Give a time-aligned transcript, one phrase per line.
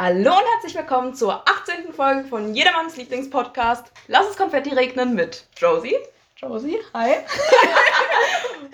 [0.00, 1.92] Hallo und herzlich willkommen zur 18.
[1.92, 5.96] Folge von Jedermanns Lieblingspodcast Lass es Konfetti regnen mit Josie.
[6.36, 7.14] Josie, hi.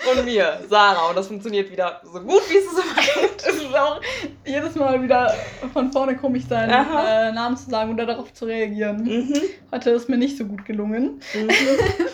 [0.12, 1.08] und mir, Sarah.
[1.08, 3.40] Und das funktioniert wieder so gut, wie es immer gibt.
[3.40, 4.02] Es ist auch
[4.44, 5.34] jedes Mal wieder
[5.72, 9.02] von vorne komisch, seinen äh, Namen zu sagen oder darauf zu reagieren.
[9.04, 9.40] Mhm.
[9.72, 11.22] Heute ist mir nicht so gut gelungen.
[11.32, 11.48] Mhm.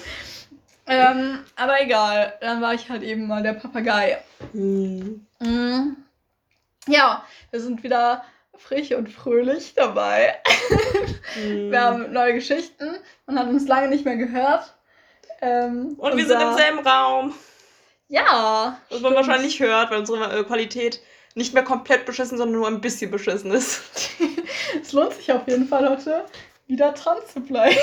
[0.86, 4.18] ähm, aber egal, dann war ich halt eben mal der Papagei.
[4.52, 5.26] Mhm.
[5.40, 5.96] mhm.
[6.86, 8.22] Ja, wir sind wieder
[8.60, 10.36] frisch und fröhlich dabei.
[11.36, 11.70] Mm.
[11.70, 12.96] Wir haben neue Geschichten.
[13.26, 14.74] Man hat uns lange nicht mehr gehört.
[15.42, 17.32] Ähm, und wir sind im selben Raum.
[18.08, 18.78] Ja.
[18.88, 19.02] Was stimmt.
[19.02, 21.00] man wahrscheinlich hört, weil unsere äh, Qualität
[21.34, 23.82] nicht mehr komplett beschissen, sondern nur ein bisschen beschissen ist.
[24.82, 26.26] es lohnt sich auf jeden Fall heute,
[26.66, 27.76] wieder dran zu bleiben.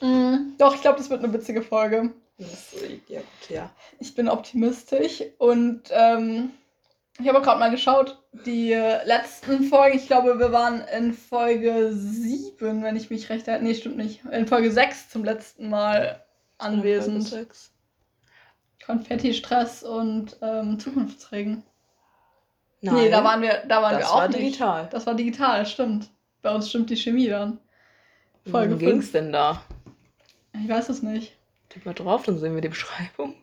[0.00, 0.04] Mm.
[0.04, 0.54] mm.
[0.58, 2.10] Doch, ich glaube, das wird eine witzige Folge.
[2.38, 2.74] Das,
[3.08, 3.70] ja, ja.
[4.00, 6.52] Ich bin optimistisch und ähm,
[7.20, 12.82] ich habe gerade mal geschaut, die letzten Folgen, ich glaube, wir waren in Folge 7,
[12.82, 13.68] wenn ich mich recht erinnere.
[13.68, 14.24] Nee, stimmt nicht.
[14.26, 16.24] In Folge 6 zum letzten Mal
[16.58, 17.48] anwesend.
[18.84, 21.62] Konfetti, Stress und ähm, Zukunftsregen.
[22.80, 22.94] Nein.
[22.94, 24.40] Nee, da waren wir, da waren das wir auch war nicht.
[24.40, 24.88] digital.
[24.90, 26.10] Das war digital, stimmt.
[26.42, 27.58] Bei uns stimmt die Chemie dann.
[28.48, 29.62] Folge Worum ging es denn da?
[30.54, 31.36] Ich weiß es nicht.
[31.68, 33.34] Tipp mal drauf, dann sehen wir die Beschreibung.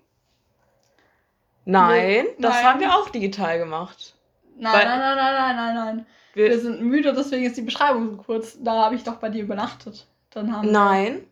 [1.65, 2.63] Nein, das nein.
[2.63, 4.15] haben wir auch digital gemacht.
[4.57, 6.05] Nein, Weil, nein, nein, nein, nein, nein, nein.
[6.33, 8.57] Wir, wir, sind müde, deswegen ist die Beschreibung so kurz.
[8.61, 10.05] Da habe ich doch bei dir übernachtet.
[10.29, 11.25] Dann haben nein.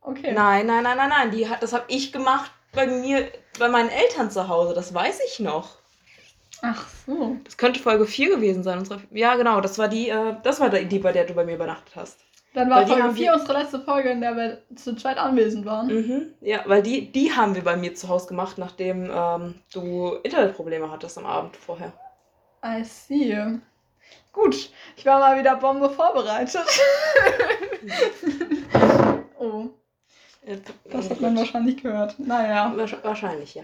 [0.00, 0.32] Okay.
[0.32, 1.30] Nein, nein, nein, nein, nein.
[1.30, 4.74] Die hat, das habe ich gemacht bei mir, bei meinen Eltern zu Hause.
[4.74, 5.76] Das weiß ich noch.
[6.62, 7.36] Ach so.
[7.44, 8.78] Das könnte Folge 4 gewesen sein.
[8.78, 9.60] Unsere, ja, genau.
[9.60, 12.20] Das war die, äh, das war die, bei der du bei mir übernachtet hast.
[12.52, 15.86] Dann war Folge 4 unsere letzte Folge, in der wir zu zweit anwesend waren.
[15.86, 16.34] Mhm.
[16.40, 20.90] Ja, weil die, die haben wir bei mir zu Hause gemacht, nachdem ähm, du Internetprobleme
[20.90, 21.92] hattest am Abend vorher.
[22.64, 23.60] I see.
[24.32, 26.62] Gut, ich war mal wieder Bombe vorbereitet.
[29.38, 29.66] oh.
[30.90, 32.18] Das hat man wahrscheinlich gehört.
[32.18, 32.74] Naja.
[33.02, 33.62] Wahrscheinlich, ja.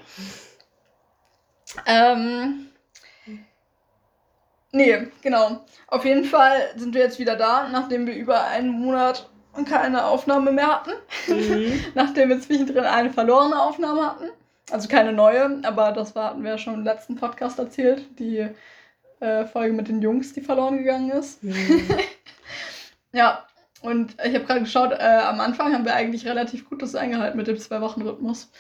[1.87, 2.69] Ähm,
[4.73, 5.65] Nee, genau.
[5.89, 9.29] Auf jeden Fall sind wir jetzt wieder da, nachdem wir über einen Monat
[9.65, 10.93] keine Aufnahme mehr hatten.
[11.29, 11.85] Mhm.
[11.95, 14.31] nachdem wir zwischendrin eine verlorene Aufnahme hatten.
[14.71, 18.05] Also keine neue, aber das war, hatten wir ja schon im letzten Podcast erzählt.
[18.19, 18.49] Die
[19.21, 21.43] äh, Folge mit den Jungs, die verloren gegangen ist.
[21.43, 21.89] Mhm.
[23.13, 23.47] ja,
[23.83, 27.37] und ich habe gerade geschaut, äh, am Anfang haben wir eigentlich relativ gut das eingehalten
[27.37, 28.51] mit dem Zwei-Wochen-Rhythmus.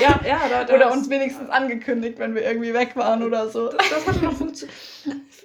[0.00, 0.40] Ja, ja.
[0.48, 3.68] Da, da oder uns wenigstens angekündigt, wenn wir irgendwie weg waren oder so.
[3.68, 4.74] Das, das hatte noch funktioniert.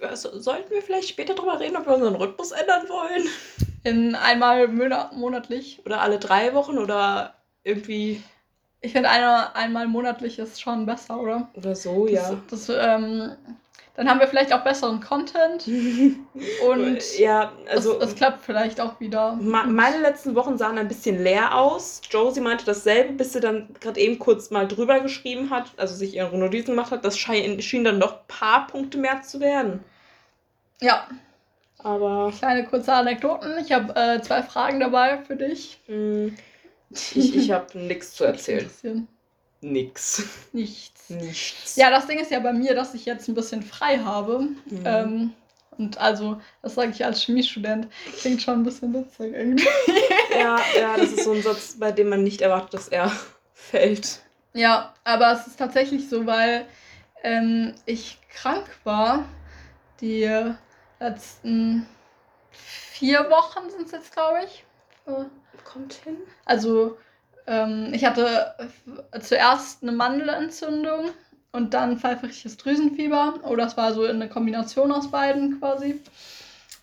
[0.02, 3.28] Also, sollten wir vielleicht später darüber reden, ob wir unseren Rhythmus ändern wollen?
[3.84, 5.82] In einmal monatlich.
[5.86, 7.34] Oder alle drei Wochen oder
[7.64, 8.24] irgendwie.
[8.80, 11.50] Ich finde einmal, einmal monatlich ist schon besser, oder?
[11.56, 12.38] Oder so, ja.
[12.50, 13.36] Das, ähm,
[13.98, 15.68] dann haben wir vielleicht auch besseren Content.
[16.68, 19.34] Und ja, also es, klappt vielleicht auch wieder.
[19.42, 22.02] meine letzten Wochen sahen ein bisschen leer aus.
[22.08, 26.14] Josie meinte dasselbe, bis sie dann gerade eben kurz mal drüber geschrieben hat, also sich
[26.16, 27.04] ihre Notizen gemacht hat.
[27.04, 29.84] Das schien, schien dann noch ein paar Punkte mehr zu werden.
[30.80, 31.08] Ja.
[31.80, 32.32] Aber.
[32.38, 33.58] Kleine kurze Anekdoten.
[33.66, 35.80] Ich habe äh, zwei Fragen dabei für dich.
[35.88, 36.38] Hm.
[36.90, 39.10] Ich, ich habe nichts zu erzählen.
[39.60, 40.24] Nix.
[40.54, 40.97] Nichts.
[41.10, 41.76] Nichts.
[41.76, 44.40] Ja, das Ding ist ja bei mir, dass ich jetzt ein bisschen frei habe.
[44.66, 44.84] Mhm.
[44.86, 45.34] Ähm,
[45.78, 47.88] und also, das sage ich als Chemiestudent,
[48.20, 49.68] klingt schon ein bisschen witzig irgendwie.
[50.32, 53.12] Ja, ja, das ist so ein Satz, bei dem man nicht erwartet, dass er
[53.54, 54.22] fällt.
[54.54, 56.66] Ja, aber es ist tatsächlich so, weil
[57.24, 59.26] ähm, ich krank war.
[60.02, 60.30] Die
[61.00, 61.88] letzten
[62.52, 64.64] vier Wochen sind es jetzt, glaube ich.
[65.64, 66.18] Kommt hin.
[66.46, 66.98] Also
[67.48, 68.54] ähm, ich hatte
[69.22, 71.10] zuerst eine Mandelentzündung
[71.54, 73.40] und dann pfeiferisches Drüsenfieber.
[73.44, 76.02] Oder oh, das war so eine Kombination aus beiden quasi.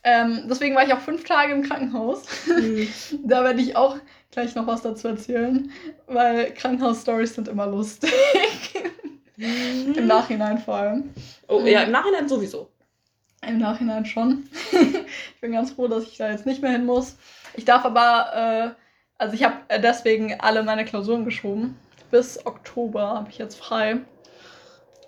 [0.02, 2.24] Ähm, deswegen war ich auch fünf Tage im Krankenhaus.
[2.46, 2.88] Mhm.
[3.24, 3.96] da werde ich auch
[4.30, 5.70] gleich noch was dazu erzählen,
[6.06, 8.12] weil Krankenhausstories sind immer lustig.
[9.36, 9.94] Mhm.
[9.96, 11.10] Im Nachhinein vor allem.
[11.48, 12.70] Oh ja, im Nachhinein sowieso.
[13.46, 14.48] Im Nachhinein schon.
[14.72, 17.16] ich bin ganz froh, dass ich da jetzt nicht mehr hin muss.
[17.54, 18.83] Ich darf aber äh,
[19.18, 21.76] also ich habe äh, deswegen alle meine Klausuren geschoben.
[22.10, 23.98] Bis Oktober habe ich jetzt frei.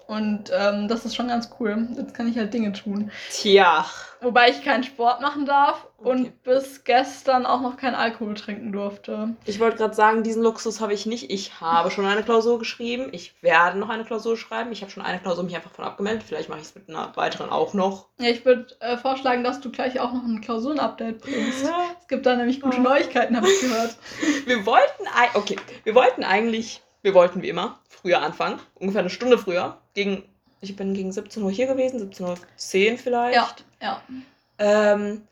[0.06, 1.88] Und ähm, das ist schon ganz cool.
[1.96, 3.10] Jetzt kann ich halt Dinge tun.
[3.30, 3.84] Tja.
[4.20, 6.08] Wobei ich keinen Sport machen darf okay.
[6.08, 9.36] und bis gestern auch noch keinen Alkohol trinken durfte.
[9.44, 11.30] Ich wollte gerade sagen, diesen Luxus habe ich nicht.
[11.30, 13.08] Ich habe schon eine Klausur geschrieben.
[13.12, 14.72] Ich werde noch eine Klausur schreiben.
[14.72, 16.22] Ich habe schon eine Klausur mich einfach von abgemeldet.
[16.26, 18.08] Vielleicht mache ich es mit einer weiteren auch noch.
[18.18, 21.64] Ja, ich würde äh, vorschlagen, dass du gleich auch noch ein Klausurenupdate bringst.
[22.00, 23.96] es gibt da nämlich gute Neuigkeiten, habe ich gehört.
[24.46, 25.04] Wir wollten,
[25.34, 28.58] okay, wir wollten eigentlich, wir wollten wie immer früher anfangen.
[28.74, 29.80] Ungefähr eine Stunde früher.
[29.94, 30.24] Gegen
[30.60, 33.64] Ich bin gegen 17 Uhr hier gewesen, 17.10 Uhr vielleicht.
[33.80, 34.92] Ja, ja.
[34.92, 35.28] Ähm,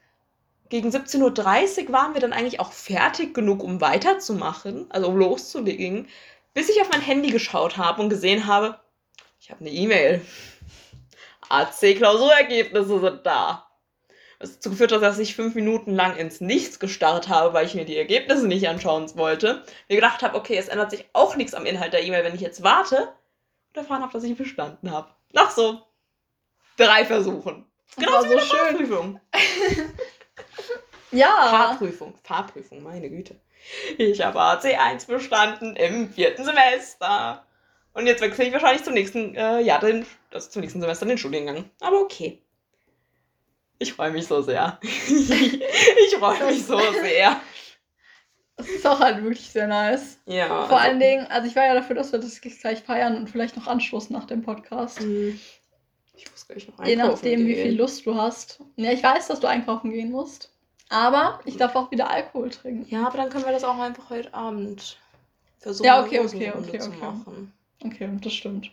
[0.69, 6.06] gegen 17.30 Uhr waren wir dann eigentlich auch fertig genug, um weiterzumachen, also um loszulegen,
[6.53, 8.79] bis ich auf mein Handy geschaut habe und gesehen habe,
[9.41, 10.25] ich habe eine E-Mail.
[11.49, 13.63] AC-Klausurergebnisse sind da.
[14.38, 17.75] Was dazu geführt hat, dass ich fünf Minuten lang ins Nichts gestarrt habe, weil ich
[17.75, 19.64] mir die Ergebnisse nicht anschauen wollte.
[19.88, 22.40] Mir gedacht habe, okay, es ändert sich auch nichts am Inhalt der E-Mail, wenn ich
[22.40, 23.12] jetzt warte
[23.69, 25.08] und erfahren habe, dass ich bestanden habe.
[25.32, 25.82] Nach so
[26.76, 27.66] drei Versuchen.
[27.96, 28.58] Genau so eine schön.
[28.58, 29.20] Fahrprüfung.
[31.14, 31.48] Ja.
[31.48, 33.37] Fahrprüfung, Fahrprüfung, meine Güte.
[33.98, 37.46] Ich habe AC1 bestanden im vierten Semester.
[37.92, 41.16] Und jetzt wechsle ich wahrscheinlich zum nächsten äh, Jahr, den, also zum nächsten Semester den
[41.16, 41.70] Studiengang.
[41.80, 42.42] Aber okay.
[43.84, 44.78] Ich freue mich so sehr.
[44.82, 47.38] ich freue mich so sehr.
[48.56, 50.16] Das ist auch halt wirklich sehr nice.
[50.25, 50.46] Ja.
[50.46, 53.28] Vor also- allen Dingen, also ich war ja dafür, dass wir das gleich feiern und
[53.28, 55.00] vielleicht noch anstoßen nach dem Podcast.
[55.00, 55.38] Hm.
[56.16, 57.69] Ich muss gleich noch Je einkaufen nachdem, wie gehen.
[57.69, 58.60] viel Lust du hast.
[58.76, 60.50] Ja, ich weiß, dass du einkaufen gehen musst.
[60.88, 62.87] Aber ich darf auch wieder Alkohol trinken.
[62.88, 64.98] Ja, aber dann können wir das auch einfach heute Abend
[65.58, 67.00] versuchen, Ja, okay, okay, Rosenrunde okay, zu okay.
[67.00, 67.52] machen.
[67.84, 68.70] Okay, das stimmt.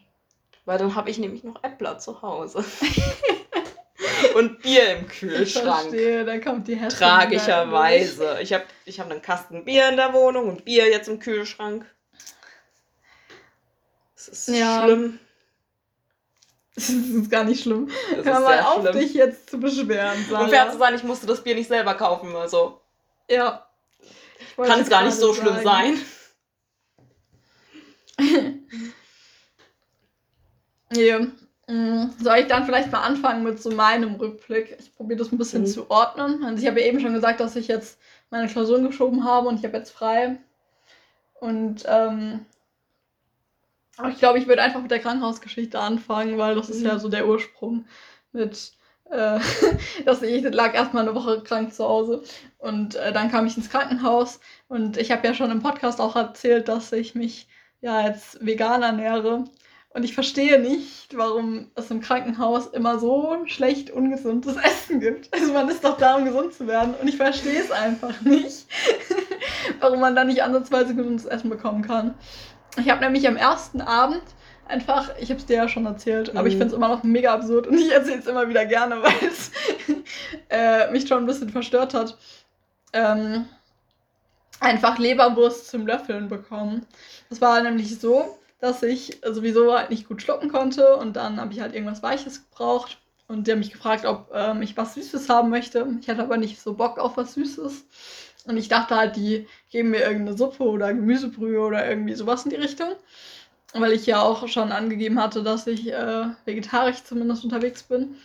[0.63, 2.63] Weil dann habe ich nämlich noch Äppler zu Hause.
[4.35, 5.65] Und Bier im Ich Kühlschrank.
[5.81, 6.97] verstehe, da kommt die Hesse.
[6.97, 8.39] Tragischerweise.
[8.41, 11.85] Ich habe ich hab einen Kasten Bier in der Wohnung und Bier jetzt im Kühlschrank.
[14.15, 14.83] Das ist Ja.
[14.83, 15.19] schlimm.
[16.75, 17.89] Das ist gar nicht schlimm.
[18.15, 18.93] Das Hör mal auf, schlimm.
[18.99, 20.25] dich jetzt zu beschweren.
[20.29, 20.43] Sarah.
[20.43, 22.35] Um fair zu sein, ich musste das Bier nicht selber kaufen.
[22.35, 22.81] Also
[23.29, 23.67] Ja.
[23.99, 25.97] Ich kann es gar nicht so schlimm sagen.
[28.17, 28.17] sein.
[30.93, 31.27] Nee.
[31.71, 34.75] Mm, Soll ich dann vielleicht mal anfangen mit so meinem Rückblick?
[34.79, 35.67] Ich probiere das ein bisschen Mhm.
[35.67, 36.43] zu ordnen.
[36.43, 39.57] Also ich habe ja eben schon gesagt, dass ich jetzt meine Klausuren geschoben habe und
[39.59, 40.37] ich habe jetzt frei.
[41.39, 42.45] Und ähm,
[44.09, 46.85] ich glaube, ich würde einfach mit der Krankenhausgeschichte anfangen, weil das ist Mhm.
[46.87, 47.85] ja so der Ursprung
[48.31, 48.71] mit,
[49.09, 49.39] äh,
[50.05, 52.23] dass ich lag erstmal eine Woche krank zu Hause
[52.57, 56.15] und äh, dann kam ich ins Krankenhaus und ich habe ja schon im Podcast auch
[56.15, 57.47] erzählt, dass ich mich
[57.81, 59.45] ja jetzt vegan ernähre
[59.93, 65.33] und ich verstehe nicht, warum es im Krankenhaus immer so schlecht ungesundes Essen gibt.
[65.33, 68.65] Also man ist doch da, um gesund zu werden und ich verstehe es einfach nicht,
[69.79, 72.13] warum man da nicht ansatzweise gesundes Essen bekommen kann.
[72.77, 74.23] Ich habe nämlich am ersten Abend
[74.65, 76.59] einfach, ich habe es dir ja schon erzählt, aber ich Mhm.
[76.59, 79.51] finde es immer noch mega absurd und ich erzähle es immer wieder gerne, weil es
[80.49, 82.17] äh, mich schon ein bisschen verstört hat.
[82.93, 83.45] Ähm,
[84.61, 86.85] einfach Leberwurst zum Löffeln bekommen.
[87.29, 91.51] Das war nämlich so, dass ich sowieso halt nicht gut schlucken konnte und dann habe
[91.51, 95.27] ich halt irgendwas Weiches gebraucht und die haben mich gefragt, ob ähm, ich was Süßes
[95.27, 95.85] haben möchte.
[95.99, 97.85] Ich hatte aber nicht so Bock auf was Süßes
[98.45, 102.51] und ich dachte halt, die geben mir irgendeine Suppe oder Gemüsebrühe oder irgendwie sowas in
[102.51, 102.93] die Richtung.
[103.73, 108.17] Weil ich ja auch schon angegeben hatte, dass ich äh, vegetarisch zumindest unterwegs bin.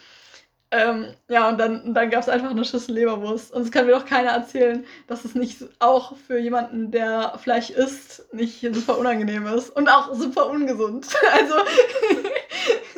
[0.73, 3.53] Ähm, ja, und dann, dann gab es einfach eine Schüssel Leberwurst.
[3.53, 7.71] Und es kann mir doch keiner erzählen, dass es nicht auch für jemanden, der Fleisch
[7.71, 9.71] isst, nicht super unangenehm ist.
[9.71, 11.07] Und auch super ungesund.
[11.33, 11.55] Also,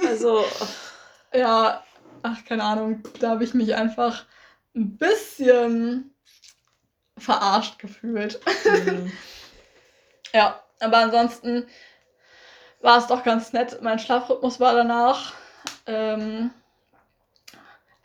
[0.06, 0.44] Also,
[1.35, 1.82] ja,
[2.23, 3.03] ach, keine Ahnung.
[3.20, 4.25] Da habe ich mich einfach
[4.75, 6.15] ein bisschen
[7.17, 8.41] verarscht gefühlt.
[8.65, 9.12] hm,
[10.32, 11.67] Ja, aber ansonsten
[12.81, 13.81] war es doch ganz nett.
[13.82, 15.32] Mein Schlafrhythmus war danach
[15.87, 16.50] ähm,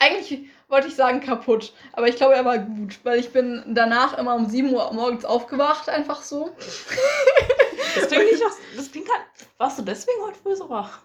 [0.03, 4.17] eigentlich wollte ich sagen kaputt, aber ich glaube, er war gut, weil ich bin danach
[4.17, 6.51] immer um 7 Uhr morgens aufgewacht, einfach so.
[7.95, 9.25] das klingt nicht nach, das klingt halt,
[9.57, 10.99] warst du deswegen heute früh so wach?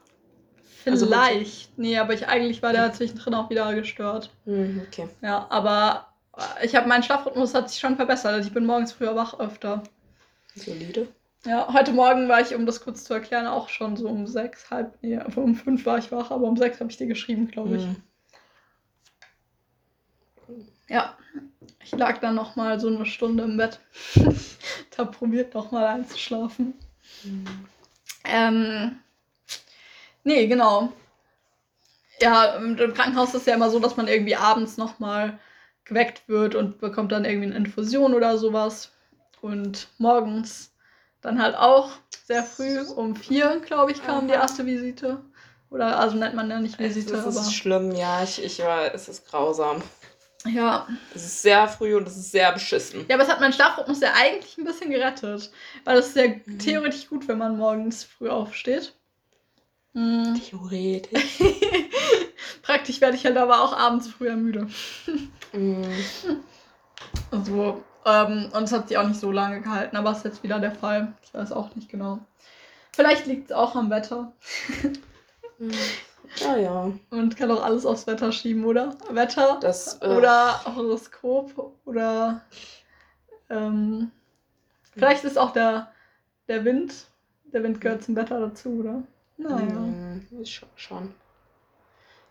[0.86, 1.76] Also Vielleicht.
[1.76, 4.30] nee, aber ich eigentlich war der zwischendrin auch wieder gestört.
[4.44, 5.08] Hm, okay.
[5.20, 6.08] Ja, aber
[6.62, 8.32] ich habe meinen Schlafrhythmus hat sich schon verbessert.
[8.32, 9.82] Also ich bin morgens früher wach öfter.
[10.54, 11.08] Solide.
[11.44, 14.70] Ja, heute Morgen war ich, um das kurz zu erklären, auch schon so um sechs,
[14.70, 17.76] halb, nee, um fünf war ich wach, aber um sechs habe ich dir geschrieben, glaube
[17.76, 17.82] ich.
[17.84, 17.96] Hm.
[20.88, 21.16] Ja,
[21.84, 23.78] ich lag dann noch mal so eine Stunde im Bett.
[24.96, 26.74] da probiert noch mal einzuschlafen.
[27.22, 27.44] Hm.
[28.24, 28.98] Ähm,
[30.24, 30.92] nee, genau.
[32.20, 35.38] Ja, im Krankenhaus ist es ja immer so, dass man irgendwie abends noch mal
[35.84, 38.90] geweckt wird und bekommt dann irgendwie eine Infusion oder sowas.
[39.40, 40.72] Und morgens
[41.20, 41.90] dann halt auch
[42.26, 44.42] sehr früh, um vier, glaube ich, kam die Aha.
[44.42, 45.20] erste Visite.
[45.70, 47.44] Oder also nennt man ja nicht Es Visite, ist aber.
[47.44, 49.82] schlimm, ja, ich, ich war, es ist grausam.
[50.46, 50.86] Ja.
[51.14, 53.04] Es ist sehr früh und es ist sehr beschissen.
[53.08, 55.50] Ja, aber es hat meinen Schlafrhythmus ja eigentlich ein bisschen gerettet.
[55.84, 56.58] Weil es ist ja Mhm.
[56.58, 58.94] theoretisch gut, wenn man morgens früh aufsteht.
[59.94, 60.40] Hm.
[60.48, 61.38] Theoretisch.
[62.62, 64.68] Praktisch werde ich halt aber auch abends früher müde.
[65.52, 65.82] Hm.
[67.44, 67.82] So.
[68.06, 70.58] Ähm, und es hat sich auch nicht so lange gehalten, aber es ist jetzt wieder
[70.60, 71.12] der Fall.
[71.22, 72.20] Ich weiß auch nicht genau.
[72.92, 74.32] Vielleicht liegt es auch am Wetter.
[76.36, 76.46] Hm.
[76.46, 76.92] Ja, ja.
[77.10, 78.96] Und kann auch alles aufs Wetter schieben, oder?
[79.10, 82.42] Wetter Das, äh, oder Horoskop oder
[83.50, 84.10] ähm,
[84.92, 85.92] vielleicht ist auch der,
[86.48, 86.94] der Wind.
[87.52, 89.02] Der Wind gehört zum Wetter dazu, oder?
[89.38, 89.78] Naja.
[89.78, 91.14] Mm, schon-.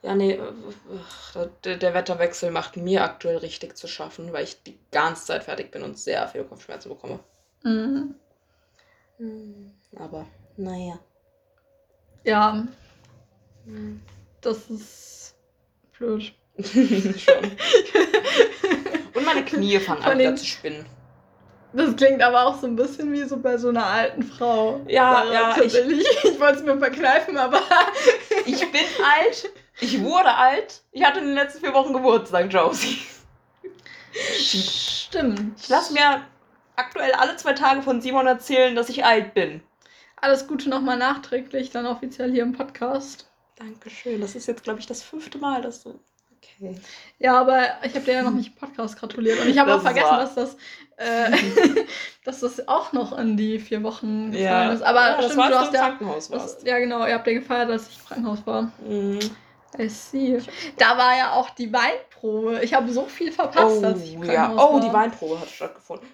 [0.03, 4.61] Ja, nee, äh, äh, der, der Wetterwechsel macht mir aktuell richtig zu schaffen, weil ich
[4.63, 7.19] die ganze Zeit fertig bin und sehr viel Kopfschmerzen bekomme.
[7.63, 8.15] Mhm.
[9.17, 10.99] Mm, Aber, naja.
[12.23, 12.67] Ja,
[14.41, 15.35] Das ist
[15.97, 16.33] blöd.
[19.13, 20.85] Und meine Knie fangen an wieder zu spinnen.
[21.73, 24.81] Das klingt aber auch so ein bisschen wie so bei so einer alten Frau.
[24.87, 25.75] Ja, Sarah, ja, ich-.
[26.23, 27.61] Ich, wollte es mir verkneifen, aber
[28.45, 28.81] Ich bin
[29.19, 30.81] alt, ich wurde alt.
[30.91, 32.99] Ich hatte in den letzten vier Wochen Geburtstag, Josie.
[34.13, 35.59] stimmt.
[35.61, 36.23] Ich lasse mir
[36.75, 39.61] aktuell alle zwei Tage von Simon erzählen, dass ich alt bin.
[40.15, 43.26] Alles Gute nochmal nachträglich, dann offiziell hier im Podcast.
[43.57, 44.21] Dankeschön.
[44.21, 45.99] Das ist jetzt, glaube ich, das fünfte Mal, dass du.
[46.37, 46.75] Okay.
[47.19, 49.39] Ja, aber ich habe dir ja noch nicht im Podcast gratuliert.
[49.39, 50.57] Und ich habe Das auch vergessen, war- dass das,
[50.97, 51.31] äh,
[52.23, 54.81] dass das auch noch in die vier Wochen gefallen Ja, ist.
[54.83, 55.79] Aber ja, das stimmt, war, du hast ja.
[55.79, 56.67] Krankenhaus Das, warst.
[56.67, 58.71] ja, genau, ihr habt ja gefeiert, als ich im Krankenhaus war.
[58.87, 59.19] Mhm.
[59.79, 60.39] I see.
[60.77, 62.61] Da war ja auch die Weinprobe.
[62.63, 64.33] Ich habe so viel verpasst, als ich im Oh, ja.
[64.45, 64.81] Krankenhaus oh war.
[64.81, 66.07] die Weinprobe hat stattgefunden.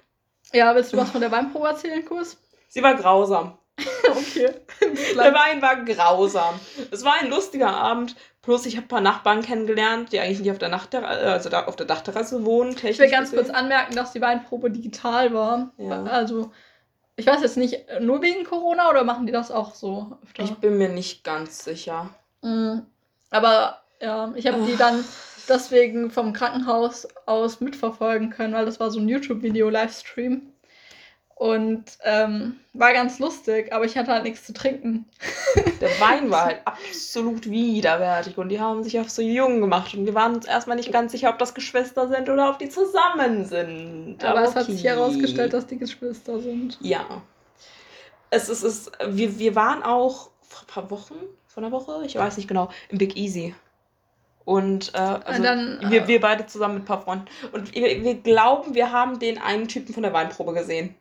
[0.52, 2.38] Ja, willst du was von der Weinprobe erzählen, Kurs?
[2.70, 3.58] Sie war grausam.
[4.10, 4.54] okay.
[4.82, 6.60] Der Wein war grausam.
[6.92, 8.16] Es war ein lustiger Abend.
[8.42, 11.66] Plus, ich habe ein paar Nachbarn kennengelernt, die eigentlich nicht auf der, Nachtterrasse, also da
[11.66, 12.76] auf der Dachterrasse wohnen.
[12.84, 15.72] Ich will ganz kurz anmerken, dass die Weinprobe digital war.
[15.78, 16.04] Ja.
[16.04, 16.52] Also,
[17.16, 20.44] ich weiß jetzt nicht, nur wegen Corona oder machen die das auch so öfter?
[20.44, 22.10] Ich bin mir nicht ganz sicher.
[22.42, 22.80] Mm,
[23.30, 25.04] Aber ja, ich habe die dann
[25.48, 30.53] deswegen vom Krankenhaus aus mitverfolgen können, weil das war so ein YouTube-Video-Livestream.
[31.36, 35.06] Und ähm, war ganz lustig, aber ich hatte halt nichts zu trinken.
[35.82, 40.06] Der Wein war halt absolut widerwärtig und die haben sich auf so jung gemacht und
[40.06, 43.46] wir waren uns erstmal nicht ganz sicher, ob das Geschwister sind oder ob die zusammen
[43.46, 44.24] sind.
[44.24, 46.78] Aber, es hat sich herausgestellt, dass die Geschwister sind.
[46.82, 47.22] Ja.
[48.30, 51.16] Es ist, es, wir, wir waren auch vor ein paar Wochen,
[51.48, 53.54] vor einer Woche, ich weiß nicht genau, im Big Easy.
[54.46, 57.26] Und äh, also dann, äh, wir, wir beide zusammen mit ein paar Freunden.
[57.52, 60.96] Und wir, wir glauben, wir haben den einen Typen von der Weinprobe gesehen.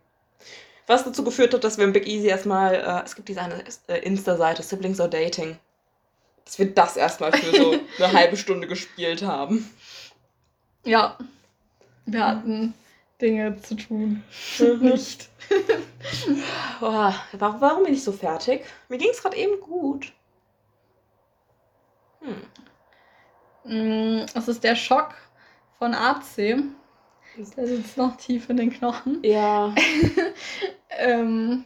[0.87, 3.63] Was dazu geführt hat, dass wir im Big Easy erstmal, äh, es gibt diese eine
[3.89, 5.59] äh, Insta-Seite, Siblings or Dating,
[6.45, 9.71] dass wir das erstmal für so eine halbe Stunde gespielt haben.
[10.85, 11.17] Ja,
[12.07, 12.75] wir hatten
[13.21, 14.23] Dinge zu tun.
[14.59, 14.79] Mhm.
[14.81, 15.29] Nicht.
[16.81, 18.65] Oh, warum, bin ich so fertig?
[18.89, 20.13] Mir ging es gerade eben gut.
[22.21, 22.43] Hm.
[24.23, 25.15] Mm, Es ist der Schock
[25.79, 26.57] von AC.
[27.57, 29.23] Der sitzt noch tief in den Knochen.
[29.23, 29.75] Ja.
[30.99, 31.65] Ähm,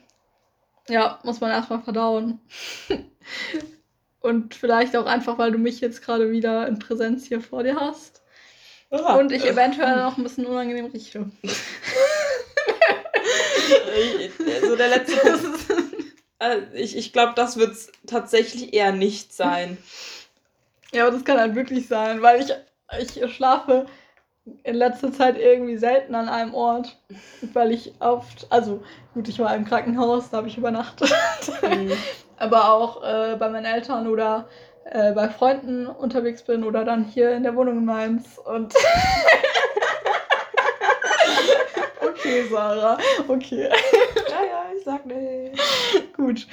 [0.89, 2.39] ja, muss man erstmal verdauen.
[4.21, 7.75] Und vielleicht auch einfach, weil du mich jetzt gerade wieder in Präsenz hier vor dir
[7.75, 8.23] hast.
[8.89, 11.29] Und ich eventuell noch ein bisschen unangenehm rieche.
[14.63, 15.61] Also der letzte Punkt.
[16.39, 19.77] Äh, Ich, ich glaube, das wird es tatsächlich eher nicht sein.
[20.93, 22.53] Ja, aber das kann halt wirklich sein, weil ich,
[23.17, 23.87] ich schlafe
[24.65, 26.97] in letzter Zeit irgendwie selten an einem Ort.
[27.53, 28.83] Weil ich oft, also
[29.15, 31.13] gut, ich war im Krankenhaus, da habe ich übernachtet.
[31.61, 31.93] Hm.
[32.39, 34.49] aber auch äh, bei meinen Eltern oder
[34.85, 38.39] äh, bei Freunden unterwegs bin oder dann hier in der Wohnung in Mainz.
[38.39, 38.75] Und
[42.01, 42.99] okay, Sarah,
[43.29, 45.59] okay, Ja, ja, ich sag nicht.
[46.17, 46.47] gut.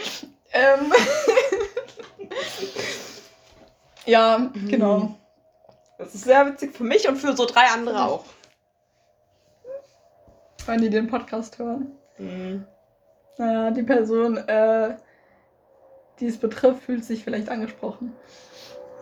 [0.51, 0.91] Ähm
[4.05, 5.15] ja, genau.
[5.97, 8.25] Das ist sehr witzig für mich und für so drei andere auch.
[10.65, 11.91] Wenn die den Podcast hören.
[12.15, 12.65] Hm.
[13.38, 14.95] Naja, die Person, äh,
[16.19, 18.15] die es betrifft, fühlt sich vielleicht angesprochen.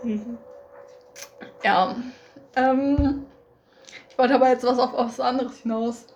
[0.03, 0.37] Mhm.
[1.63, 1.95] Ja.
[2.55, 3.25] Ähm,
[4.09, 6.07] ich wollte aber jetzt was auf, auf was anderes hinaus.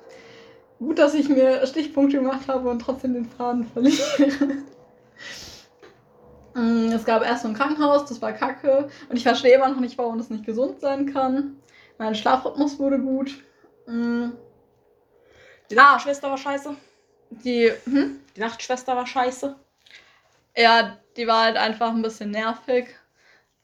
[0.79, 4.63] Gut, dass ich mir Stichpunkte gemacht habe und trotzdem den Faden verliere.
[6.55, 8.89] Mm, es gab erst so ein Krankenhaus, das war kacke.
[9.09, 11.57] Und ich verstehe immer noch nicht, warum das nicht gesund sein kann.
[11.99, 13.43] Mein Schlafrhythmus wurde gut.
[13.87, 14.29] Mm,
[15.69, 16.75] Die Nachtschwester war scheiße.
[17.29, 18.19] Die, hm?
[18.35, 19.55] Die Nachtschwester war scheiße.
[20.57, 22.87] Ja, die war halt einfach ein bisschen nervig.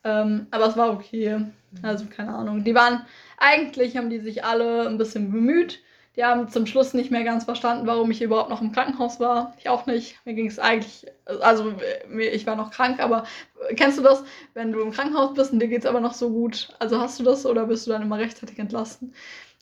[0.04, 1.46] Ähm, aber es war okay.
[1.84, 2.64] Also keine Ahnung.
[2.64, 3.06] Die waren,
[3.38, 5.82] eigentlich haben die sich alle ein bisschen bemüht.
[6.18, 9.54] Die haben zum Schluss nicht mehr ganz verstanden, warum ich überhaupt noch im Krankenhaus war.
[9.60, 10.18] Ich auch nicht.
[10.26, 11.74] Mir ging es eigentlich, also
[12.20, 13.24] ich war noch krank, aber
[13.70, 16.14] äh, kennst du das, wenn du im Krankenhaus bist und dir geht es aber noch
[16.14, 16.70] so gut?
[16.80, 19.14] Also hast du das oder bist du dann immer rechtzeitig entlassen?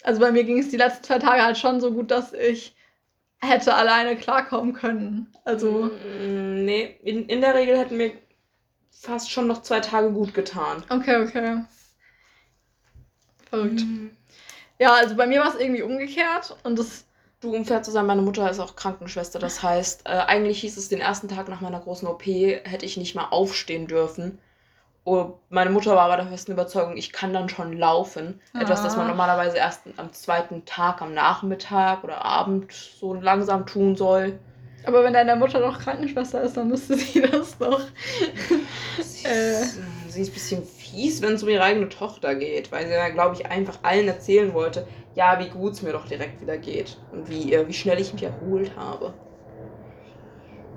[0.03, 2.75] Also bei mir ging es die letzten zwei Tage halt schon so gut, dass ich
[3.41, 5.27] hätte alleine klarkommen können.
[5.45, 8.13] Also Mm, Nee, in, in der Regel hätten mir
[8.91, 10.83] fast schon noch zwei Tage gut getan.
[10.89, 11.61] Okay, okay.
[13.49, 13.81] Verrückt.
[13.81, 14.11] Mhm.
[14.79, 17.05] Ja, also bei mir war es irgendwie umgekehrt und das.
[17.41, 19.39] Du, um fair zu sein, meine Mutter ist auch Krankenschwester.
[19.39, 22.97] Das heißt, äh, eigentlich hieß es den ersten Tag nach meiner großen OP, hätte ich
[22.97, 24.39] nicht mal aufstehen dürfen.
[25.05, 28.41] Oh, meine Mutter war aber der festen Überzeugung, ich kann dann schon laufen.
[28.53, 29.09] Etwas, das man Ah.
[29.09, 34.37] normalerweise erst am zweiten Tag, am Nachmittag oder Abend so langsam tun soll.
[34.85, 37.81] Aber wenn deine Mutter doch Krankenschwester ist, dann müsste sie das doch.
[39.23, 39.63] Äh.
[40.09, 42.93] Ist, sie ist ein bisschen fies, wenn es um ihre eigene Tochter geht, weil sie
[42.93, 46.57] da, glaube ich, einfach allen erzählen wollte, ja, wie gut es mir doch direkt wieder
[46.57, 49.13] geht und wie, äh, wie schnell ich mich erholt habe.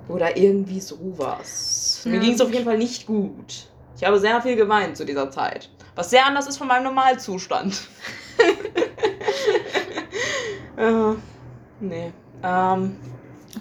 [0.07, 2.01] Oder irgendwie sowas.
[2.05, 3.67] Mir Ja, ging es auf jeden Fall nicht gut.
[3.95, 5.69] Ich habe sehr viel geweint zu dieser Zeit.
[5.95, 7.87] Was sehr anders ist von meinem Normalzustand.
[10.77, 11.13] äh,
[11.79, 12.11] nee.
[12.43, 12.97] Ähm,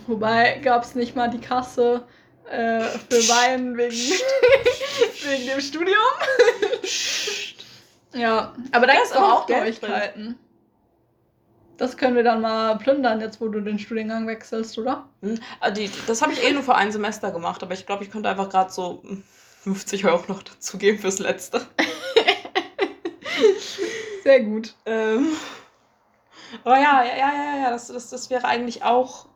[0.07, 2.05] Wobei gab es nicht mal die Kasse
[2.53, 3.95] äh, für Wein wegen,
[5.25, 5.97] wegen dem Studium.
[8.13, 9.61] ja, aber da gibt es auch auch drin.
[9.61, 10.39] Neuigkeiten.
[11.79, 15.09] Das können wir dann mal plündern, jetzt wo du den Studiengang wechselst, oder?
[15.23, 18.05] Hm, ah, die, das habe ich eh nur für ein Semester gemacht, aber ich glaube,
[18.05, 19.25] ich könnte einfach gerade so hm,
[19.63, 21.63] 50 Euro noch dazugeben fürs letzte.
[24.23, 24.75] Sehr gut.
[24.85, 25.29] Ähm,
[26.63, 29.27] aber ja, ja, ja, ja, ja, das, das, das wäre eigentlich auch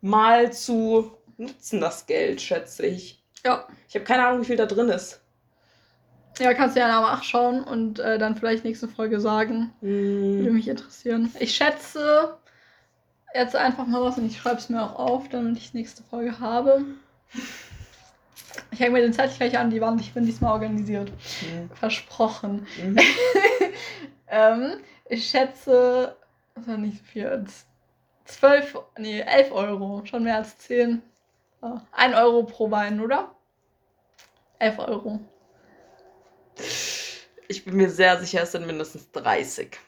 [0.00, 3.22] mal zu nutzen, das Geld, schätze ich.
[3.44, 3.66] Ja.
[3.88, 5.20] Ich habe keine Ahnung, wie viel da drin ist.
[6.38, 9.72] Ja, kannst du ja nachschauen und äh, dann vielleicht nächste Folge sagen.
[9.80, 11.32] Würde Hm, mich interessieren.
[11.38, 12.36] Ich schätze
[13.34, 16.38] jetzt einfach mal was und ich schreibe es mir auch auf, damit ich nächste Folge
[16.40, 16.84] habe.
[18.72, 20.00] Ich hänge mir den Zettel gleich an die Wand.
[20.00, 21.10] Ich bin diesmal organisiert.
[21.40, 22.66] hm, Versprochen.
[22.82, 22.98] mhm.
[24.32, 24.74] Ähm,
[25.08, 26.14] ich schätze,
[26.54, 27.66] das war nicht so viel, als
[28.26, 30.02] 12, nee, 11 Euro.
[30.04, 31.02] Schon mehr als 10.
[31.62, 33.34] Ja, 1 Euro pro Wein, oder?
[34.58, 35.20] 11 Euro.
[37.48, 39.78] Ich bin mir sehr sicher, es sind mindestens 30.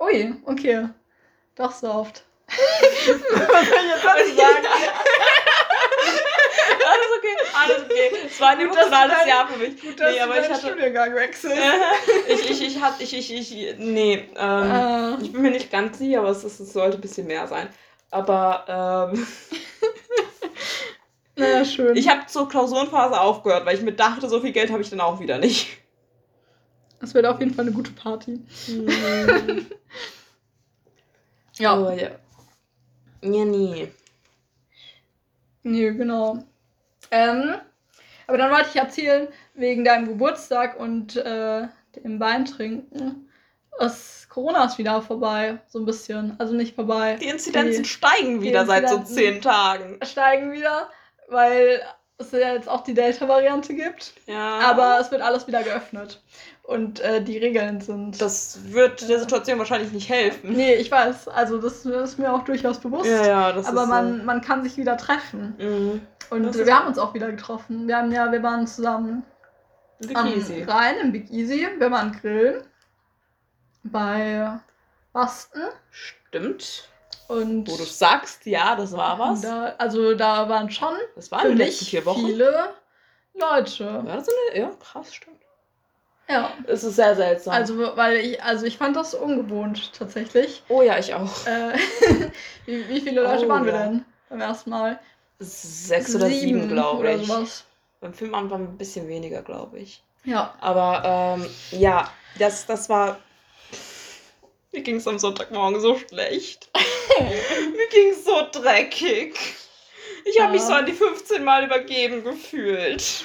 [0.00, 0.88] Ui, okay.
[1.54, 2.24] Doch so oft.
[2.48, 4.66] Was soll ich jetzt dazu sagen?
[6.86, 8.10] Alles okay, alles okay.
[8.26, 9.80] Es war ein emotionales Jahr für mich.
[9.80, 10.66] Gut, dass nee, aber ich hatte.
[10.68, 11.56] Studiengang wechselst.
[12.28, 15.98] ich, ich, ich hatte, ich, ich, ich, nee, ähm, Äh, ich bin mir nicht ganz
[15.98, 17.68] sicher, aber es, es sollte ein bisschen mehr sein.
[18.10, 19.26] Aber ähm,
[21.36, 21.96] naja, schön.
[21.96, 25.00] ich habe zur Klausurenphase aufgehört, weil ich mir dachte, so viel Geld habe ich dann
[25.00, 25.68] auch wieder nicht.
[27.00, 28.40] Es wird auf jeden Fall eine gute Party.
[31.58, 31.72] Ja.
[31.72, 32.10] Aber ja.
[33.22, 33.88] Ja, nee.
[35.62, 36.44] Nee, genau.
[37.10, 37.54] Ähm,
[38.26, 43.30] aber dann wollte ich erzählen, wegen deinem Geburtstag und äh, dem Wein trinken.
[43.78, 46.38] Das Corona ist wieder vorbei, so ein bisschen.
[46.38, 47.16] Also nicht vorbei.
[47.20, 49.98] Die Inzidenzen Die- steigen wieder seit so zehn Tagen.
[50.04, 50.90] Steigen wieder,
[51.28, 51.80] weil
[52.18, 54.14] es ja jetzt auch die Delta-Variante gibt.
[54.26, 54.60] Ja.
[54.60, 56.22] Aber es wird alles wieder geöffnet.
[56.62, 58.20] Und äh, die Regeln sind.
[58.20, 60.52] das wird der Situation wahrscheinlich nicht helfen.
[60.52, 61.28] Nee, ich weiß.
[61.28, 63.06] Also das ist mir auch durchaus bewusst.
[63.06, 63.88] Ja, ja, das aber ist.
[63.88, 65.54] man, man kann sich wieder treffen.
[65.58, 66.00] Äh, mhm.
[66.30, 67.86] Und Das wir haben uns auch wieder getroffen.
[67.86, 69.22] Wir haben ja, wir waren zusammen
[70.00, 70.62] Big am easy.
[70.64, 71.68] Rhein im Big Easy.
[71.78, 72.64] Wir waren grillen
[73.84, 74.58] bei
[75.12, 75.62] Basten.
[75.90, 76.88] Stimmt.
[77.28, 79.40] Und Wo du sagst, ja, das war was.
[79.40, 82.26] Da, also da waren schon Das war in den letzten ziemlich vier Wochen.
[82.26, 82.72] viele
[83.34, 84.04] Leute.
[84.06, 85.36] War das so eine, ja, krass, stimmt.
[86.28, 86.50] Ja.
[86.66, 87.54] Es ist sehr seltsam.
[87.54, 90.62] Also, weil ich, also ich fand das ungewohnt tatsächlich.
[90.68, 91.46] oh ja, ich auch.
[91.46, 91.78] Äh,
[92.66, 93.82] wie, wie viele Leute Oh, waren wir ja.
[93.86, 94.98] denn beim ersten Mal?
[95.38, 97.26] Sechs oder sieben, glaube oder ich.
[97.26, 97.64] sowas.
[98.00, 100.02] Beim Filmamt waren ein bisschen weniger, glaube ich.
[100.24, 100.54] Ja.
[100.60, 101.46] Aber ähm,
[101.78, 103.18] ja, das, das war.
[104.72, 106.70] Mir ging es am Sonntagmorgen so schlecht.
[107.20, 109.36] Mir ging es so dreckig.
[110.24, 110.66] Ich habe mich Ja.
[110.66, 113.24] so an die 15 Mal übergeben gefühlt.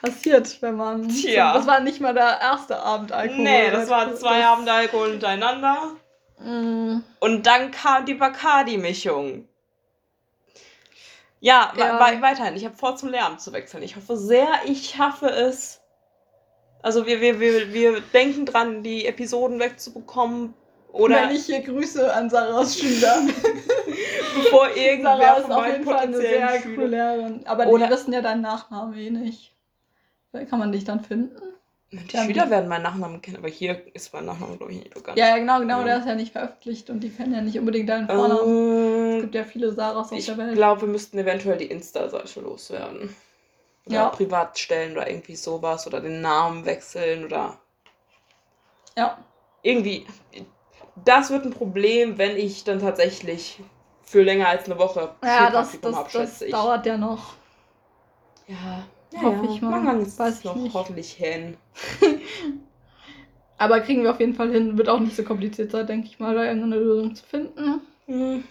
[0.00, 1.08] Passiert, wenn man.
[1.08, 1.54] Tja.
[1.54, 3.42] Das war nicht mal der erste Abend Alkohol.
[3.42, 5.96] nee, das waren zwei Das- Abende Alkohol hintereinander.
[6.40, 9.48] Mm, Und dann kam die Bacardi-Mischung.
[11.40, 12.00] Ja, Ja.
[12.00, 12.56] wei- weiterhin.
[12.56, 13.82] Ich habe vor, zum Lehramt zu wechseln.
[13.82, 15.80] Ich hoffe sehr, ich schaffe es.
[16.82, 20.54] Also wir, wir, wir, wir denken dran, die Episoden wegzubekommen.
[20.94, 23.22] Oder Wenn ich hier Grüße an Sarahs Schüler.
[24.36, 26.86] bevor irgendwer Sarah ist auf jeden Fall eine sehr coole.
[26.86, 27.46] Lehrerin.
[27.46, 29.52] Aber Oder- die wissen ja deinen Nachnamen eh nicht.
[30.48, 31.36] Kann man dich dann finden?
[31.92, 35.16] Die Schüler werden meinen Nachnamen kennen, aber hier ist mein Nachname, glaube ich, nicht bekannt.
[35.16, 35.78] Ja, ja, genau, genau.
[35.80, 35.84] Ja.
[35.84, 38.40] Der ist ja nicht veröffentlicht und die kennen ja nicht unbedingt deinen Vornamen.
[38.40, 40.54] Es Ähm, gibt ja viele Sarahs auf ich der Welt.
[40.54, 43.14] glaube, wir müssten eventuell die Insta-Seite loswerden.
[43.86, 44.08] Oder Ja.
[44.08, 45.86] privat stellen oder irgendwie sowas.
[45.86, 47.58] Oder den Namen wechseln oder
[48.96, 49.18] Ja.
[49.62, 50.04] irgendwie.
[50.96, 53.60] Das wird ein Problem, wenn ich dann tatsächlich
[54.02, 56.52] für länger als eine Woche Ja, das, das, habe, das ich.
[56.52, 57.34] dauert ja noch.
[58.46, 59.52] Ja, ja Hoffe ja.
[59.52, 60.00] ich mal.
[60.00, 60.74] Ist Weiß ich noch nicht.
[60.74, 61.56] hoffentlich hin.
[63.58, 64.76] Aber kriegen wir auf jeden Fall hin.
[64.78, 67.58] Wird auch nicht so kompliziert sein, denke ich mal, da irgendeine Lösung zu finden.
[67.66, 68.44] Hm, Mhm.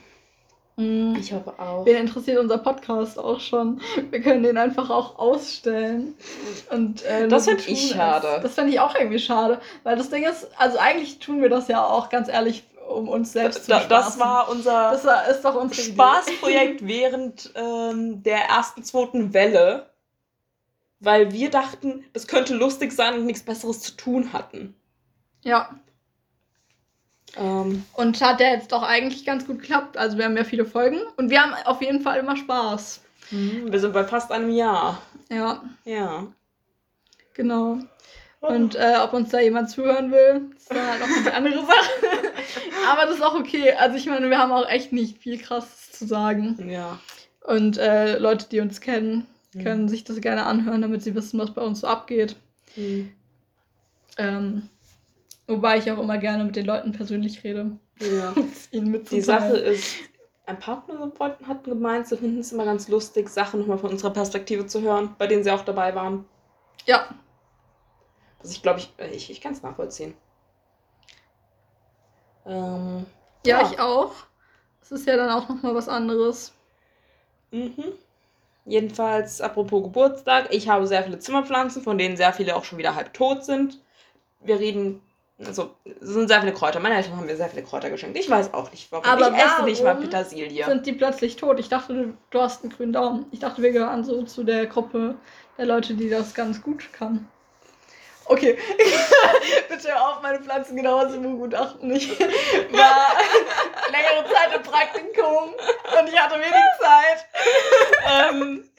[0.76, 1.86] Ich hoffe auch.
[1.86, 3.80] Wen interessiert unser Podcast auch schon?
[4.10, 6.16] Wir können den einfach auch ausstellen.
[6.72, 8.28] Und, äh, Das nur find so ich schade.
[8.28, 9.60] als- Das finde ich auch irgendwie schade.
[9.84, 13.34] Weil das Ding ist, also eigentlich tun wir das ja auch ganz ehrlich, um uns
[13.34, 15.94] selbst zu Da, das war unser Das war, ist doch unsere Idee.
[15.94, 19.92] Spaßprojekt während ähm, der ersten, zweiten Welle,
[21.00, 24.76] weil wir dachten, das könnte lustig sein und nichts Besseres zu tun hatten.
[25.44, 25.70] Ja.
[27.36, 29.98] Ähm, Und hat ja jetzt doch eigentlich ganz gut geklappt.
[29.98, 33.02] Also wir haben ja viele Folgen und wir haben auf jeden Fall immer Spaß.
[33.32, 35.02] wir sind bei fast einem Jahr.
[35.30, 36.28] Ja, Ja.
[37.34, 37.80] genau.
[38.42, 41.90] Und äh, ob uns da jemand zuhören will, ist dann halt noch eine andere Sache.
[42.92, 43.72] Aber das ist auch okay.
[43.74, 46.70] Also ich meine, wir haben auch echt nicht viel krasses zu sagen.
[46.70, 47.00] Ja.
[47.42, 49.64] Und äh, Leute, die uns kennen, Mhm.
[49.64, 52.36] können sich das gerne anhören, damit sie wissen, was bei uns so abgeht.
[52.74, 53.12] Hm.
[54.18, 54.68] Ähm,
[55.48, 57.78] wobei ich auch immer gerne mit den Leuten persönlich rede.
[58.00, 58.34] ja.
[58.72, 59.22] Die.
[59.22, 59.96] Sache ist,
[60.46, 63.92] ein paar von Freunden hatten gemeint, sie finden es immer ganz lustig, Sachen nochmal von
[63.92, 66.26] unserer Perspektive zu hören, bei denen sie auch dabei waren.
[66.86, 67.08] Ja,
[68.42, 70.16] Was ich glaube, ich, äh, ich, ich kann es nachvollziehen.
[72.46, 73.06] Ähm,
[73.46, 73.72] ja, Ja.
[73.72, 74.14] ich auch.
[74.82, 76.54] Es ist ja dann auch nochmal was anderes.
[77.52, 77.94] Mhm.
[78.66, 82.96] Jedenfalls, apropos Geburtstag, ich habe sehr viele Zimmerpflanzen, von denen sehr viele auch schon wieder
[82.96, 83.82] halb tot sind.
[84.42, 85.02] Wir reden,
[85.40, 86.80] also, es sind sehr viele Kräuter.
[86.80, 88.18] Meine Eltern haben mir sehr viele Kräuter geschenkt.
[88.18, 89.06] Ich weiß auch nicht, warum.
[89.06, 90.66] Aber ich esse nicht mal warum Petersilie.
[90.66, 91.60] Sind die plötzlich tot?
[91.60, 93.26] Ich dachte, du, du hast einen grünen Daumen.
[93.32, 95.16] Ich dachte, wir gehören so zu der Gruppe
[95.58, 97.28] der Leute, die das ganz gut kann.
[98.26, 98.58] Okay,
[99.70, 101.92] bitte auf, meine Pflanzen genauer zu begutachten.
[101.92, 102.22] Ich war
[103.92, 105.54] längere Zeit im Praktikum
[106.00, 107.26] und ich hatte wenig Zeit.
[108.32, 108.70] ähm,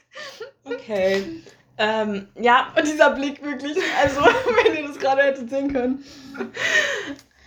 [0.63, 1.43] okay.
[1.77, 4.21] Ähm, ja, Und dieser Blick wirklich, also
[4.65, 6.03] wenn ihr das gerade hättet sehen können.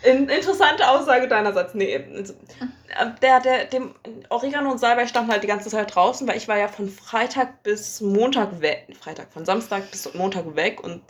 [0.02, 1.74] in, interessante Aussage deinerseits.
[1.74, 2.34] Nee, also,
[3.22, 3.94] der, der, dem
[4.28, 7.62] Oregano und Salbei standen halt die ganze Zeit draußen, weil ich war ja von Freitag
[7.62, 8.88] bis Montag weg.
[9.00, 11.02] Freitag, von Samstag bis Montag weg und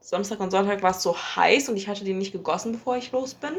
[0.00, 3.10] Samstag und Sonntag war es so heiß und ich hatte die nicht gegossen, bevor ich
[3.10, 3.54] los bin.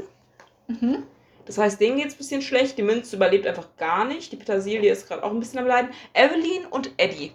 [0.68, 1.04] Mhm.
[1.46, 2.78] Das heißt, denen geht es ein bisschen schlecht.
[2.78, 4.32] Die Minze überlebt einfach gar nicht.
[4.32, 5.92] Die Petersilie ist gerade auch ein bisschen am Leiden.
[6.14, 7.34] Evelyn und Eddie.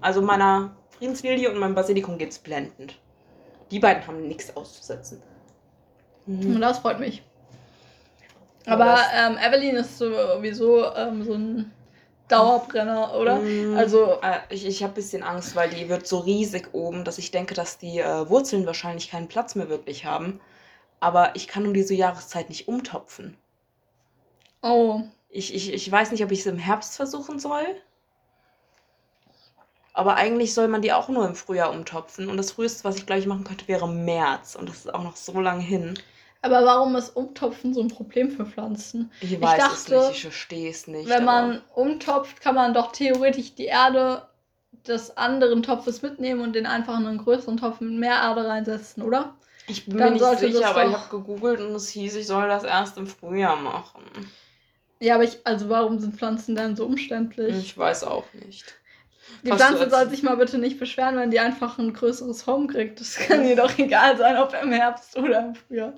[0.00, 2.94] Also meiner Friedenslilie und meinem Basilikum geht's blendend.
[3.70, 5.22] Die beiden haben nichts auszusetzen.
[6.26, 6.56] Mhm.
[6.56, 7.22] Und das freut mich.
[8.66, 11.72] Aber ähm, Evelyn ist sowieso ähm, so ein
[12.28, 13.36] Dauerbrenner, oder?
[13.36, 17.04] Mm, Also- äh, ich, ich habe ein bisschen Angst, weil die wird so riesig oben,
[17.04, 20.38] dass ich denke, dass die äh, Wurzeln wahrscheinlich keinen Platz mehr wirklich haben.
[21.00, 23.38] Aber ich kann um diese Jahreszeit nicht umtopfen.
[24.62, 25.00] Oh.
[25.30, 27.64] Ich, ich, ich weiß nicht, ob ich es im Herbst versuchen soll.
[29.92, 32.28] Aber eigentlich soll man die auch nur im Frühjahr umtopfen.
[32.28, 34.54] Und das früheste, was ich glaube ich machen könnte, wäre März.
[34.54, 35.98] Und das ist auch noch so lange hin.
[36.42, 39.10] Aber warum ist Umtopfen so ein Problem für Pflanzen?
[39.20, 41.08] Ich weiß es dachte, nicht, ich verstehe es nicht.
[41.08, 44.22] Wenn man umtopft, kann man doch theoretisch die Erde
[44.86, 49.02] des anderen Topfes mitnehmen und den einfach in einen größeren Topf mit mehr Erde reinsetzen,
[49.02, 49.34] oder?
[49.66, 52.48] Ich bin Dann mir nicht sicher, aber ich habe gegoogelt und es hieß, ich soll
[52.48, 54.02] das erst im Frühjahr machen.
[54.98, 57.56] Ja, aber ich, also warum sind Pflanzen dann so umständlich?
[57.56, 58.79] Ich weiß auch nicht.
[59.44, 63.00] Die Pflanze soll sich mal bitte nicht beschweren, wenn die einfach ein größeres Home kriegt.
[63.00, 65.92] Das kann ihr doch egal sein, ob im Herbst oder im Frühjahr.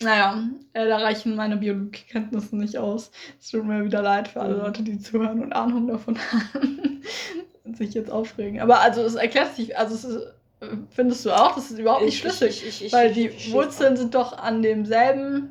[0.00, 3.10] Naja, äh, da reichen meine Biologiekenntnisse nicht aus.
[3.40, 4.60] Es tut mir wieder leid für alle Mhm.
[4.60, 6.16] Leute, die zuhören und Ahnung davon
[6.54, 7.02] haben
[7.64, 8.60] und sich jetzt aufregen.
[8.60, 10.26] Aber also es erklärt sich, also es ist,
[10.90, 12.62] findest du auch, das ist überhaupt nicht Ich- schlüssig.
[12.62, 15.50] ich- ich- ich- weil die Wurzeln sind doch an demselben,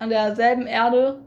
[0.00, 1.20] an derselben Erde,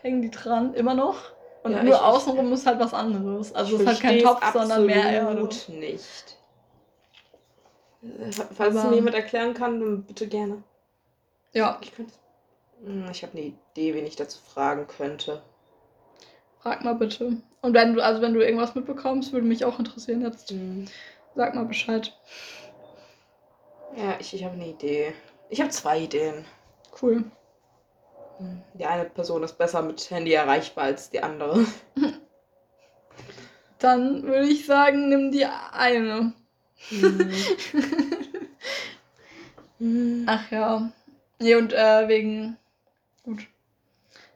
[0.00, 1.16] hängen die dran, immer noch.
[1.62, 3.52] Und Ja, nur ich- außenrum ist halt was anderes.
[3.54, 5.42] Also es ist halt kein Topf, sondern mehr Erde.
[5.42, 6.36] absolut nicht.
[8.02, 10.62] Äh, Falls es mir jemand erklären kann, dann bitte gerne.
[11.52, 12.12] Ja, Ich könnte.
[12.84, 15.42] Hm, Ich habe eine Idee, wen ich dazu fragen könnte.
[16.60, 17.36] frag mal bitte.
[17.60, 20.50] Und wenn du, also wenn du irgendwas mitbekommst, würde mich auch interessieren jetzt.
[20.50, 20.86] Hm,
[21.34, 22.12] Sag mal Bescheid.
[23.96, 25.12] Ja, ich, ich habe eine Idee.
[25.48, 26.44] Ich habe zwei Ideen.
[27.00, 27.24] Cool.
[28.74, 31.66] Die eine Person ist besser mit Handy erreichbar als die andere.
[33.78, 36.32] Dann würde ich sagen, nimm die eine.
[36.88, 37.30] Hm.
[39.78, 40.24] Hm.
[40.26, 40.90] Ach ja.
[41.38, 42.56] Nee, und äh, wegen.
[43.22, 43.46] Gut.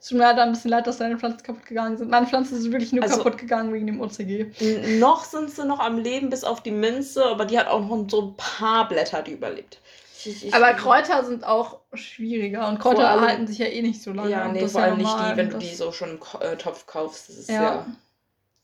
[0.01, 2.11] Es tut mir leider ein bisschen leid, dass deine Pflanzen kaputt gegangen sind.
[2.11, 4.47] Meine Pflanzen sind wirklich nur Also- kaputt gegangen wegen dem OCG.
[4.99, 8.07] Noch sind sie noch am Leben, bis auf die Minze, aber die hat auch noch
[8.11, 9.81] so ein paar Blätter, die überlebt.
[10.25, 14.03] Ich, ich, Aber Kräuter sind auch schwieriger und Kräuter allem- halten sich ja eh nicht
[14.03, 14.31] so lange.
[14.31, 16.57] Ja, nee, vor ja allem nicht die, wenn du die so schon im Ko äh,
[16.57, 17.29] Topf kaufst.
[17.29, 17.63] Das ist ja.
[17.63, 17.87] Ja.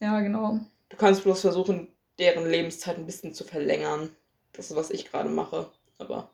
[0.00, 0.60] Ja, genau.
[0.90, 4.10] Du kannst bloß versuchen, deren Lebenszeit ein bisschen zu verlängern.
[4.52, 5.68] Das ist, was ich gerade mache.
[5.98, 6.30] Aber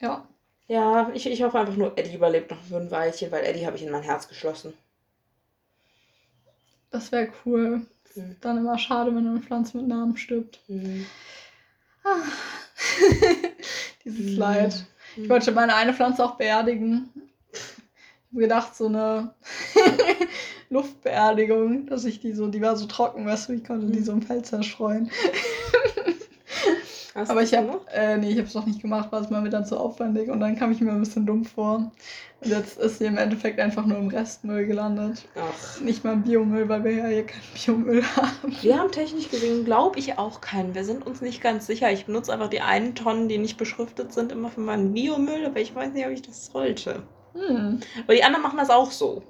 [0.00, 0.26] Ja.
[0.66, 3.76] ja, ich, ich hoffe einfach nur, Eddie überlebt noch für ein Weilchen, weil Eddie habe
[3.76, 4.74] ich in mein Herz geschlossen.
[6.90, 7.86] Das wäre cool.
[8.14, 8.36] Mhm.
[8.40, 10.60] Dann immer schade, wenn eine Pflanze mit Namen stirbt.
[10.68, 11.06] Mhm.
[12.04, 12.16] Ah.
[14.04, 14.86] Dieses Leid.
[15.16, 17.10] Ich wollte meine eine Pflanze auch beerdigen.
[17.52, 19.34] Ich habe gedacht, so eine
[20.70, 24.12] Luftbeerdigung, dass ich die so, die war so trocken, weißt du, ich konnte die so
[24.12, 25.10] im Feld zerstreuen.
[27.18, 29.50] Hast Aber ich habe, äh, nee, ich habe es noch nicht gemacht, weil es mir
[29.50, 31.90] dann zu aufwendig und dann kam ich mir ein bisschen dumm vor.
[32.40, 35.26] Und jetzt ist sie im Endeffekt einfach nur im Restmüll gelandet.
[35.34, 35.80] Ach.
[35.80, 38.56] Nicht mal im Biomüll, weil wir ja hier keinen Biomüll haben.
[38.60, 40.76] Wir haben technisch gesehen, glaube ich, auch keinen.
[40.76, 41.90] Wir sind uns nicht ganz sicher.
[41.90, 45.58] Ich benutze einfach die einen Tonnen, die nicht beschriftet sind, immer für meinen Biomüll, aber
[45.58, 47.02] ich weiß nicht, ob ich das sollte.
[47.34, 47.80] Hm.
[48.04, 49.24] Aber die anderen machen das auch so.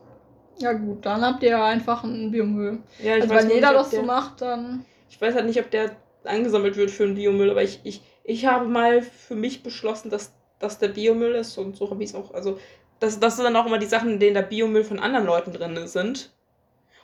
[0.59, 2.81] Ja gut, dann habt ihr ja einfach einen Biomüll.
[3.03, 4.85] Ja, ich Also weiß wenn jeder nicht, ob das so macht, dann...
[5.09, 5.93] Ich weiß halt nicht, ob der
[6.25, 10.33] eingesammelt wird für einen Biomüll, aber ich, ich, ich habe mal für mich beschlossen, dass
[10.59, 12.35] das der Biomüll ist und so habe ich es auch.
[12.35, 12.59] Also,
[13.01, 15.53] das, das sind dann auch immer die Sachen, in denen der Biomüll von anderen Leuten
[15.53, 16.31] drin sind.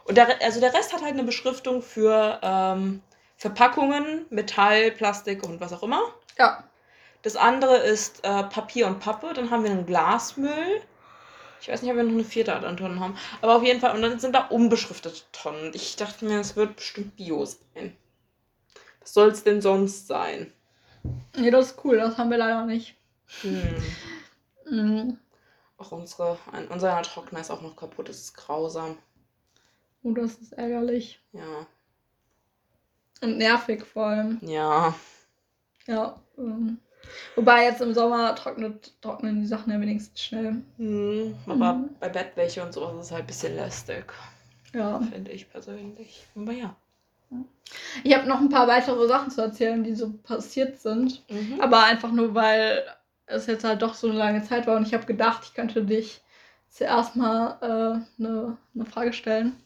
[0.05, 3.01] Und der, also der Rest hat halt eine Beschriftung für ähm,
[3.37, 6.01] Verpackungen, Metall, Plastik und was auch immer.
[6.39, 6.65] Ja.
[7.23, 9.33] Das andere ist äh, Papier und Pappe.
[9.35, 10.83] Dann haben wir einen Glasmüll.
[11.61, 13.17] Ich weiß nicht, ob wir noch eine vierte Art an Tonnen haben.
[13.41, 13.95] Aber auf jeden Fall.
[13.95, 15.71] Und dann sind da unbeschriftete Tonnen.
[15.73, 17.97] Ich dachte mir, es wird bestimmt Bio sein.
[19.05, 20.51] Was soll es denn sonst sein?
[21.37, 22.97] Nee, das ist cool, das haben wir leider nicht.
[23.43, 23.83] Hm.
[24.71, 25.19] Mhm.
[25.77, 28.09] Auch unsere, ein, unser Trockner ist auch noch kaputt.
[28.09, 28.97] Das ist grausam.
[30.03, 31.21] Oh, das ist ärgerlich.
[31.33, 31.67] Ja.
[33.21, 34.39] Und nervig vor allem.
[34.41, 34.95] Ja.
[35.87, 36.19] Ja.
[36.39, 36.79] Ähm.
[37.37, 40.63] Wobei jetzt im Sommer trocknet, trocknen die Sachen ja wenigstens schnell.
[40.79, 41.35] Hm.
[41.47, 41.91] Aber Mhm.
[42.01, 44.11] bei Bettwäsche und sowas ist es halt ein bisschen lästig.
[44.73, 44.99] Ja.
[45.01, 46.27] Finde ich persönlich.
[46.35, 46.75] Aber ja.
[48.05, 51.23] Ich habe noch ein paar weitere Sachen zu erzählen, die so passiert sind.
[51.31, 51.61] Mhm.
[51.61, 52.85] Aber einfach nur, weil
[53.27, 55.83] es jetzt halt doch so eine lange Zeit war und ich habe gedacht, ich könnte
[55.85, 56.21] dich
[56.69, 59.57] zuerst mal äh, eine, eine Frage stellen.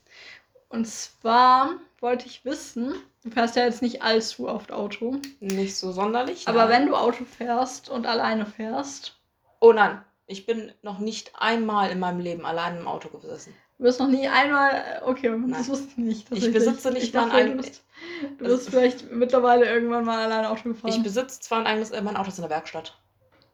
[0.69, 5.91] Und zwar wollte ich wissen, du fährst ja jetzt nicht allzu oft Auto, Nicht so
[5.93, 6.47] sonderlich.
[6.47, 6.69] aber nein.
[6.69, 9.15] wenn du Auto fährst und alleine fährst,
[9.61, 13.55] Oh nein, ich bin noch nicht einmal in meinem Leben allein im Auto gesessen.
[13.79, 16.33] Du wirst noch nie einmal, okay, das wusste ich nicht.
[16.33, 17.85] Ich besitze nicht ich mal ein- Du bist,
[18.39, 20.91] du Also- bist vielleicht mittlerweile irgendwann mal alleine Auto gefahren.
[20.93, 22.97] Ich besitze zwar ein eigenes, äh, mein Auto ist in der Werkstatt.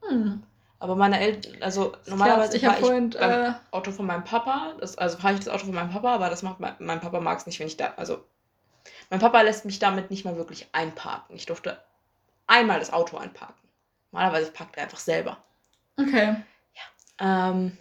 [0.09, 0.43] hm.
[0.81, 4.05] Aber meine Eltern, also Das normalerweise ich fahre habe ich vorhin, beim äh, Auto von
[4.05, 4.75] meinem Papa.
[4.81, 7.21] Das, also fahre ich das Auto von meinem Papa, aber das macht mein, mein Papa
[7.21, 7.95] mag es nicht, wenn ich da.
[7.97, 8.23] Also
[9.09, 11.37] mein Papa lässt mich damit nicht mal wirklich einparken.
[11.37, 11.79] Ich durfte
[12.47, 13.55] einmal das Auto einparken.
[14.13, 15.39] Normalerweise parkt er einfach selber.
[15.97, 16.37] okay.
[17.19, 17.79] Ähm,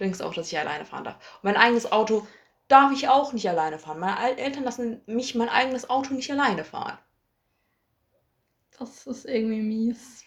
[0.00, 1.16] du denkst auch, dass ich alleine fahren darf.
[1.16, 2.26] Und mein eigenes Auto
[2.68, 4.00] darf ich auch nicht alleine fahren.
[4.00, 6.98] Meine Eltern lassen mich mein eigenes Auto nicht alleine fahren.
[8.76, 10.24] Das ist irgendwie mies.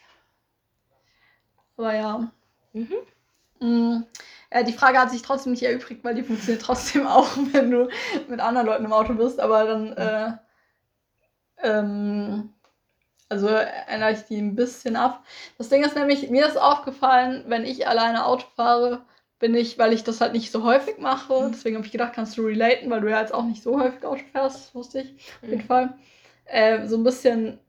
[1.77, 2.31] Aber ja.
[2.73, 2.95] Mhm.
[3.61, 4.03] Mm,
[4.53, 7.89] Ja, die Frage hat sich trotzdem nicht erübrigt, weil die funktioniert trotzdem auch, wenn du
[8.29, 9.39] mit anderen Leuten im Auto bist.
[9.39, 10.33] Aber dann, äh,
[11.63, 12.53] ähm,
[13.29, 15.25] also ändere ich die ein bisschen ab.
[15.57, 19.05] Das Ding ist nämlich, mir ist aufgefallen, wenn ich alleine Auto fahre,
[19.43, 21.51] bin ich, weil ich das halt nicht so häufig mache, Mhm.
[21.51, 24.05] deswegen habe ich gedacht, kannst du relaten, weil du ja jetzt auch nicht so häufig
[24.05, 25.67] Auto fährst, wusste ich auf jeden Mhm.
[25.67, 25.93] Fall.
[26.45, 27.59] Äh, so ein bisschen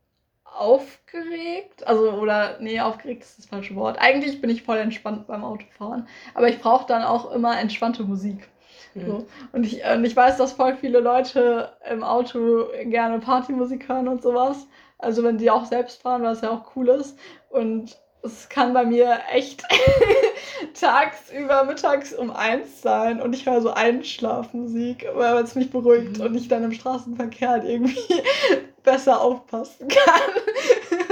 [0.45, 3.99] aufgeregt, also oder nee, aufgeregt ist das falsche Wort.
[4.01, 8.49] Eigentlich bin ich voll entspannt beim Autofahren, aber ich brauche dann auch immer entspannte Musik.
[8.95, 9.07] Mhm.
[9.07, 9.27] So.
[9.53, 14.23] Und ich, und ich weiß, dass voll viele Leute im Auto gerne Partymusik hören und
[14.23, 14.69] sowas.
[14.99, 17.19] Also wenn die auch selbst fahren, was ja auch cool ist.
[17.51, 19.65] Und es kann bei mir echt
[20.79, 26.25] tagsüber, mittags um eins sein und ich höre so Einschlafmusik, weil es mich beruhigt Mhm.
[26.25, 27.99] und ich dann im Straßenverkehr halt irgendwie
[28.83, 30.21] besser aufpassen kann.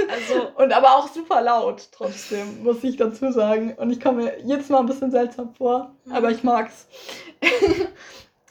[0.09, 3.73] Also- und aber auch super laut trotzdem, muss ich dazu sagen.
[3.77, 6.13] Und ich komme mir jedes Mal ein bisschen seltsam vor, Mhm.
[6.13, 6.87] aber ich mag's.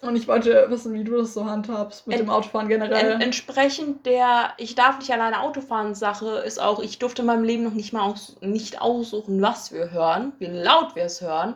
[0.02, 3.20] und ich wollte wissen, wie du das so handhabst mit Ent- dem Autofahren En generell.
[3.22, 7.44] entsprechend der Ich darf nicht alleine Auto fahren Sache ist auch, ich durfte in meinem
[7.44, 11.54] Leben noch nicht mal aus nicht aussuchen, was wir hören, wie laut wir es hören.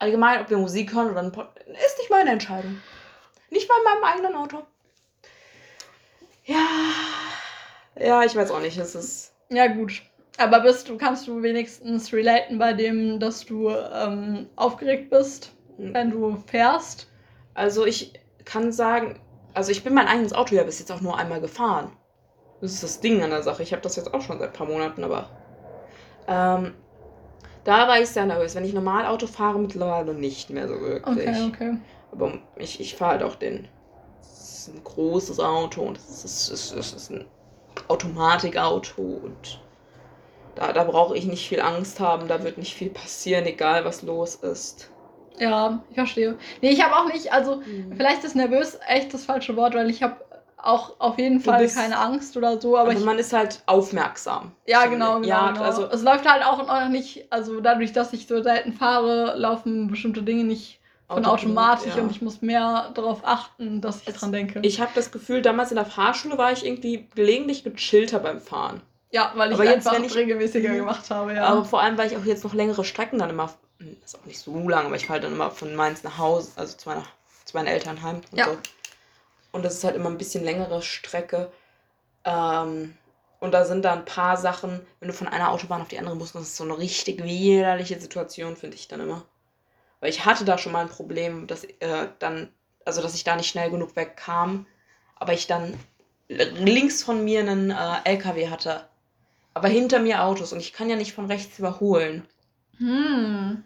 [0.00, 2.80] Allgemein, ob wir Musik hören oder ein Pod ist nicht meine Entscheidung.
[3.50, 4.62] Nicht mal in meinem eigenen Auto.
[6.44, 6.66] Ja.
[7.98, 8.76] Ja, ich weiß auch nicht.
[8.78, 9.32] Es ist.
[9.50, 10.02] Ja, gut.
[10.36, 16.10] Aber bist du, kannst du wenigstens relaten bei dem, dass du ähm, aufgeregt bist, wenn
[16.10, 17.08] du fährst?
[17.54, 18.12] Also ich
[18.44, 19.20] kann sagen,
[19.54, 21.92] also ich bin mein eigenes Auto ja bis jetzt auch nur einmal gefahren.
[22.60, 23.62] Das ist das Ding an der Sache.
[23.62, 25.30] Ich habe das jetzt auch schon seit ein paar Monaten, aber
[26.26, 26.74] ähm,
[27.64, 28.54] da war ich sehr nervös.
[28.54, 31.28] Wenn ich normal Auto fahre, mittlerweile nicht mehr so wirklich.
[31.28, 31.76] Okay, okay.
[32.10, 33.68] Aber ich, ich fahre halt auch den
[34.68, 37.26] ist ein großes Auto und es ist, es ist, es ist ein
[37.88, 39.60] Automatikauto und
[40.54, 44.02] da, da brauche ich nicht viel Angst haben, da wird nicht viel passieren, egal was
[44.02, 44.90] los ist.
[45.40, 46.36] Ja, ich verstehe.
[46.62, 47.94] Nee, ich habe auch nicht, also Mhm.
[47.96, 50.16] vielleicht ist nervös echt das falsche Wort, weil ich habe
[50.60, 53.62] auch auf jeden Fall bist- keine Angst oder so, aber Aber ich man ist halt
[53.66, 54.52] aufmerksam.
[54.66, 55.28] Ja, genau, genau.
[55.28, 55.62] Ja, genau.
[55.64, 59.86] also es läuft halt auch noch nicht, also dadurch, dass ich so selten fahre, laufen
[59.88, 62.02] bestimmte Dinge nicht von automatisch ja.
[62.02, 64.58] und ich muss mehr darauf achten, dass ich Es- dran denke.
[64.62, 68.82] ich habe das Gefühl, damals in der Fahrschule war ich irgendwie gelegentlich gechillter beim Fahren.
[69.10, 70.76] Ja, weil ich aber jetzt, einfach ich- regelmäßiger Mhm.
[70.76, 71.44] gemacht habe, ja.
[71.44, 74.24] Aber vor allem, weil ich auch jetzt noch längere Strecken dann immer, hm, ist auch
[74.24, 77.04] nicht so lang, aber ich fahre dann immer von Mainz nach Hause, also zu, meiner,
[77.44, 78.46] zu meinen Eltern heim und Ja.
[78.46, 78.58] so.
[79.52, 81.50] Und das ist halt immer ein bisschen längere Strecke.
[82.24, 82.96] Ähm,
[83.40, 86.16] und da sind da ein paar Sachen, wenn du von einer Autobahn auf die andere
[86.16, 89.24] musst, das ist so eine richtig widerliche Situation, finde ich dann immer.
[90.00, 92.52] Weil ich hatte da schon mal ein Problem, dass äh, dann,
[92.84, 94.66] also dass ich da nicht schnell genug wegkam,
[95.16, 95.78] aber ich dann
[96.28, 98.86] links von mir einen äh, LKW hatte,
[99.58, 102.26] aber hinter mir Autos und ich kann ja nicht von rechts überholen.
[102.78, 103.64] hm.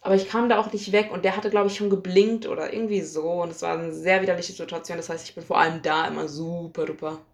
[0.00, 2.72] Aber ich kam da auch nicht weg und der hatte, glaube ich, schon geblinkt oder
[2.72, 3.42] irgendwie so.
[3.42, 4.96] Und es war eine sehr widerliche Situation.
[4.98, 7.26] Das heißt, ich bin vor allem da immer super duper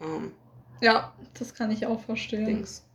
[0.00, 0.32] ähm,
[0.80, 2.44] Ja, das kann ich auch verstehen.
[2.44, 2.86] Dings.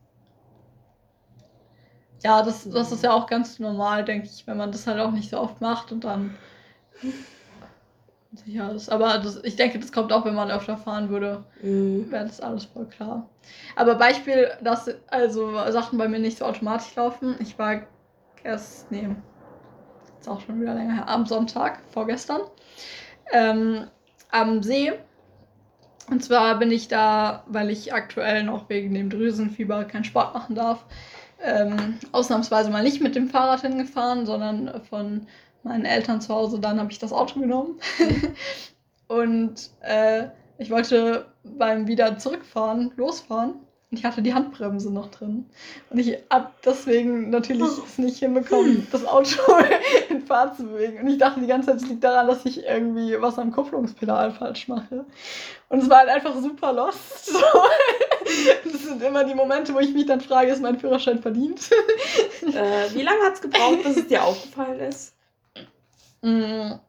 [2.24, 5.12] Ja, das, das ist ja auch ganz normal, denke ich, wenn man das halt auch
[5.12, 6.38] nicht so oft macht und dann
[8.32, 8.90] sicher ist.
[8.90, 11.44] Aber das, ich denke, das kommt auch, wenn man öfter fahren würde.
[11.62, 12.12] Mhm.
[12.12, 13.30] wäre das alles voll klar.
[13.76, 17.36] Aber Beispiel, dass also Sachen bei mir nicht so automatisch laufen.
[17.40, 17.82] Ich war
[18.44, 19.08] erst, nee,
[20.20, 22.42] ist auch schon wieder länger her, am Sonntag, vorgestern,
[23.34, 23.88] ähm,
[24.32, 24.94] am See.
[26.10, 30.56] Und zwar bin ich da, weil ich aktuell noch wegen dem Drüsenfieber keinen Sport machen
[30.56, 30.86] darf,
[31.44, 35.28] ähm, ausnahmsweise mal nicht mit dem Fahrrad hingefahren, sondern von
[35.64, 36.60] meinen Eltern zu Hause.
[36.60, 37.80] Dann habe ich das Auto genommen.
[39.08, 43.56] und äh, ich wollte beim wieder zurückfahren, losfahren.
[43.92, 45.50] Und ich hatte die Handbremse noch drin.
[45.90, 49.42] Und ich habe deswegen natürlich es nicht hinbekommen, das Auto
[50.10, 51.02] in Fahrt zu bewegen.
[51.02, 54.32] Und ich dachte die ganze Zeit, es liegt daran, dass ich irgendwie was am Kupplungspedal
[54.32, 55.04] falsch mache.
[55.68, 57.26] Und es war halt einfach super lost.
[57.26, 57.40] So.
[58.64, 61.70] Das sind immer die Momente, wo ich mich dann frage, ist mein Führerschein verdient?
[62.44, 65.14] Äh, wie lange hat es gebraucht, bis es dir aufgefallen ist?
[66.22, 66.80] Mm,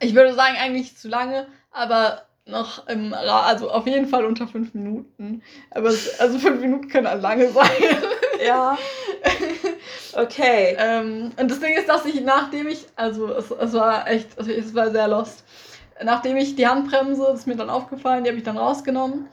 [0.00, 4.46] Ich würde sagen, eigentlich zu lange, aber noch im Ra also auf jeden Fall unter
[4.46, 5.42] fünf Minuten.
[5.70, 7.70] Aber es, also fünf Minuten können auch lange sein.
[8.44, 8.76] Ja.
[10.12, 10.76] Okay.
[10.78, 14.50] ähm, und das Ding ist, dass ich, nachdem ich, also es, es war echt, also
[14.50, 15.44] es war sehr lost.
[16.02, 19.26] Nachdem ich die Handbremse, das ist mir dann aufgefallen, die habe ich dann rausgenommen.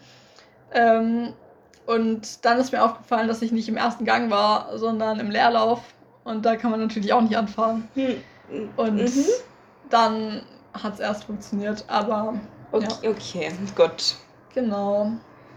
[0.74, 1.34] Ähm,
[1.86, 5.82] und dann ist mir aufgefallen, dass ich nicht im ersten Gang war, sondern im Leerlauf.
[6.24, 7.88] Und da kann man natürlich auch nicht anfahren.
[7.96, 8.16] Hm.
[8.76, 9.26] Und Mhm.
[9.90, 10.42] dann
[10.74, 12.40] hat es erst funktioniert, aber
[12.72, 14.16] Okay, okay, gut.
[14.54, 15.12] genau.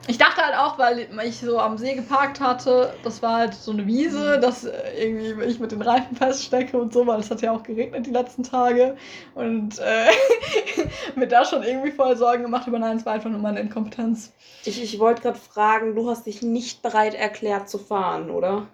[0.09, 3.73] Ich dachte halt auch, weil ich so am See geparkt hatte, das war halt so
[3.73, 4.73] eine Wiese, dass äh,
[5.09, 8.11] irgendwie ich mit den Reifen feststecke und so, weil es hat ja auch geregnet die
[8.11, 8.97] letzten Tage
[9.35, 10.07] und äh,
[11.17, 14.31] mir da schon irgendwie voll Sorgen gemacht, aber nein, es war einfach nur meine Inkompetenz.
[14.65, 18.69] Ich, ich wollte gerade fragen, du hast dich nicht bereit erklärt zu fahren, oder?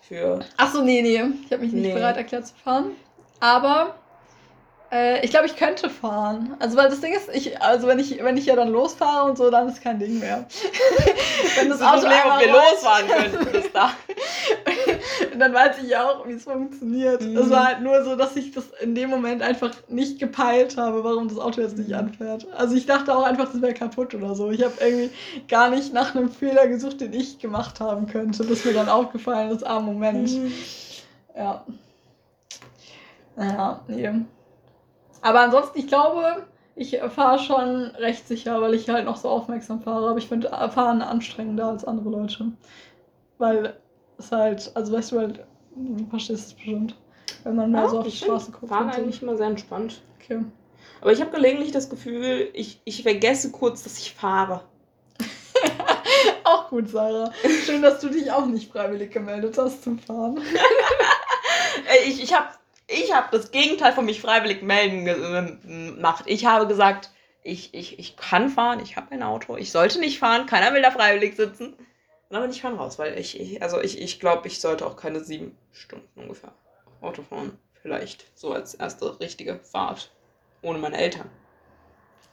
[0.00, 0.40] Für.
[0.56, 1.94] Achso, nee, nee, ich habe mich nicht Nee.
[1.94, 2.96] bereit erklärt zu fahren,
[3.42, 3.96] aber
[4.92, 6.54] äh, ich glaube, ich könnte fahren.
[6.60, 9.36] Also, weil das Ding ist, ich, also wenn ich, wenn ich ja dann losfahre und
[9.36, 10.46] so, dann ist kein Ding mehr.
[11.56, 13.90] wenn das Auto einmal rollt, könnten bis da.
[15.38, 17.22] dann weiß ich ja auch, wie es funktioniert.
[17.22, 17.36] Mhm.
[17.36, 21.02] Es war halt nur so, dass ich das in dem Moment einfach nicht gepeilt habe,
[21.02, 21.96] warum das Auto jetzt nicht Mhm.
[21.96, 22.46] anfährt.
[22.56, 24.52] Also ich dachte auch einfach, das wäre kaputt oder so.
[24.52, 25.10] Ich habe irgendwie
[25.48, 29.50] gar nicht nach einem Fehler gesucht, den ich gemacht haben könnte, bis mir dann aufgefallen
[29.50, 30.30] ist, ah, Moment.
[30.30, 30.52] Mhm.
[31.36, 31.64] Ja.
[33.36, 34.10] Naja, nee.
[35.22, 39.80] Aber ansonsten, ich glaube, ich fahre schon recht sicher, weil ich halt noch so aufmerksam
[39.80, 40.08] fahre.
[40.08, 42.52] Aber ich finde Fahren anstrengender als andere Leute.
[43.38, 43.76] Weil
[44.18, 45.44] es halt, also weißt du halt,
[45.76, 46.96] du verstehst es bestimmt.
[47.44, 48.68] Wenn man mehr Ja, so auf die Straße guckt.
[48.68, 49.00] Fahren und so.
[49.00, 50.02] eigentlich immer sehr entspannt.
[50.20, 50.44] Okay.
[51.00, 54.62] Aber ich habe gelegentlich das Gefühl, ich, ich vergesse kurz, dass ich fahre.
[56.44, 57.32] Auch gut, Sarah.
[57.64, 60.40] Schön, dass du dich auch nicht freiwillig gemeldet hast zum Fahren.
[61.88, 62.48] Äh, Ich, ich habe
[62.86, 66.24] ich hab das Gegenteil von mich freiwillig melden ähm, gemacht.
[66.26, 67.10] Ich habe gesagt,
[67.42, 70.82] ich, ich, ich kann fahren, ich habe ein Auto, ich sollte nicht fahren, keiner will
[70.82, 71.72] da freiwillig sitzen.
[71.72, 74.86] Und dann bin ich fahren raus, weil ich, ich also ich, ich glaube, ich sollte
[74.86, 76.52] auch keine sieben Stunden ungefähr
[77.00, 77.58] Auto fahren.
[77.82, 80.12] Vielleicht so als erste richtige Fahrt.
[80.62, 81.28] Ohne meine Eltern.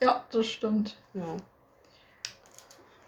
[0.00, 0.96] Ja, das stimmt.
[1.12, 1.36] Ja.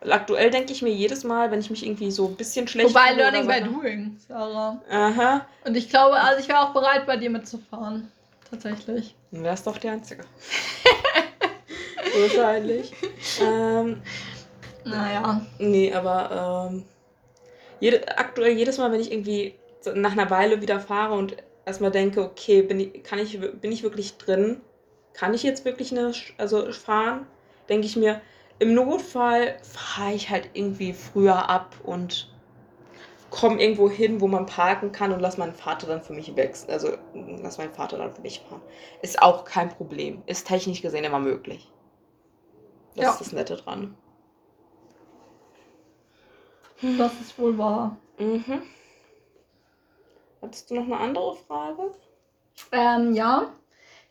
[0.09, 3.09] Aktuell denke ich mir jedes Mal, wenn ich mich irgendwie so ein bisschen schlecht Wobei
[3.09, 4.80] fühle Learning oder by Doing, Sarah.
[4.90, 5.46] Aha.
[5.64, 8.11] Und ich glaube, also ich wäre auch bereit, bei dir mitzufahren.
[8.50, 9.14] Tatsächlich.
[9.30, 10.24] Dann wär's doch die Einzige.
[12.20, 12.92] Wahrscheinlich.
[13.40, 14.03] ähm,
[14.84, 15.46] Naja.
[15.59, 16.84] nee, aber ähm,
[17.80, 19.55] jede, aktuell jedes Mal, wenn ich irgendwie
[19.94, 23.82] nach einer Weile wieder fahre und erstmal denke, okay, bin ich, kann ich, bin ich
[23.82, 24.61] wirklich drin?
[25.14, 27.26] Kann ich jetzt wirklich eine, also fahren?
[27.68, 28.20] Denke ich mir,
[28.59, 32.28] im Notfall fahre ich halt irgendwie früher ab und
[33.30, 36.70] komme irgendwo hin, wo man parken kann und lass meinen Vater dann für mich wechseln.
[36.70, 38.61] Also lass meinen Vater dann für mich fahren.
[39.00, 40.22] Ist auch kein Problem.
[40.26, 41.70] Ist technisch gesehen immer möglich.
[42.94, 43.11] Das Ja.
[43.12, 43.96] ist das Nette dran.
[46.98, 47.96] Das ist wohl wahr.
[48.18, 48.62] Mhm.
[50.42, 51.92] Hattest du noch eine andere Frage?
[52.72, 53.53] Ähm, ja.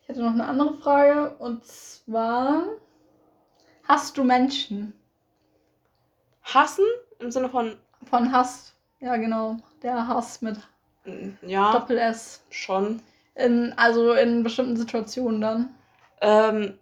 [0.02, 1.36] Ich hätte noch eine andere Frage.
[1.38, 2.64] Und zwar:
[3.92, 4.94] Hast du Menschen?
[6.44, 6.86] Hassen
[7.20, 7.76] im Sinne von,
[8.10, 8.74] Von Hass.
[9.02, 9.58] Ja, genau.
[9.84, 10.56] Der Hass mit
[11.04, 12.42] mm, ja, Doppel S.
[12.50, 13.02] schon.
[13.36, 15.76] In, also in bestimmten Situationen dann.
[16.22, 16.76] Ähm,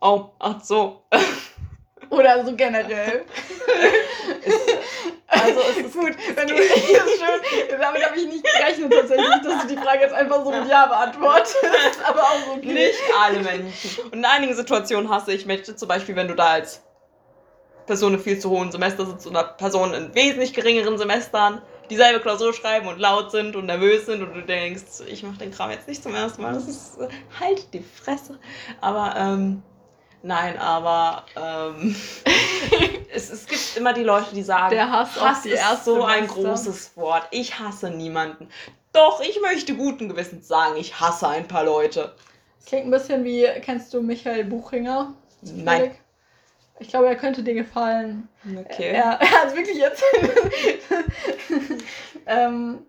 [0.00, 1.04] oh, ach so.
[2.10, 3.24] Oder so generell.
[5.42, 7.80] Also es ist Gut, wenn du ist schön.
[7.80, 10.86] Damit habe ich nicht gerechnet tatsächlich, dass du die Frage jetzt einfach so mit Ja
[10.86, 11.56] beantwortest.
[12.08, 12.72] Aber auch okay.
[12.72, 14.04] nicht alle Menschen.
[14.04, 16.82] Und in einigen Situationen hasse ich Menschen, zum Beispiel, wenn du da als
[17.86, 22.52] Person in viel zu hohen Semester sitzt oder Personen in wesentlich geringeren Semestern dieselbe Klausur
[22.52, 25.88] schreiben und laut sind und nervös sind und du denkst, ich mache den Kram jetzt
[25.88, 27.08] nicht zum ersten Mal, das ist äh,
[27.40, 28.38] halt die Fresse.
[28.80, 29.62] Aber ähm,
[30.22, 31.94] nein, aber ähm,
[33.12, 36.42] es, es gibt immer die Leute, die sagen, Der Hass Hass ist so ein Semester.
[36.42, 37.28] großes Wort.
[37.30, 38.48] Ich hasse niemanden.
[38.92, 42.14] Doch, ich möchte guten Gewissens sagen, ich hasse ein paar Leute.
[42.56, 45.14] Das klingt ein bisschen wie, kennst du Michael Buchinger?
[45.42, 45.94] Nein.
[46.80, 48.28] Ich glaube, er könnte dir gefallen.
[48.44, 48.92] Okay.
[48.92, 50.02] Er, also wirklich jetzt.
[52.26, 52.86] ähm,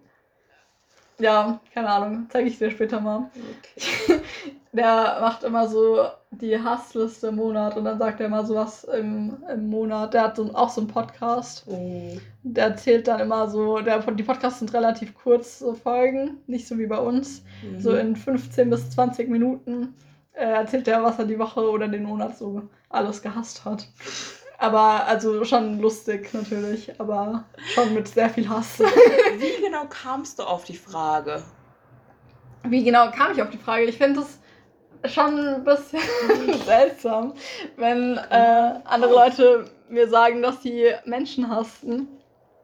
[1.17, 2.27] ja, keine Ahnung.
[2.31, 3.29] Zeige ich dir später mal.
[3.35, 4.21] okay.
[4.71, 9.37] Der macht immer so die Hassliste im Monat und dann sagt er immer sowas im,
[9.51, 10.13] im Monat.
[10.13, 11.63] Der hat so, auch so einen Podcast.
[11.67, 12.17] Oh.
[12.43, 16.77] Der erzählt dann immer so, der, die Podcasts sind relativ kurz, so Folgen, nicht so
[16.77, 17.43] wie bei uns.
[17.63, 17.79] Mhm.
[17.79, 19.95] So in 15 bis 20 Minuten
[20.33, 23.87] äh, erzählt er, was er die Woche oder den Monat so alles gehasst hat.
[24.59, 28.79] Aber also schon lustig natürlich, aber schon mit sehr viel Hass.
[29.37, 31.41] Wie genau kamst du auf die Frage?
[32.63, 33.85] Wie genau kam ich auf die Frage?
[33.85, 34.38] Ich finde es
[35.05, 35.99] schon ein bisschen
[36.65, 37.33] seltsam,
[37.77, 42.07] wenn äh, andere Leute mir sagen, dass sie Menschen hassen.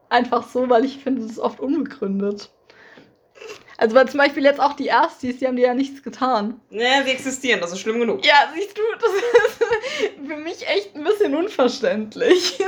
[0.08, 2.50] Einfach so, weil ich finde, es ist oft unbegründet.
[3.78, 6.60] Also weil zum Beispiel jetzt auch die Erstis, die haben dir ja nichts getan.
[6.70, 8.24] Ne, sie existieren, das ist schlimm genug.
[8.24, 12.58] Ja, siehst du, das ist für mich echt ein bisschen unverständlich.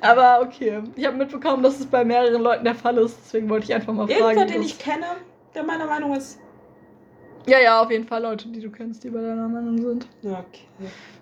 [0.00, 3.64] Aber okay, ich habe mitbekommen, dass es bei mehreren Leuten der Fall ist, deswegen wollte
[3.66, 4.20] ich einfach mal fragen.
[4.20, 5.06] Irgendwer, den das- ich kenne,
[5.54, 6.38] der meiner Meinung ist.
[7.46, 10.08] Ja, ja, auf jeden Fall Leute, die du kennst, die bei deiner Meinung sind.
[10.22, 10.66] Ja, Okay.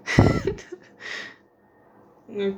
[2.29, 2.57] Okay.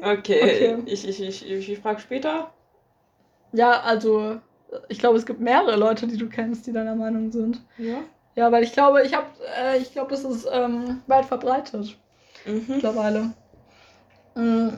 [0.00, 0.82] Okay.
[0.86, 2.52] Ich, ich, ich, ich, frage später.
[3.52, 4.38] Ja, also
[4.88, 7.62] ich glaube, es gibt mehrere Leute, die du kennst, die deiner Meinung sind.
[7.78, 8.02] Ja.
[8.36, 9.26] Ja, weil ich glaube, ich habe,
[9.60, 11.98] äh, ich glaube, das ist ähm, weit verbreitet
[12.46, 12.64] Mhm.
[12.68, 13.32] mittlerweile.
[14.36, 14.68] Mm.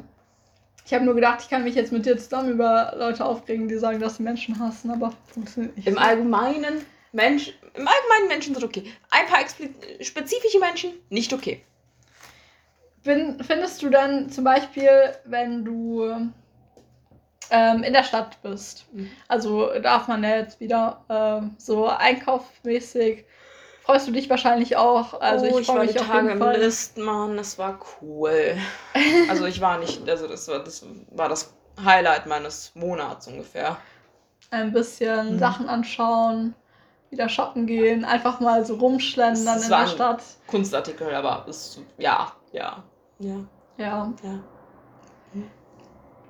[0.86, 3.76] Ich habe nur gedacht, ich kann mich jetzt mit dir zusammen über Leute aufregen, die
[3.76, 5.86] sagen, dass sie Menschen hassen, aber funktioniert nicht.
[5.86, 5.98] Im.
[5.98, 8.92] Allgemeinen Mensch, im Allgemeinen Menschen sind okay.
[9.10, 9.40] Ein paar
[10.00, 11.64] spezifische Menschen nicht okay.
[13.02, 14.88] Bin, findest du denn zum Beispiel,
[15.24, 16.30] wenn du
[17.50, 19.10] ähm, in der Stadt bist, Mhm.
[19.28, 23.24] also darf man ja jetzt wieder ähm, so einkaufsmäßig,
[23.82, 25.20] freust du dich wahrscheinlich auch.
[25.20, 26.40] Also oh, ich, ich war die mich auf Tage im.
[26.60, 28.56] List, Mann, das war cool.
[29.28, 31.52] also ich war nicht, also das war das war das
[31.82, 33.78] Highlight meines Monats ungefähr.
[34.50, 35.38] Ein bisschen Mhm.
[35.38, 36.54] Sachen anschauen,
[37.10, 40.22] wieder shoppen gehen, einfach mal so rumschlendern Das in war der ein- Stadt.
[40.46, 42.82] Kunstartikel, aber es, ja, ja,
[43.18, 43.36] ja,
[43.76, 44.12] Ja.
[44.22, 44.40] ja.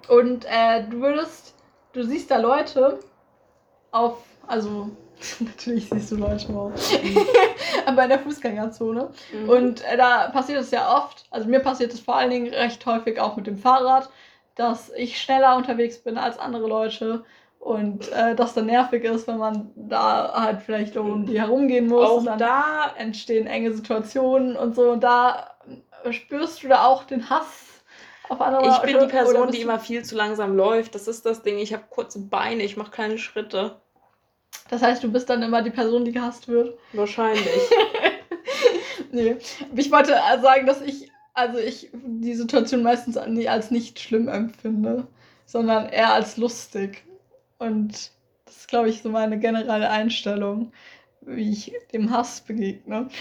[0.08, 1.54] Und äh, du würdest,
[1.92, 2.98] du siehst da Leute
[3.92, 4.90] auf, also
[5.40, 6.72] natürlich siehst du Leute auf,
[7.86, 9.10] aber in der Fußgängerzone.
[9.32, 9.48] Mhm.
[9.48, 12.84] Und äh, da passiert es ja oft, also mir passiert es vor allen Dingen recht
[12.86, 14.08] häufig auch mit dem Fahrrad,
[14.56, 17.24] dass ich schneller unterwegs bin als andere Leute
[17.60, 22.08] und äh, das dann nervig ist, wenn man da halt vielleicht um die herumgehen muss
[22.08, 24.90] auch und dann da, entstehen enge Situationen und so.
[24.90, 25.50] Und da
[26.02, 27.70] äh, spürst du da auch den Hass
[28.30, 30.94] auf andere ich bin die Person, die immer viel zu langsam läuft.
[30.94, 31.58] Das ist das Ding.
[31.58, 33.76] Ich habe kurze Beine, ich mache kleine Schritte.
[34.70, 36.78] Das heißt, du bist dann immer die Person, die gehasst wird.
[36.92, 37.44] Wahrscheinlich.
[39.12, 39.38] Nee.
[39.74, 45.08] Ich wollte äh, sagen, dass ich, also ich die Situation meistens als nicht schlimm empfinde,
[45.46, 47.02] sondern eher als lustig.
[47.60, 48.10] Und
[48.46, 50.72] das ist, glaube ich, so meine generelle Einstellung.
[51.20, 53.08] wie ich dem Hass begegne.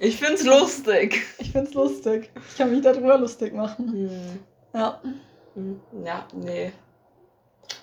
[0.00, 1.22] Ich find's lustig.
[1.38, 2.28] Ich find's lustig.
[2.50, 3.92] Ich kann mich darüber lustig machen.
[3.92, 4.40] Hm.
[4.74, 5.00] Ja.
[5.54, 6.72] Hm, Ja, nee.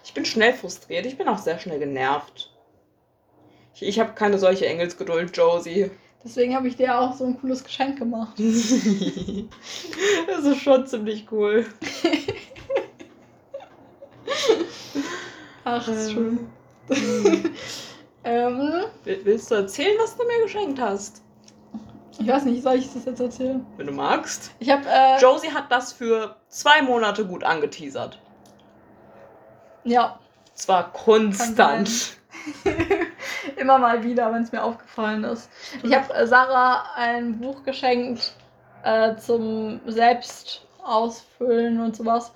[0.04, 1.06] Ich bin schnell frustriert.
[1.06, 2.52] Ich bin auch sehr schnell genervt.
[3.74, 5.90] Ich, ich habe keine solche Engelsgeduld, Josie.
[6.24, 8.34] Deswegen habe ich dir auch so ein cooles Geschenk gemacht.
[8.38, 8.72] das
[10.46, 11.66] ist schon ziemlich cool.
[15.66, 16.50] Ach, ist Ähm,
[16.88, 16.96] schön.
[16.98, 17.56] hm.
[18.24, 21.24] Ähm, Will- Willst du erzählen, was du mir geschenkt hast?
[22.20, 23.66] ich weiß nicht, soll ich das jetzt erzählen?
[23.78, 24.52] Wenn du magst.
[24.60, 28.20] Ich habe, äh, Josie hat das für zwei Monate gut angeteasert.
[29.86, 30.20] ja,
[30.54, 32.18] Zwar konstant.
[33.58, 35.50] immer mal wieder, wenn es mir aufgefallen ist.
[35.82, 38.34] Ich habe äh, Sarah ein Buch geschenkt
[38.84, 42.32] äh, zum Selbstausfüllen und sowas.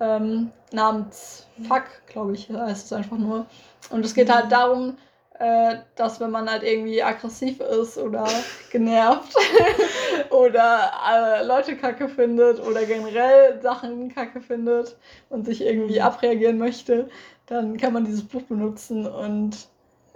[0.00, 3.46] Ähm, namens Fuck, glaube ich, heißt es einfach nur.
[3.90, 4.96] Und es geht halt darum,
[5.38, 8.26] äh, dass wenn man halt irgendwie aggressiv ist oder
[8.70, 9.34] genervt
[10.30, 14.96] oder äh, Leute kacke findet oder generell Sachen kacke findet
[15.30, 17.08] und sich irgendwie abreagieren möchte,
[17.46, 19.68] dann kann man dieses Buch benutzen und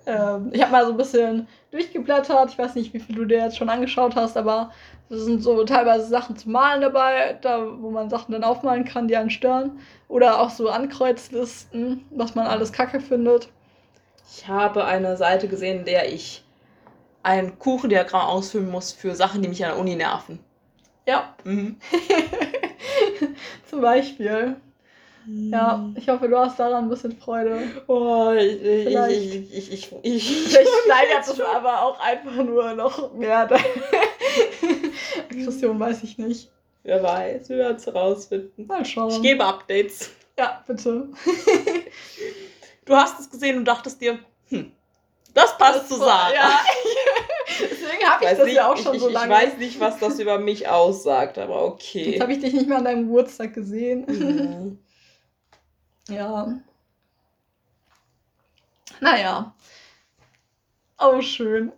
[0.08, 2.50] ähm, ich habe mal so ein bisschen durchgeblättert.
[2.50, 4.70] Ich weiß nicht, wie viel du dir jetzt schon angeschaut hast, aber
[5.10, 9.06] es sind so teilweise Sachen zum Malen dabei, da wo man Sachen dann aufmalen kann,
[9.06, 9.78] die einen stören.
[10.08, 13.50] Oder auch so Ankreuzlisten, was man alles kacke findet.
[14.30, 16.44] Ich habe eine Seite gesehen, in der ich
[17.22, 20.38] ein Kuchendiagramm ausfüllen muss für Sachen, die mich an der Uni nerven.
[21.06, 21.76] Ja, Mhm.
[23.70, 24.56] zum Beispiel.
[25.30, 27.60] Ja, ich hoffe, du hast daran ein bisschen Freude.
[27.86, 29.16] Oh, ich, ich, Vielleicht.
[29.16, 33.40] ich, ich, ich, ich, Vielleicht steigert es aber auch einfach nur noch mehr
[35.30, 36.50] Aggression, weiß ich nicht.
[36.82, 38.66] Wer weiß, wir werden es herausfinden.
[38.66, 39.10] Mal schauen.
[39.10, 40.10] Ich gebe Updates.
[40.38, 41.08] ja, bitte.
[42.86, 44.18] Du hast es gesehen und dachtest dir,
[44.48, 44.72] hm,
[45.34, 46.32] das passt zu Sarah.
[46.32, 46.58] Ja.
[47.60, 49.34] Deswegen habe ich Weiß das nicht, ja auch schon ich, so ich, lange.
[49.34, 52.18] Ich weiß nicht, was das über mich aussagt, aber Jetzt okay.
[52.18, 54.06] habe ich dich nicht mehr an deinem Geburtstag gesehen.
[54.08, 54.78] Mhm.
[56.08, 56.58] Ja.
[59.00, 59.54] Naja.
[60.98, 61.72] Oh, schön.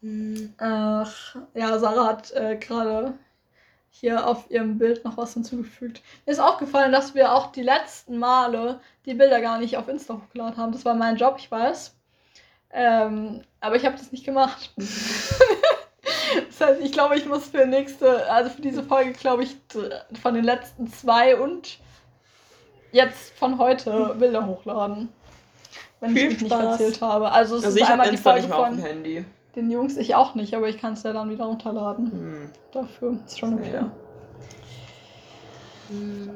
[0.00, 0.54] Mhm.
[0.58, 3.14] Ach, ja, Sarah hat äh, gerade
[3.90, 6.02] hier auf ihrem Bild noch was hinzugefügt.
[6.24, 10.14] Mir ist aufgefallen, dass wir auch die letzten Male die Bilder gar nicht auf Insta
[10.14, 10.72] hochgeladen haben.
[10.72, 11.94] Das war mein Job, ich weiß.
[12.70, 14.72] Ähm, aber ich habe das nicht gemacht.
[14.76, 19.56] das heißt, ich glaube, ich muss für nächste, also für diese Folge, glaube ich,
[20.20, 21.78] von den letzten zwei und
[22.92, 25.08] jetzt von heute Bilder hochladen.
[26.00, 26.64] Wenn Viel ich mich nicht Spaß.
[26.80, 27.30] erzählt habe.
[27.32, 29.24] Also es Also ist ich einmal die Insta Folge nicht mehr auf von dem Handy.
[29.54, 32.10] den Jungs, ich auch nicht, aber ich kann es ja dann wieder runterladen.
[32.12, 32.50] Hm.
[32.72, 33.70] Dafür ist schon okay.
[33.74, 33.90] Ja.
[35.88, 36.30] Hm.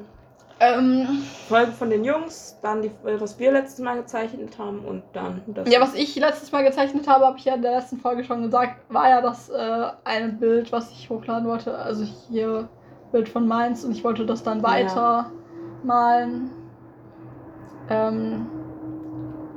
[0.62, 5.02] Ähm, Folgen von den Jungs, dann die, äh, was wir letztes Mal gezeichnet haben und
[5.14, 5.70] dann das.
[5.72, 8.42] ja, was ich letztes Mal gezeichnet habe, habe ich ja in der letzten Folge schon
[8.42, 11.74] gesagt, war ja das äh, eine Bild, was ich hochladen wollte.
[11.78, 12.68] Also hier
[13.10, 15.30] Bild von Mainz und ich wollte das dann Ja.
[15.84, 16.50] Malen.
[17.88, 18.46] Ähm,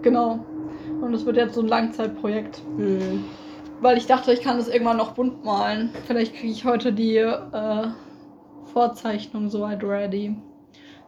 [0.01, 0.45] genau.
[1.01, 2.61] Und es wird jetzt so ein Langzeitprojekt.
[2.77, 3.25] Hm.
[3.81, 5.91] Weil ich dachte, ich kann das irgendwann noch bunt malen.
[6.07, 7.87] Vielleicht kriege ich heute die äh,
[8.71, 10.35] Vorzeichnung soweit ready.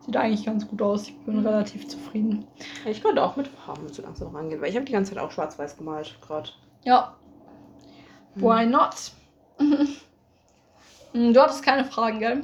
[0.01, 1.07] Sieht eigentlich ganz gut aus.
[1.07, 2.45] Ich bin relativ zufrieden.
[2.85, 5.31] Ich könnte auch mit Farben so langsam rangehen, weil ich habe die ganze Zeit auch
[5.31, 6.49] schwarz-weiß gemalt gerade.
[6.83, 7.15] Ja,
[8.35, 9.11] why not?
[11.13, 12.41] Du hattest keine Fragen, gell?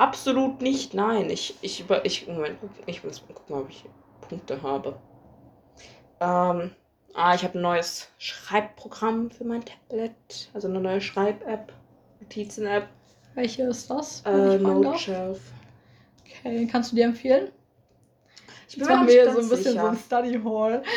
[0.00, 1.28] Absolut nicht, nein.
[1.28, 3.84] Ich, ich, über- ich, Moment, ich muss mal gucken, ob ich
[4.26, 4.96] Punkte habe.
[6.20, 6.70] Ähm,
[7.12, 10.48] ah, ich habe ein neues Schreibprogramm für mein Tablet.
[10.54, 11.72] Also eine neue Schreib-App,
[12.20, 12.88] Notizen-App,
[13.34, 14.22] Welche ist das?
[14.24, 14.56] äh?
[14.58, 15.40] Noteshelf.
[16.24, 17.48] Okay, kannst du dir empfehlen?
[18.68, 19.90] Ich Jetzt mir so ein bisschen so sicher.
[19.90, 20.82] ein Study Hall.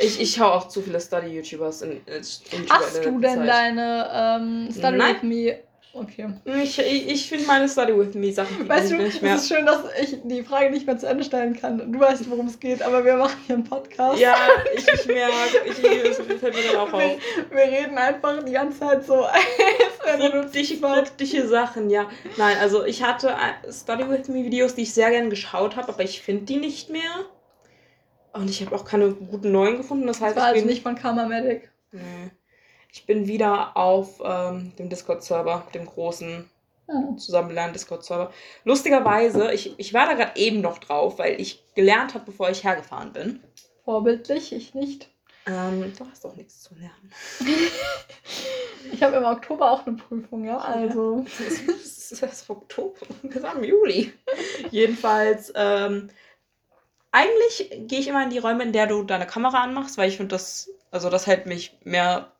[0.00, 3.48] Ich, ich schaue auch zu viele Study-YouTubers in, in YouTuber Hast in du denn Zeit.
[3.48, 5.14] deine ähm, Study Nein.
[5.16, 5.58] with Me?
[5.94, 6.28] Okay.
[6.44, 9.34] Ich, ich, ich finde meine Study with Me Sachen Weißt du, nicht es mehr.
[9.36, 11.90] ist schön, dass ich die Frage nicht mehr zu Ende stellen kann.
[11.90, 14.20] Du weißt, worum es geht, aber wir machen hier einen Podcast.
[14.20, 14.36] Ja,
[14.74, 15.34] ich, ich merke,
[15.66, 17.00] ich, ich, es fällt mir dann auch auf.
[17.00, 17.18] Wir,
[17.50, 19.26] wir reden einfach die ganze Zeit so.
[20.04, 22.08] Kryptische, kryptische Sachen, ja.
[22.36, 25.88] Nein, also ich hatte äh, Study with Me Videos, die ich sehr gern geschaut habe,
[25.88, 27.24] aber ich finde die nicht mehr.
[28.34, 30.06] Und ich habe auch keine guten neuen gefunden.
[30.06, 31.70] Das heißt, Das war ich also bin, nicht von Karma Medic.
[31.92, 32.30] nee.
[32.92, 36.48] Ich bin wieder auf ähm, dem Discord-Server, dem großen
[36.88, 37.18] Hm.
[37.18, 38.32] zusammenlernten Discord-Server.
[38.64, 42.64] Lustigerweise, ich, ich war da gerade eben noch drauf, weil ich gelernt habe, bevor ich
[42.64, 43.40] hergefahren bin.
[43.84, 45.10] Vorbildlich, ich nicht.
[45.46, 47.12] Ähm, du hast doch nichts zu lernen.
[48.90, 50.56] Ich habe im Oktober auch eine Prüfung, ja.
[50.56, 51.26] Also.
[51.46, 54.14] Es ist, es ist Oktober, wir haben Juli.
[54.70, 56.08] Jedenfalls, ähm,
[57.12, 60.16] eigentlich gehe ich immer in die Räume, in der du deine Kamera anmachst, weil ich
[60.16, 62.32] finde das, also das hält mich mehr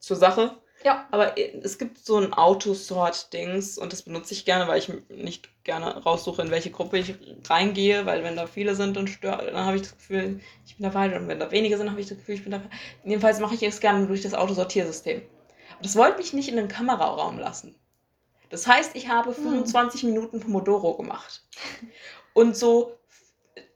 [0.00, 0.56] zur Sache.
[0.82, 1.06] Ja.
[1.10, 6.02] Aber es gibt so ein Autosort-Dings und das benutze ich gerne, weil ich nicht gerne
[6.02, 7.14] raussuche, in welche Gruppe ich
[7.48, 10.84] reingehe, weil wenn da viele sind, dann, stör, dann habe ich das Gefühl, ich bin
[10.84, 11.14] dabei.
[11.14, 12.70] Und wenn da wenige sind, habe ich das Gefühl, ich bin dabei.
[13.04, 15.20] Jedenfalls mache ich es gerne durch das Autosortiersystem.
[15.20, 17.74] Und das wollte mich nicht in den Kameraraum lassen.
[18.48, 20.10] Das heißt, ich habe 25 hm.
[20.10, 21.44] Minuten Pomodoro gemacht.
[22.32, 22.98] Und so,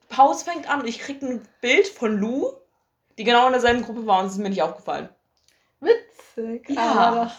[0.08, 2.52] Pause fängt an und ich kriege ein Bild von Lou,
[3.18, 5.08] die genau in derselben Gruppe war und es ist mir nicht aufgefallen.
[5.84, 6.70] Witzig.
[6.70, 7.32] Ja.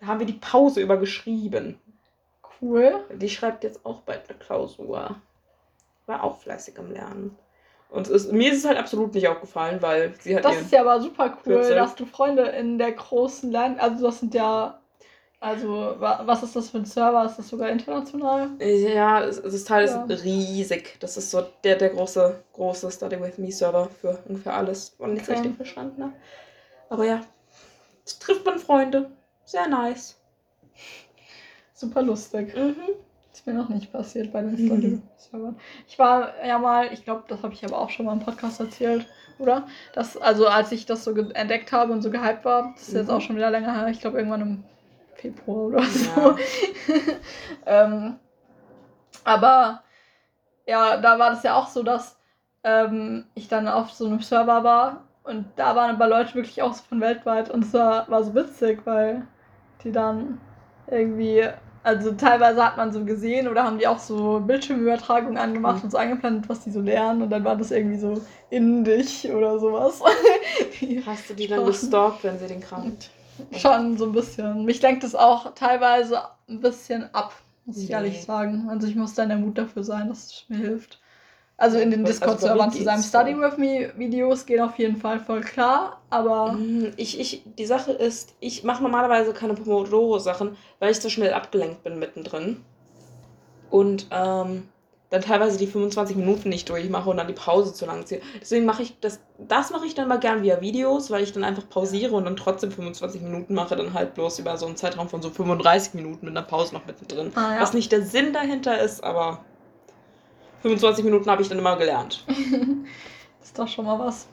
[0.00, 1.78] Da haben wir die Pause übergeschrieben.
[2.60, 3.04] Cool.
[3.12, 5.16] Die schreibt jetzt auch bald eine Klausur.
[6.06, 7.36] War auch fleißig am Lernen.
[7.88, 10.44] Und es, mir ist es halt absolut nicht aufgefallen, weil sie hat.
[10.44, 11.76] Das ist ja aber super cool, 14.
[11.76, 13.78] dass du Freunde in der großen Lern.
[13.78, 14.80] Also, das sind ja.
[15.38, 17.24] Also, was ist das für ein Server?
[17.26, 18.50] Ist das sogar international?
[18.58, 20.04] Ja, das Teil ja.
[20.04, 20.96] ist riesig.
[20.98, 25.14] Das ist so der, der große, große Study With Me Server für ungefähr alles, wenn
[25.14, 26.14] ich es richtig verstanden habe.
[26.88, 27.20] Aber ja,
[28.06, 29.10] Jetzt trifft man Freunde.
[29.44, 30.16] Sehr nice.
[31.74, 32.54] Super lustig.
[32.54, 32.76] Mhm.
[33.32, 34.66] Ist mir noch nicht passiert bei den mhm.
[34.66, 35.56] Study-Servern.
[35.88, 38.60] Ich war ja mal, ich glaube, das habe ich aber auch schon mal im Podcast
[38.60, 39.08] erzählt,
[39.40, 39.66] oder?
[39.92, 43.00] Das, also als ich das so entdeckt habe und so gehypt war, das ist mhm.
[43.00, 44.64] jetzt auch schon wieder länger her, ich glaube irgendwann im
[45.16, 46.08] Februar oder so.
[46.20, 46.36] Ja.
[47.66, 48.20] ähm,
[49.24, 49.82] aber
[50.64, 52.16] ja, da war das ja auch so, dass
[52.62, 56.72] ähm, ich dann auf so einem Server war und da waren aber Leute wirklich auch
[56.72, 59.26] so von weltweit und es war, war so witzig, weil
[59.82, 60.40] die dann
[60.88, 61.44] irgendwie,
[61.82, 65.84] also teilweise hat man so gesehen oder haben die auch so Bildschirmübertragungen angemacht mhm.
[65.84, 68.20] und so angeplant, was die so lernen und dann war das irgendwie so
[68.50, 70.00] in dich oder sowas.
[71.06, 72.96] Hast du die dann gestalkt, wenn sie den Kram
[73.52, 74.64] Schon so ein bisschen.
[74.64, 77.34] Mich lenkt es auch teilweise ein bisschen ab,
[77.66, 77.94] muss ich nee.
[77.94, 78.68] ehrlich sagen.
[78.70, 81.00] Also ich muss dann der Mut dafür sein, dass es mir hilft.
[81.58, 85.40] Also in den also Discord-Servern zu seinem Study With Me-Videos gehen auf jeden Fall voll
[85.40, 86.52] klar, aber.
[86.52, 91.32] Mm, ich, ich, die Sache ist, ich mache normalerweise keine Pomodoro-Sachen, weil ich so schnell
[91.32, 92.62] abgelenkt bin mittendrin.
[93.70, 94.68] Und ähm,
[95.10, 98.20] dann teilweise die 25 Minuten nicht durchmache und dann die Pause zu lang ziehe.
[98.40, 101.44] Deswegen mache ich das, das mache ich dann mal gern via Videos, weil ich dann
[101.44, 105.08] einfach pausiere und dann trotzdem 25 Minuten mache, dann halt bloß über so einen Zeitraum
[105.08, 107.32] von so 35 Minuten mit einer Pause noch mittendrin.
[107.34, 107.60] Ah, ja.
[107.62, 109.44] Was nicht der Sinn dahinter ist, aber
[110.66, 112.24] 25 Minuten habe ich dann immer gelernt.
[112.26, 114.26] das ist doch schon mal was.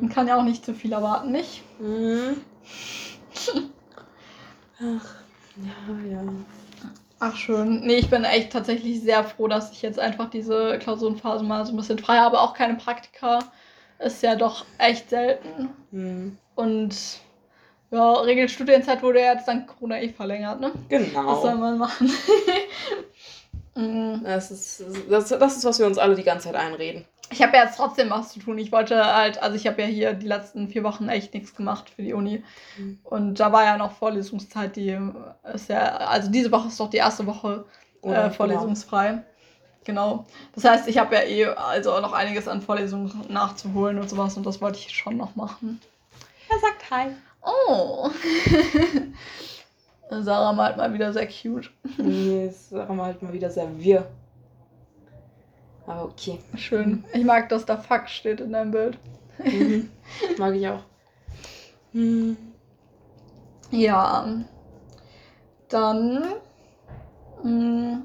[0.00, 1.64] Man kann ja auch nicht zu viel erwarten, nicht?
[1.80, 2.36] Mhm.
[4.78, 5.14] Ach,
[5.56, 6.22] ja, ja.
[7.18, 7.80] Ach schön.
[7.80, 11.72] Nee, ich bin echt tatsächlich sehr froh, dass ich jetzt einfach diese Klausurenphase mal so
[11.72, 12.40] ein bisschen frei habe.
[12.40, 13.40] Auch keine Praktika.
[13.98, 15.70] Ist ja doch echt selten.
[15.90, 16.38] Mhm.
[16.54, 16.94] Und
[17.90, 20.72] ja, Regelstudienzeit wurde ja jetzt dank Corona eh verlängert, ne?
[20.88, 21.26] Genau.
[21.26, 22.10] Was soll man machen?
[23.74, 24.22] Mhm.
[24.24, 27.04] Das, ist, das, das ist, was wir uns alle die ganze Zeit einreden.
[27.30, 28.58] Ich habe ja jetzt trotzdem was zu tun.
[28.58, 31.88] Ich wollte halt, also ich habe ja hier die letzten vier Wochen echt nichts gemacht
[31.88, 32.44] für die Uni.
[32.76, 32.98] Mhm.
[33.04, 34.98] Und da war ja noch Vorlesungszeit, die
[35.54, 37.64] ist ja, also diese Woche ist doch die erste Woche
[38.02, 38.30] äh, genau.
[38.30, 39.22] vorlesungsfrei.
[39.84, 40.26] Genau.
[40.54, 44.44] Das heißt, ich habe ja eh also noch einiges an Vorlesungen nachzuholen und sowas und
[44.44, 45.80] das wollte ich schon noch machen.
[46.50, 47.06] Er sagt Hi.
[47.42, 48.10] Oh.
[50.20, 51.70] Sarah malt mal wieder sehr cute.
[51.96, 54.06] Nee, Sarah malt mal wieder sehr wir.
[55.86, 56.38] Aber okay.
[56.56, 57.04] Schön.
[57.12, 58.98] Ich mag, dass da Fuck steht in deinem Bild.
[59.38, 59.90] Mhm.
[60.38, 60.82] Mag ich auch.
[61.92, 62.36] Hm.
[63.70, 64.26] Ja.
[65.68, 66.22] Dann.
[67.42, 67.44] Mh.
[67.44, 68.02] Hm.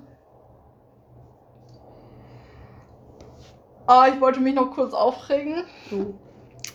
[3.85, 5.63] Ah, ich wollte mich noch kurz aufregen.
[5.91, 6.13] Uh.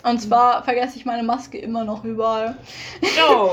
[0.03, 2.57] Und zwar vergesse ich meine Maske immer noch überall.
[3.29, 3.51] Oh.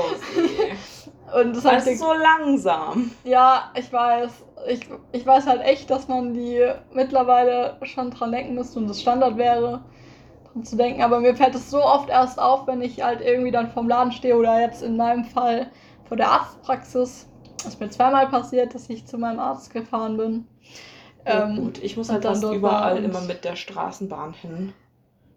[1.33, 3.11] Und das, das ist so langsam.
[3.23, 4.31] Ja, ich weiß.
[4.67, 6.63] Ich, ich weiß halt echt, dass man die
[6.93, 9.81] mittlerweile schon dran denken müsste und das Standard wäre,
[10.51, 11.01] dran zu denken.
[11.01, 14.11] Aber mir fällt es so oft erst auf, wenn ich halt irgendwie dann vorm Laden
[14.11, 15.71] stehe oder jetzt in meinem Fall
[16.07, 17.27] vor der Arztpraxis.
[17.57, 20.47] Das ist mir zweimal passiert, dass ich zu meinem Arzt gefahren bin.
[21.25, 24.73] Ja, ähm, gut, ich muss halt fast überall immer mit der Straßenbahn hin.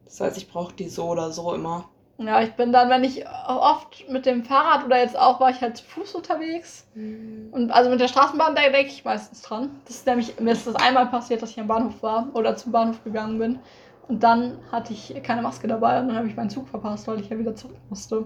[0.04, 1.88] Das heißt, ich brauche die so oder so immer.
[2.18, 5.60] Ja, ich bin dann, wenn ich oft mit dem Fahrrad oder jetzt auch war ich
[5.60, 6.86] halt zu Fuß unterwegs.
[6.94, 7.48] Mhm.
[7.50, 9.80] Und also mit der Straßenbahn, da denke ich meistens dran.
[9.86, 12.70] Das ist nämlich, mir ist das einmal passiert, dass ich am Bahnhof war oder zum
[12.70, 13.58] Bahnhof gegangen bin.
[14.06, 17.20] Und dann hatte ich keine Maske dabei und dann habe ich meinen Zug verpasst, weil
[17.20, 18.24] ich ja wieder zurück musste.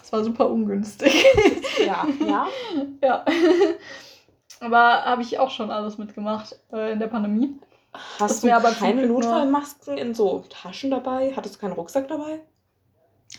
[0.00, 1.24] Das war super ungünstig.
[1.84, 2.46] Ja, ja.
[3.02, 3.24] ja.
[4.60, 7.58] Aber habe ich auch schon alles mitgemacht äh, in der Pandemie.
[8.18, 11.32] Hast du aber keine Notfallmasken in so Taschen dabei?
[11.34, 12.40] Hattest du keinen Rucksack dabei?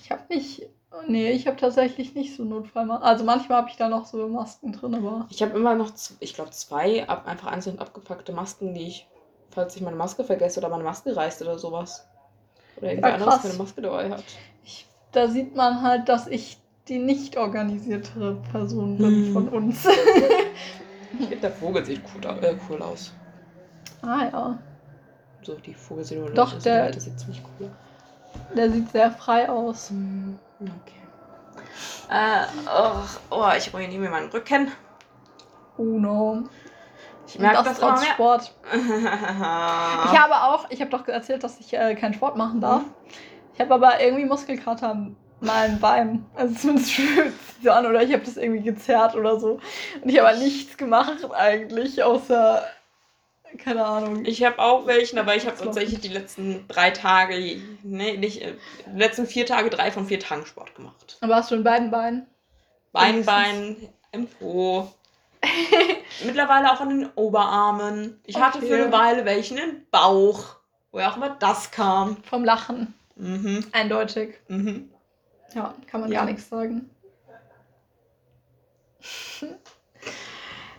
[0.05, 0.61] Ich habe nicht.
[1.07, 3.03] Nee, ich habe tatsächlich nicht so Notfallmasken.
[3.03, 5.25] Also manchmal habe ich da noch so Masken drin, aber.
[5.31, 9.07] Ich habe immer noch, ich glaube, zwei ab, einfach einzeln abgepackte Masken, die ich
[9.49, 12.07] falls ich meine Maske vergesse oder meine Maske reißt oder sowas.
[12.75, 14.23] Oder irgendwer Ja, anderes keine Maske dabei hat.
[14.63, 19.33] Ich, da sieht man halt, dass ich die nicht organisiertere Person bin Hm.
[19.33, 19.87] von uns.
[21.17, 23.13] Ich finde, der Vogel sieht cool, äh, cool aus.
[24.03, 24.63] ah ja,
[25.45, 27.84] So, die Vogelsilhouette Doch, der- Silhouette sieht ziemlich cool aus.
[28.55, 29.89] Der sieht sehr frei aus.
[29.89, 31.01] Hm, Okay.
[32.09, 34.71] Äh, oh, oh, ich ruiniere mir meinen Rücken.
[35.77, 36.43] Uno.
[37.27, 38.53] Ich merke das, das trotz immer Sport.
[38.71, 38.81] mehr.
[40.13, 42.83] Ich habe auch, ich habe doch erzählt, dass ich äh, keinen Sport machen darf.
[43.53, 46.25] Ich habe aber irgendwie Muskelkater an meinem Bein.
[46.35, 49.59] Also zumindest fühlt es sich an oder ich habe das irgendwie gezerrt oder so.
[50.01, 52.63] Und ich habe nichts gemacht eigentlich, außer,
[53.57, 54.25] keine Ahnung.
[54.25, 57.35] Ich habe auch welchen, aber ich habe tatsächlich die letzten drei Tage,
[57.83, 58.55] nee, nicht, äh,
[58.93, 61.17] die letzten vier Tage drei von vier Tagen Sport gemacht.
[61.21, 62.27] Aber hast du in beiden Beinen?
[62.91, 64.91] Bein, Bein, im Po.
[66.25, 68.19] Mittlerweile auch an den Oberarmen.
[68.25, 68.67] Ich hatte Okay.
[68.67, 70.55] für eine Weile welchen im Bauch.
[70.91, 72.17] Woher auch immer das kam.
[72.23, 72.93] Vom Lachen.
[73.15, 74.35] Mhm, Eindeutig.
[74.47, 74.89] mhm.
[75.53, 76.19] Ja, kann man Ja.
[76.19, 76.89] gar nichts sagen.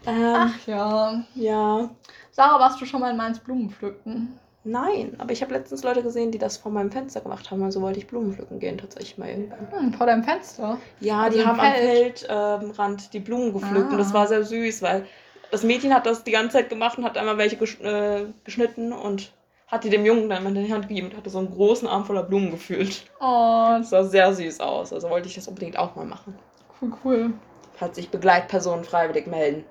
[0.06, 1.24] Ähm, Ach ja.
[1.34, 1.90] ja.
[2.36, 4.38] Sarah, warst du schon mal in Mainz Blumen pflücken?
[4.62, 7.62] Nein, aber ich habe letztens Leute gesehen, die das vor meinem Fenster gemacht haben.
[7.62, 9.72] Also wollte ich Blumen pflücken gehen, tatsächlich mal irgendwann.
[9.72, 10.76] Hm, vor deinem Fenster.
[11.00, 12.18] Ja, Also die haben am Feld?
[12.18, 13.96] Feldrand die Blumen gepflückt und Ah.
[13.96, 15.06] das war sehr süß, weil
[15.50, 18.92] das Mädchen hat das die ganze Zeit gemacht und hat einmal welche gesch äh, geschnitten
[18.92, 19.32] und
[19.68, 22.04] hat die dem Jungen dann in die Hand gegeben und hatte so einen großen Arm
[22.04, 23.04] voller Blumen gefühlt.
[23.18, 26.38] Oh, Das sah sehr süß aus, also wollte ich das unbedingt auch mal machen.
[26.82, 27.32] cool, cool.
[27.76, 29.64] Falls sich Begleitpersonen freiwillig melden.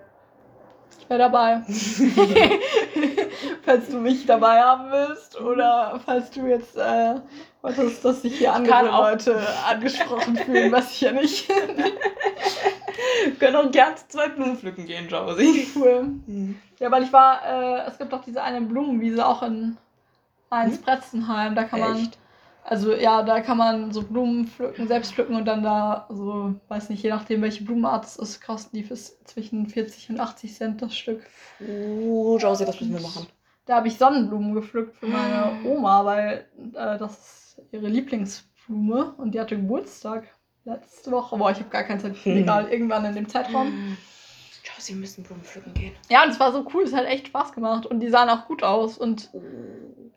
[1.00, 1.62] Ich wäre dabei.
[3.66, 7.16] falls du mich dabei haben willst oder falls du jetzt äh,
[7.62, 11.48] wolltest, dass sich hier andere Leute angesprochen fühlen, was ich ja nicht.
[13.24, 15.68] Wir können auch gern zu zwei Blumen pflücken gehen, Josie.
[15.76, 16.04] cool.
[16.26, 16.60] Mhm.
[16.80, 19.78] Ja, weil ich war, äh, es gibt doch diese eine Blumenwiese auch in
[20.50, 21.56] Mainz-Pretzenheim.
[21.56, 22.18] Da kann man, Echt?
[22.68, 26.90] Also ja, da kann man so Blumen pflücken, selbst pflücken und dann da, so, weiß
[26.90, 30.82] nicht, je nachdem welche Blumenart es ist, kosten die fürs zwischen 40 und 80 Cent
[30.82, 31.22] das Stück.
[31.62, 33.28] Uh, Josie, das müssen wir machen.
[33.66, 37.12] Da habe ich Sonnenblumen gepflückt für meine Oma, weil äh, das
[37.58, 40.26] ist ihre Lieblingsblume und die hatte Geburtstag
[40.64, 41.38] letzte Woche.
[41.38, 42.16] Boah, ich habe gar kein Zeit.
[42.24, 42.38] Hm.
[42.38, 43.96] Egal, irgendwann in dem Zeitraum.
[44.64, 45.94] Josie, wir müssen Blumen pflücken gehen.
[46.10, 48.48] Ja, und es war so cool, es hat echt Spaß gemacht und die sahen auch
[48.48, 49.30] gut aus und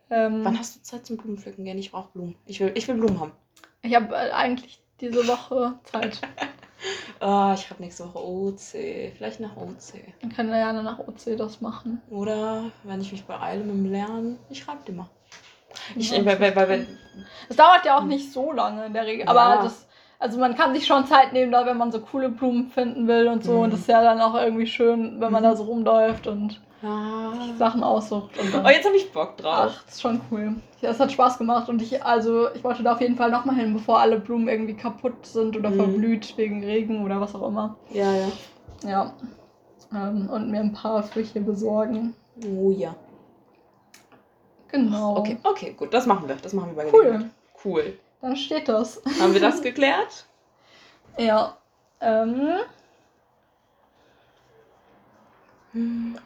[0.09, 1.77] ähm, Wann hast du Zeit zum Blumenpflücken gehen?
[1.77, 2.35] Ich brauche Blumen.
[2.45, 3.31] Ich will, ich will Blumen haben.
[3.81, 6.19] ich habe äh, eigentlich diese Woche Zeit.
[7.19, 9.11] Ah, ich habe nächste Woche OC.
[9.17, 10.01] Vielleicht nach OC.
[10.21, 12.01] Dann können wir gerne nach OC das machen.
[12.09, 15.09] Oder wenn ich mich beeile mit dem Lernen, ich schreibe dir mal.
[15.97, 16.23] Ich, Ja.
[16.23, 16.87] weil, weil, weil,
[17.49, 19.31] Es dauert ja auch nicht so lange in der Regel, Ja.
[19.31, 19.85] aber das,
[20.19, 23.27] also man kann sich schon Zeit nehmen, da wenn man so coole Blumen finden will
[23.27, 23.51] und so.
[23.55, 23.59] Mhm.
[23.63, 25.47] Und das ist ja dann auch irgendwie schön, wenn man Mhm.
[25.47, 27.33] da so rumläuft und ja.
[27.57, 28.37] Sachen aussucht.
[28.39, 29.71] Und dann Oh, jetzt habe ich Bock drauf.
[29.75, 30.55] Ach, das ist schon cool.
[30.81, 33.55] Ja, es hat Spaß gemacht und ich, also, ich wollte da auf jeden Fall nochmal
[33.55, 35.75] hin, bevor alle Blumen irgendwie kaputt sind oder Mhm.
[35.75, 37.75] verblüht wegen Regen oder was auch immer.
[37.91, 38.27] Ja, ja.
[38.83, 39.13] Ja.
[39.93, 42.15] Ähm, und mir ein paar Früchte besorgen.
[42.45, 42.95] Oh ja.
[44.71, 45.17] Genau.
[45.17, 46.35] Okay, okay, gut, das machen wir.
[46.35, 47.01] Das machen wir bei Cool.
[47.05, 47.31] Gelegenheit.
[47.65, 47.99] Cool.
[48.21, 49.01] Dann steht das.
[49.19, 50.25] Haben wir das geklärt?
[51.17, 51.57] Ja.
[52.01, 52.59] Ähm,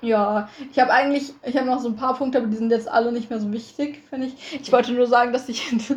[0.02, 2.88] ja, ich habe eigentlich, ich habe noch so ein paar Punkte, aber die sind jetzt
[2.88, 4.62] alle nicht mehr so wichtig, finde ich.
[4.62, 5.88] Ich wollte nur sagen, dass ich, das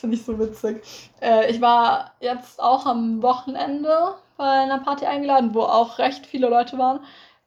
[0.00, 0.82] finde ich so witzig.
[1.20, 6.48] Äh, ich war jetzt auch am Wochenende bei einer Party eingeladen, wo auch recht viele
[6.48, 7.00] Leute waren.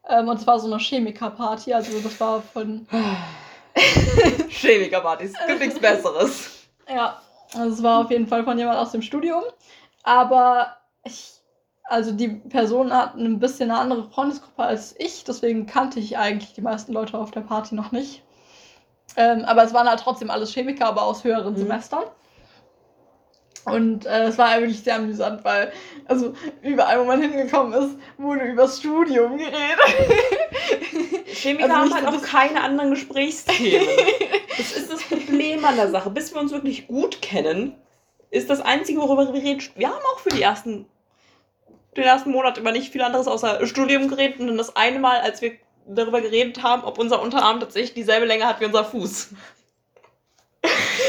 [0.07, 2.87] Ähm, und es war so eine Chemiker-Party, also das war von,
[4.49, 5.33] Chemikerpartys.
[5.47, 6.67] Gibt nichts Besseres.
[6.89, 7.21] Ja,
[7.53, 9.43] also es war auf jeden Fall von jemand aus dem Studium.
[10.03, 11.33] Aber ich,
[11.87, 16.53] also die Person hat ein bisschen eine andere Freundesgruppe als ich, deswegen kannte ich eigentlich
[16.53, 18.23] die meisten Leute auf der Party noch nicht.
[19.15, 21.57] Ähm, aber es waren halt trotzdem alles Chemiker, aber aus höheren Mhm.
[21.57, 22.03] Semestern.
[23.65, 25.73] Und äh, es war wirklich sehr amüsant, weil,
[26.05, 29.55] also überall, wo man hingekommen ist, wurde übers Studium geredet.
[31.25, 33.87] Chemiker Also haben halt auch keine anderen Gesprächsthemen.
[34.57, 36.09] Das ist das Problem an der Sache.
[36.09, 37.75] Bis wir uns wirklich gut kennen,
[38.31, 39.61] ist das Einzige, worüber wir reden.
[39.75, 40.87] Wir haben auch für die ersten,
[42.01, 45.19] den ersten Monat über nicht viel anderes außer Studium geredet und dann das eine Mal,
[45.19, 45.53] als wir
[45.87, 49.29] darüber geredet haben, ob unser Unterarm tatsächlich dieselbe Länge hat wie unser Fuß.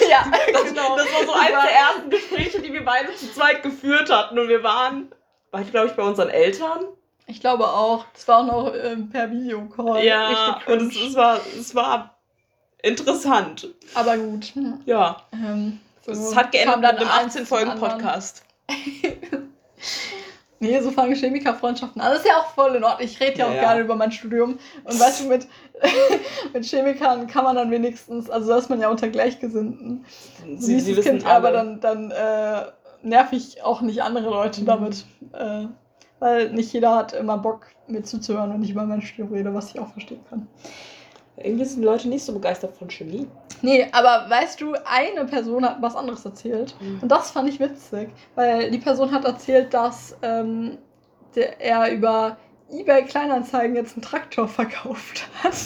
[0.08, 0.96] ja, das, genau.
[0.96, 4.48] Das war so eines der ersten Gespräche, die wir beide zu zweit geführt hatten und
[4.48, 5.10] wir waren,
[5.50, 6.84] war ich glaube ich bei unseren Eltern.
[7.26, 8.06] Ich glaube auch.
[8.14, 10.02] Das war auch noch ähm, per Videocall.
[10.02, 12.18] Ja, und es, es, war, es war
[12.82, 13.68] interessant.
[13.94, 14.52] Aber gut.
[14.86, 15.24] Ja.
[15.32, 18.42] Ähm, so es hat geändert mit einem 18-Folgen-Podcast.
[20.60, 22.10] Nee, so fangen Chemikerfreundschaften an.
[22.10, 23.06] Das ist ja auch voll in Ordnung.
[23.06, 23.62] Ich rede ja auch Ja, ja.
[23.62, 24.58] gerne über mein Studium.
[24.84, 25.46] Und weißt du, mit,
[26.52, 30.04] mit Chemikern kann man dann wenigstens, also da ist man ja unter Gleichgesinnten.
[30.56, 32.62] Sie, sie wissen Kind, aber dann, dann äh,
[33.02, 34.66] nerv ich auch nicht andere Leute Mhm.
[34.66, 35.04] damit.
[35.32, 35.66] Äh,
[36.20, 39.70] weil nicht jeder hat immer Bock, mir zuzuhören, wenn ich über mein Studium rede, was
[39.70, 40.48] ich auch verstehen kann.
[41.42, 43.26] Irgendwie sind die Leute nicht so begeistert von Chemie.
[43.62, 46.74] Nee, aber weißt du, eine Person hat was anderes erzählt.
[46.80, 47.00] Mhm.
[47.02, 50.78] Und das fand ich witzig, weil die Person hat erzählt, dass ähm,
[51.34, 52.36] der, er über
[52.70, 55.54] eBay Kleinanzeigen jetzt einen Traktor verkauft hat.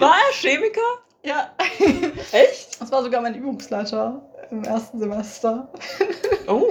[0.00, 0.80] War er Chemiker?
[1.24, 1.50] ja.
[2.32, 2.80] Echt?
[2.80, 5.68] Das war sogar mein Übungsleiter im ersten Semester.
[6.46, 6.68] Oh,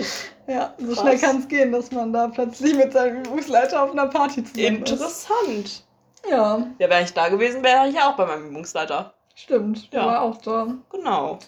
[0.47, 0.99] Ja, so Krass.
[0.99, 4.83] schnell kann es gehen, dass man da plötzlich mit seinem Übungsleiter auf einer Party zusammen
[4.83, 4.91] ist.
[4.91, 5.83] interessant.
[6.29, 9.13] Ja, Ja, wäre ich da gewesen, wäre ich ja auch bei meinem Übungsleiter.
[9.35, 9.89] stimmt.
[9.93, 10.05] Ja.
[10.05, 10.67] war auch da.
[10.91, 11.39] Genau.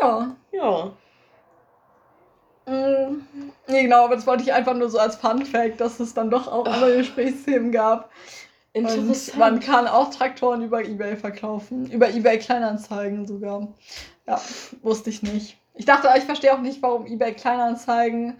[0.00, 0.34] Ja.
[0.52, 0.92] Ja.
[2.66, 3.22] Mm,
[3.68, 6.30] Nee, genau, aber das wollte ich einfach nur so als Fun Fact, dass es dann
[6.30, 8.10] doch auch andere Gesprächsthemen gab.
[8.74, 11.90] Und man kann auch Traktoren über Ebay verkaufen.
[11.90, 13.68] Über Ebay Kleinanzeigen sogar.
[14.26, 14.40] Ja,
[14.82, 15.58] wusste ich nicht.
[15.74, 18.38] Ich dachte, ich verstehe auch nicht, warum Ebay Kleinanzeigen.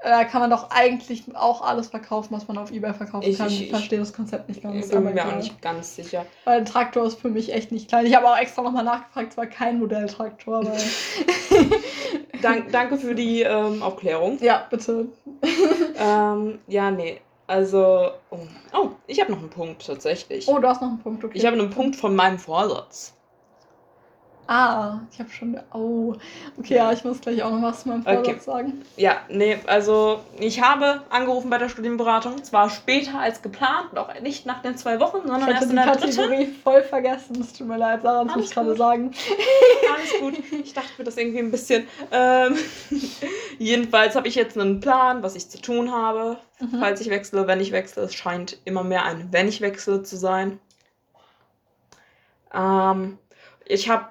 [0.00, 3.38] äh, Da kann man doch eigentlich auch alles verkaufen, was man auf Ebay verkaufen Ich-
[3.38, 3.46] kann.
[3.48, 4.84] ich- Ich verstehe das Konzept nicht ganz.
[4.86, 6.26] Ich bin mir auch nicht ganz sicher.
[6.44, 8.04] Weil ein Traktor ist für mich echt nicht klein.
[8.04, 10.78] Ich habe auch extra nochmal nachgefragt, es war kein Modelltraktor, weil.
[12.42, 14.38] Dank, danke für die ähm, Aufklärung.
[14.42, 15.08] ja, bitte.
[15.98, 17.20] ähm, ja, nee.
[17.46, 18.38] Also, oh,
[18.74, 20.46] oh ich habe noch einen Punkt tatsächlich.
[20.48, 21.38] Oh, du hast noch einen Punkt, okay.
[21.38, 23.14] Ich habe einen Punkt von meinem Vorsatz.
[24.48, 25.58] Ah, ich habe schon.
[25.72, 26.14] Oh,
[26.58, 28.38] okay, ja, ich muss gleich auch noch was zu meinem Vorsatz Okay.
[28.38, 28.82] sagen.
[28.96, 34.46] Ja, nee, also ich habe angerufen bei der Studienberatung, zwar später als geplant, doch nicht
[34.46, 36.16] nach den zwei Wochen, Ich sondern hatte erst in der dritten.
[36.16, 37.40] Kategorie voll vergessen.
[37.40, 39.10] Es tut mir leid, Sarah, das muss ich gerade sagen.
[39.96, 40.34] Alles gut.
[40.64, 41.88] Ich dachte mir das irgendwie ein bisschen.
[42.12, 42.56] Ähm,
[43.58, 46.78] jedenfalls habe ich jetzt einen Plan, was ich zu tun habe, Mhm.
[46.80, 48.04] falls ich wechsle, wenn ich wechsle.
[48.04, 50.58] Es scheint immer mehr ein wenn ich wechsle zu sein.
[52.54, 53.18] Ähm,
[53.66, 54.06] ich habe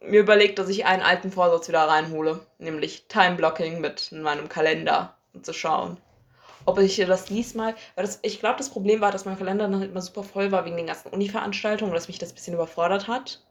[0.00, 5.44] mir überlegt, dass ich einen alten Vorsatz wieder reinhole, nämlich Time-Blocking mit meinem Kalender und
[5.44, 5.98] zu schauen,
[6.64, 9.80] ob ich das diesmal, weil das, ich glaube, das Problem war, dass mein Kalender dann
[9.80, 13.08] halt immer super voll war wegen den ganzen Uni-Veranstaltungen, dass mich das ein bisschen überfordert
[13.08, 13.42] hat.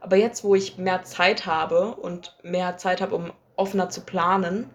[0.00, 4.70] Aber jetzt, wo ich mehr Zeit habe und mehr Zeit habe, um offener zu planen,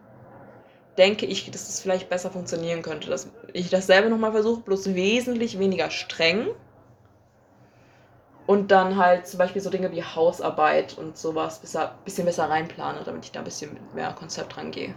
[0.98, 3.10] denke ich, dass es vielleicht besser funktionieren könnte.
[3.10, 6.48] Dass ich dasselbe nochmal versuche, bloß wesentlich weniger streng.
[8.48, 13.00] Und dann halt zum Beispiel so Dinge wie Hausarbeit und sowas besser, bisschen besser reinplane,
[13.04, 14.94] damit ich da ein bisschen mit mehr Konzept rangehe.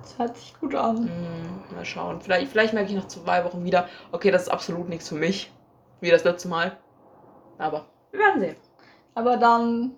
[0.00, 1.08] Das hört sich gut an.
[1.08, 2.20] Hm, mal schauen.
[2.20, 5.52] Vielleicht, vielleicht merke ich nach zwei Wochen wieder, okay, das ist absolut nichts für mich.
[6.00, 6.76] Wie das letzte Mal.
[7.58, 8.56] Aber wir werden sehen.
[9.14, 9.92] Aber dann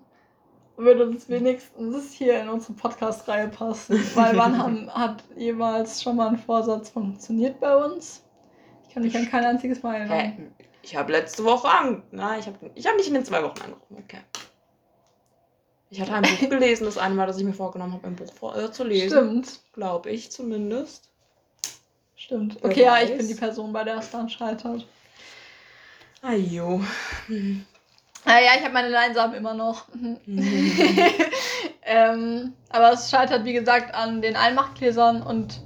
[0.76, 3.98] würde es wenigstens hier in unsere Podcast-Reihe passen.
[4.14, 8.24] Weil wann haben, hat jeweils schon mal ein Vorsatz funktioniert bei uns?
[8.86, 10.18] Ich kann mich an kein einziges Mal erinnern.
[10.18, 10.50] Hä?
[10.84, 12.02] Ich habe letzte Woche an.
[12.10, 14.04] Nein, ich habe ich hab nicht in den zwei Wochen angerufen.
[14.04, 14.20] Okay.
[15.88, 18.32] Ich hatte ein Buch gelesen, das eine Mal, das ich mir vorgenommen habe, ein Buch
[18.34, 19.08] vor, äh, zu lesen.
[19.08, 21.08] Stimmt, Glaube ich zumindest.
[22.16, 22.62] stimmt.
[22.62, 24.86] Okay, ja, ich bin die Person, bei der es dann scheitert.
[26.20, 26.82] Ajo.
[27.28, 27.64] Hm.
[28.26, 29.86] Naja, ich habe meine Leinsamen immer noch.
[29.94, 30.18] Mhm.
[31.82, 35.62] ähm, aber es scheitert, wie gesagt, an den Einmachgläsern und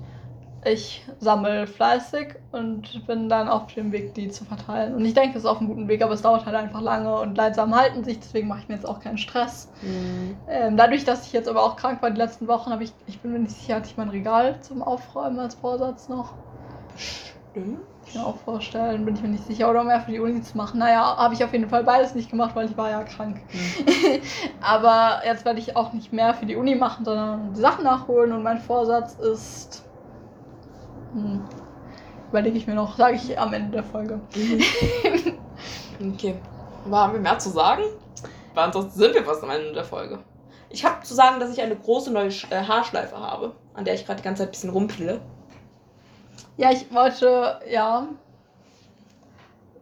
[0.64, 4.94] ich sammle fleißig und bin dann auf dem Weg, die zu verteilen.
[4.94, 7.20] Und ich denke, es ist auf einem guten Weg, aber es dauert halt einfach lange
[7.20, 9.70] und Leinsamen halten sich, deswegen mache ich mir jetzt auch keinen Stress.
[9.80, 10.36] Hm.
[10.48, 13.20] Ähm, dadurch, dass ich jetzt aber auch krank war die letzten Wochen, habe ich, ich
[13.20, 16.34] bin mir nicht sicher, hatte ich mein Regal zum Aufräumen als Vorsatz noch.
[16.94, 17.80] Bestimmt.
[18.06, 19.68] Ich kann mir auch vorstellen, bin ich mir nicht sicher.
[19.68, 20.78] Oder mehr für die Uni zu machen.
[20.78, 23.40] Naja, habe ich auf jeden Fall beides nicht gemacht, weil ich war ja krank.
[23.48, 24.20] Hm.
[24.60, 28.32] Aber jetzt werde ich auch nicht mehr für die Uni machen, sondern die Sachen nachholen.
[28.32, 29.84] Und mein Vorsatz ist.
[31.12, 31.42] Hm,
[32.28, 34.20] überlege ich mir noch, sage ich am Ende der Folge.
[36.00, 36.36] Okay.
[36.84, 37.82] Aber haben wir mehr zu sagen?
[38.54, 40.20] Weil ansonsten sind wir fast am Ende der Folge.
[40.70, 44.06] Ich habe zu sagen, dass ich eine große neue äh, Haarschleife habe, an der ich
[44.06, 45.20] gerade die ganze Zeit ein bisschen rumpiele.
[46.56, 48.06] Ja, ich wollte, ja.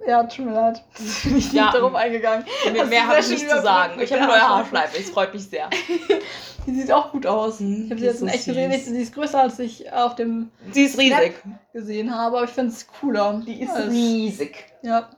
[0.07, 0.83] Ja, tut mir leid.
[0.99, 1.71] Bin ich nicht Ja.
[1.73, 2.45] darauf eingegangen.
[2.73, 4.01] Mehr, mehr habe ich nicht zu sagen.
[4.01, 4.99] Ich habe eine neue Haarschleife.
[4.99, 5.69] Es freut mich sehr.
[6.67, 7.61] Die sieht auch gut aus.
[7.61, 8.73] Mhm, Ich habe sie jetzt ist in so echt gesehen.
[8.73, 8.81] süß.
[8.81, 11.35] Ich, sie ist größer, als ich auf dem Sie ist riesig.
[11.73, 13.41] gesehen habe, aber ich finde es cooler.
[13.47, 14.65] Die ist als- riesig.
[14.83, 15.09] Ja.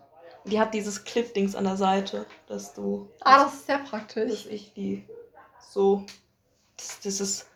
[0.45, 3.09] Die hat dieses Clip-Dings an der Seite, dass du.
[3.20, 4.47] Ah, das ist sehr dass praktisch.
[4.51, 5.07] ich die
[5.70, 6.05] so.
[6.76, 7.47] Das, das ist.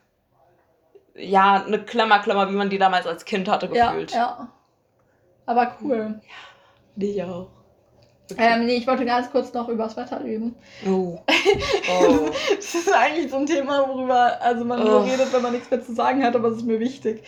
[1.15, 4.13] Ja, eine Klammerklammer, wie man die damals als Kind hatte, Ja, gefühlt.
[4.13, 4.49] ja.
[5.45, 6.21] Aber cool.
[6.97, 7.49] Die auch.
[8.39, 10.55] Ähm, nee, ich wollte ganz kurz noch über das Wetter reden.
[10.87, 11.19] Oh.
[12.01, 12.31] oh.
[12.57, 15.03] Das ist eigentlich so ein Thema, worüber also man nur Oh.
[15.03, 17.23] redet, wenn man nichts mehr zu sagen hat, aber es ist mir wichtig,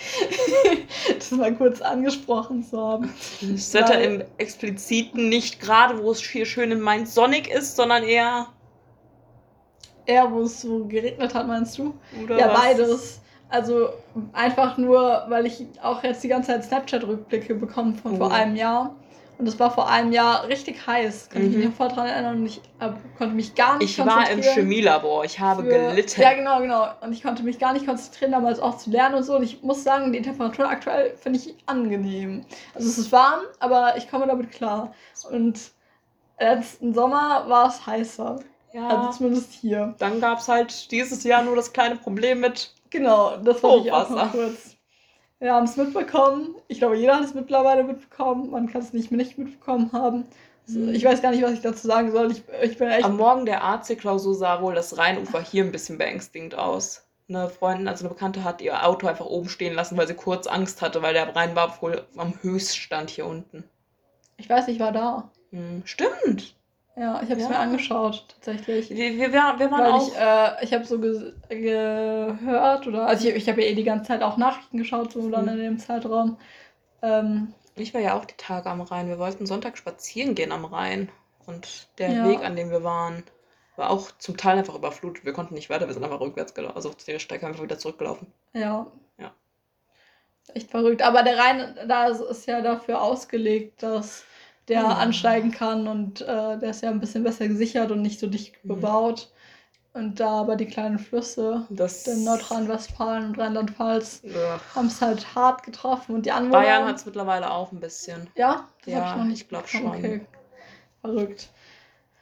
[1.18, 3.12] das mal kurz angesprochen zu haben.
[3.42, 7.76] Das Wetter Weil- im Expliziten nicht gerade, wo es hier schön in Mainz sonnig ist,
[7.76, 8.46] sondern eher.
[10.06, 11.94] Eher, wo es so geregnet hat, meinst du?
[12.22, 12.60] Oder ja, was?
[12.60, 13.20] beides.
[13.50, 13.90] Also
[14.32, 18.30] einfach nur, weil ich auch jetzt die ganze Zeit Snapchat-Rückblicke bekommen von vor Oh.
[18.30, 18.94] einem Jahr.
[19.36, 21.28] Und es war vor einem Jahr richtig heiß.
[21.28, 21.56] Kann ich Mhm.
[21.58, 24.10] mich noch voll dran erinnern und ich äh, konnte mich gar nicht Ich war im
[24.36, 24.54] konzentrieren.
[24.54, 26.20] Chemielabor, ich habe für- gelitten.
[26.20, 26.86] Ja, genau, genau.
[27.00, 29.36] Und ich konnte mich gar nicht konzentrieren, damals auch zu lernen und so.
[29.36, 32.44] Und ich muss sagen, die Temperatur aktuell finde ich angenehm.
[32.74, 34.94] Also es ist warm, aber ich komme damit klar.
[35.30, 35.58] Und
[36.38, 38.38] letzten Sommer war es heißer.
[38.72, 38.88] Ja.
[38.88, 39.94] Also zumindest hier.
[39.98, 42.72] Dann gab es halt dieses Jahr nur das kleine Problem mit.
[42.90, 44.73] Genau, das wollte ich auch kurz.
[45.44, 46.54] Wir haben es mitbekommen.
[46.68, 48.50] Ich glaube, jeder hat es mittlerweile mitbekommen.
[48.50, 50.24] Man kann es nicht nicht mitbekommen haben.
[50.66, 50.94] Also, Mhm.
[50.94, 52.32] Ich weiß gar nicht, was ich dazu sagen soll.
[52.32, 53.04] Ich, ich bin echt.
[53.04, 57.06] Am Morgen der AC-Klausur sah wohl das Rheinufer hier ein bisschen beängstigend aus.
[57.28, 60.46] Eine Freundin, also eine Bekannte, hat ihr Auto einfach oben stehen lassen, weil sie kurz
[60.46, 63.64] Angst hatte, weil der Rhein war wohl am Höchststand hier unten.
[64.38, 65.30] Ich weiß, ich war da.
[65.50, 66.56] Hm, stimmt.
[66.96, 67.48] Ja, ich habe es Ja.
[67.48, 68.88] mir angeschaut, tatsächlich.
[68.90, 70.08] Wir, wir, wir waren Weil auch.
[70.08, 73.82] ich, äh, ich habe so ge gehört, oder, also ich, ich habe ja eh die
[73.84, 75.50] ganze Zeit auch Nachrichten geschaut, so dann Mhm.
[75.52, 76.38] in dem Zeitraum.
[77.02, 79.08] Ähm, Ich war ja auch die Tage am Rhein.
[79.08, 81.10] Wir wollten Sonntag spazieren gehen am Rhein.
[81.46, 82.24] Und der Ja.
[82.24, 83.24] Weg, an dem wir waren,
[83.76, 85.24] war auch zum Teil einfach überflutet.
[85.24, 86.76] Wir konnten nicht weiter, wir sind einfach rückwärts gelaufen.
[86.76, 88.32] Also auf die Strecke einfach wieder zurückgelaufen.
[88.54, 88.86] ja.
[89.18, 89.32] Ja.
[90.54, 91.02] Echt verrückt.
[91.02, 94.24] Aber der Rhein, da ist ja dafür ausgelegt, dass
[94.68, 94.90] der Mhm.
[94.90, 98.64] ansteigen kann und äh, der ist ja ein bisschen besser gesichert und nicht so dicht
[98.64, 98.68] Mhm.
[98.68, 99.30] bebaut.
[99.92, 104.22] Und da aber die kleinen Flüsse, Das in Nordrhein-Westfalen und Rheinland-Pfalz,
[104.74, 106.16] haben es halt hart getroffen.
[106.16, 106.58] Und die Anwohner.
[106.62, 108.28] Bayern hat es mittlerweile auch ein bisschen.
[108.34, 109.94] Ja, das Ja, hab ich noch nicht ich glaub bekommen.
[109.94, 109.98] schon.
[109.98, 110.26] Okay.
[111.00, 111.48] Verrückt.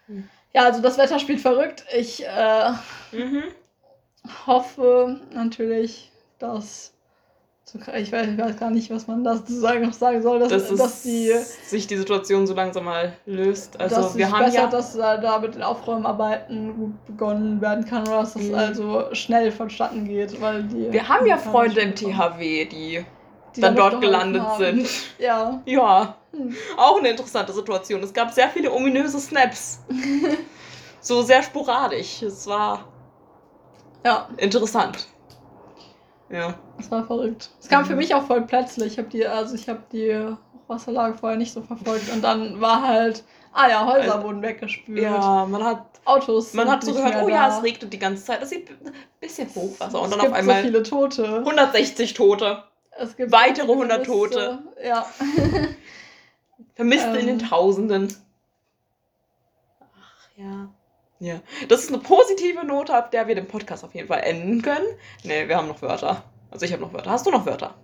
[0.07, 0.28] Hm.
[0.53, 1.84] Ja, also das Wetter spielt verrückt.
[1.97, 2.72] Ich äh,
[3.12, 3.45] Mhm.
[4.47, 6.93] hoffe natürlich, dass.
[7.75, 10.71] Ich weiß, ich weiß gar nicht, was man dazu sagen, noch sagen soll, dass, Dass,
[10.71, 11.33] es dass die.
[11.67, 13.81] sich die Situation so langsam mal löst.
[13.81, 14.67] Also wir haben besser, ja.
[14.67, 18.55] dass da, da mit den Aufräumarbeiten gut begonnen werden kann oder dass das Mhm.
[18.55, 20.93] also schnell vonstatten geht, weil die.
[20.93, 23.05] wir haben ja Freunde im THW, die,
[23.57, 24.89] die dann dort gelandet sind.
[25.19, 25.63] Ja.
[25.65, 26.55] Ja, Hm.
[26.77, 28.03] auch eine interessante Situation.
[28.03, 29.81] Es gab sehr viele ominöse Snaps.
[31.01, 32.23] so sehr sporadisch.
[32.23, 32.85] Es war
[34.05, 35.07] Ja, interessant.
[36.33, 36.55] Ja.
[36.78, 37.51] das war verrückt.
[37.61, 38.95] Es kam für mich auch voll plötzlich.
[38.95, 40.18] Ich habe die, also ich habe die
[40.66, 43.22] Hochwasserlage vorher nicht so verfolgt und dann war halt,
[43.53, 45.03] ah ja, Häuser Also- wurden weggespült.
[45.03, 46.55] Ja, man hat, Autos.
[46.55, 47.59] man hat so gehört, oh ja, da.
[47.59, 48.41] es regnet die ganze Zeit.
[48.43, 49.99] Das sieht ein bisschen Hochwasser.
[50.01, 51.37] Und es dann gibt auf einmal so viele Tote.
[51.39, 52.64] 160 Tote.
[52.99, 54.59] Es gibt Weitere so viele 100 Tote.
[54.85, 55.07] Ja.
[56.74, 57.39] Vermisste in Ähm.
[57.39, 58.14] den Tausenden.
[59.80, 60.68] Ach ja.
[61.23, 61.37] Ja.
[61.68, 64.87] Das ist eine positive Note, ab der wir den Podcast auf jeden Fall enden können.
[65.23, 66.25] Nee, wir haben noch Wörter.
[66.51, 67.11] Also ich habe noch Wörter.
[67.11, 67.75] Hast du noch Wörter?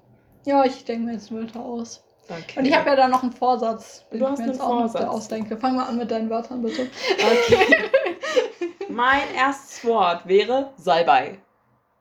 [0.44, 2.02] ja, ich denke mir jetzt Wörter aus.
[2.28, 2.58] Okay.
[2.58, 4.70] Und ich habe ja da noch einen Vorsatz, den Du ich hast mir jetzt einen
[4.70, 5.08] auch noch Vorsatz.
[5.08, 5.56] ausdenke.
[5.56, 6.88] Fang mal an mit deinen Wörtern, bitte.
[7.16, 7.90] Okay.
[8.88, 11.38] mein erstes Wort wäre Salbei.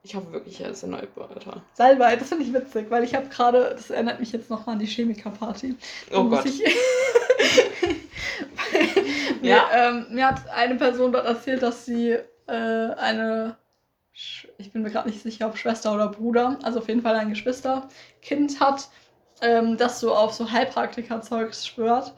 [0.08, 1.62] Ich hoffe wirklich, es sind neue Wörter.
[1.74, 4.78] Salbei, das finde ich witzig, weil ich habe gerade, das erinnert mich jetzt noch an
[4.78, 5.76] die Chemikerparty.
[6.14, 6.46] Oh Gott.
[6.46, 6.62] Ich,
[9.42, 9.68] mir, Ja?
[9.70, 12.12] ähm, mir hat eine Person dort erzählt, dass sie
[12.46, 13.58] äh, eine,
[14.56, 17.28] ich bin mir gerade nicht sicher, ob Schwester oder Bruder, also auf jeden Fall ein
[17.28, 18.88] Geschwisterkind hat,
[19.42, 22.14] ähm, das so auf so Heilpraktiker-Zeugs schwört.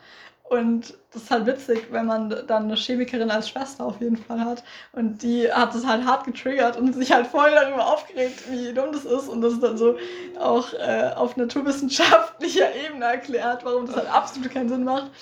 [0.51, 4.41] Und das ist halt witzig, wenn man dann eine Chemikerin als Schwester auf jeden Fall
[4.41, 4.65] hat.
[4.91, 8.91] Und die hat das halt hart getriggert und sich halt voll darüber aufgeregt, wie dumm
[8.91, 9.29] das ist.
[9.29, 9.97] Und das dann so
[10.41, 15.13] auch äh, auf naturwissenschaftlicher Ebene erklärt, warum das halt absolut keinen Sinn macht.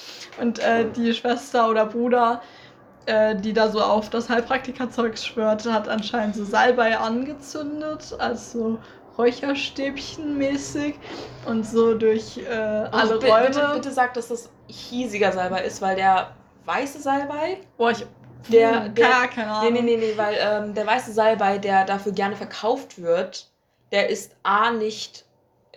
[0.40, 2.40] Und äh, die Schwester oder Bruder,
[3.04, 8.78] äh, die da so auf das Heilpraktikerzeug schwört, hat anscheinend so Salbei angezündet, als so
[9.18, 10.94] Räucherstäbchen mäßig
[11.46, 13.46] und so durch äh, alle Ach, bi- Räume.
[13.48, 17.58] Bitte, bitte sag, dass das hiesiger Salbei ist, weil der weiße Salbei.
[17.76, 18.06] Boah, ich.
[18.48, 19.72] Der- Hm, der- keine, keine Nee, Ahnung.
[19.72, 23.50] nee, nee, nee, weil ähm, der weiße Salbei, der dafür gerne verkauft wird,
[23.92, 25.24] der ist A nicht.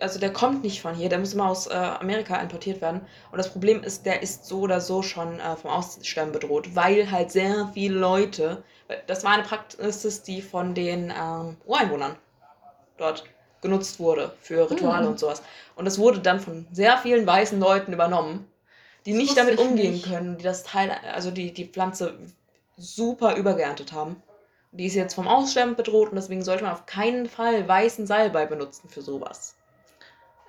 [0.00, 3.02] Also der kommt nicht von hier, der muss immer aus äh, Amerika importiert werden.
[3.30, 7.10] Und das Problem ist, der ist so oder so schon äh, vom Aussterben bedroht, weil
[7.10, 8.62] halt sehr viele Leute.
[9.06, 12.16] Das war eine Praxis, die von den ähm, Ureinwohnern
[12.96, 13.24] dort
[13.60, 15.08] genutzt wurde für Rituale Mhm.
[15.08, 15.42] und sowas.
[15.76, 18.50] Und das wurde dann von sehr vielen weißen Leuten übernommen,
[19.06, 20.02] die Das nicht damit umgehen nicht.
[20.02, 22.18] können, die das Teil, also die, die Pflanze
[22.76, 24.22] super übergeerntet haben.
[24.72, 28.46] Die ist jetzt vom Aussterben bedroht und deswegen sollte man auf keinen Fall weißen Salbei
[28.46, 29.56] benutzen für sowas.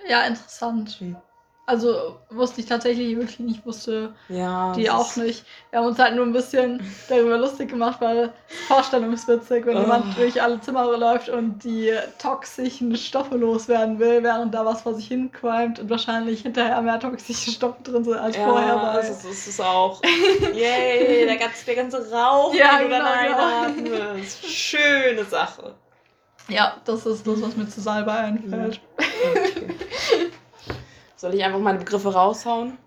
[0.07, 0.99] Ja, interessant.
[0.99, 1.21] Hm.
[1.65, 4.73] Also wusste ich tatsächlich wirklich nicht, wusste Ja.
[4.73, 5.45] die das auch nicht.
[5.69, 8.33] Wir haben uns halt nur ein bisschen darüber lustig gemacht, weil
[8.67, 9.81] vorstellungswitzig, wenn Oh.
[9.81, 14.93] jemand durch alle Zimmer läuft und die toxischen Stoffe loswerden will, während da was vor
[14.93, 18.75] sich hin qualmt und wahrscheinlich hinterher mehr toxische Stoffe drin sind als Ja, vorher.
[18.81, 20.01] Weil es ist, es ist auch.
[20.53, 23.37] Yay, der ganze, der ganze Rauch, Ja, den du dann genau,
[23.77, 23.89] genau.
[23.93, 24.45] einatmest.
[24.45, 25.75] Schöne Sache.
[26.49, 28.81] ja, das ist das, was mir zu Salbei einfällt.
[28.97, 29.67] Okay.
[31.23, 32.77] Soll ich einfach meine Begriffe raushauen?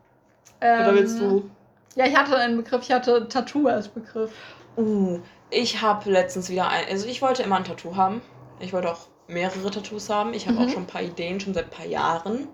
[0.78, 1.50] Oder willst Ähm, du?
[1.96, 4.32] Ja, ich hatte einen Begriff, ich hatte Tattoo als Begriff.
[4.78, 5.20] Uh,
[5.50, 6.86] ich habe letztens wieder ein.
[6.88, 8.22] Also, ich wollte immer ein Tattoo haben.
[8.60, 10.34] Ich wollte auch mehrere Tattoos haben.
[10.34, 10.62] Ich habe Mhm.
[10.62, 12.48] auch schon ein paar Ideen, schon seit ein paar Jahren.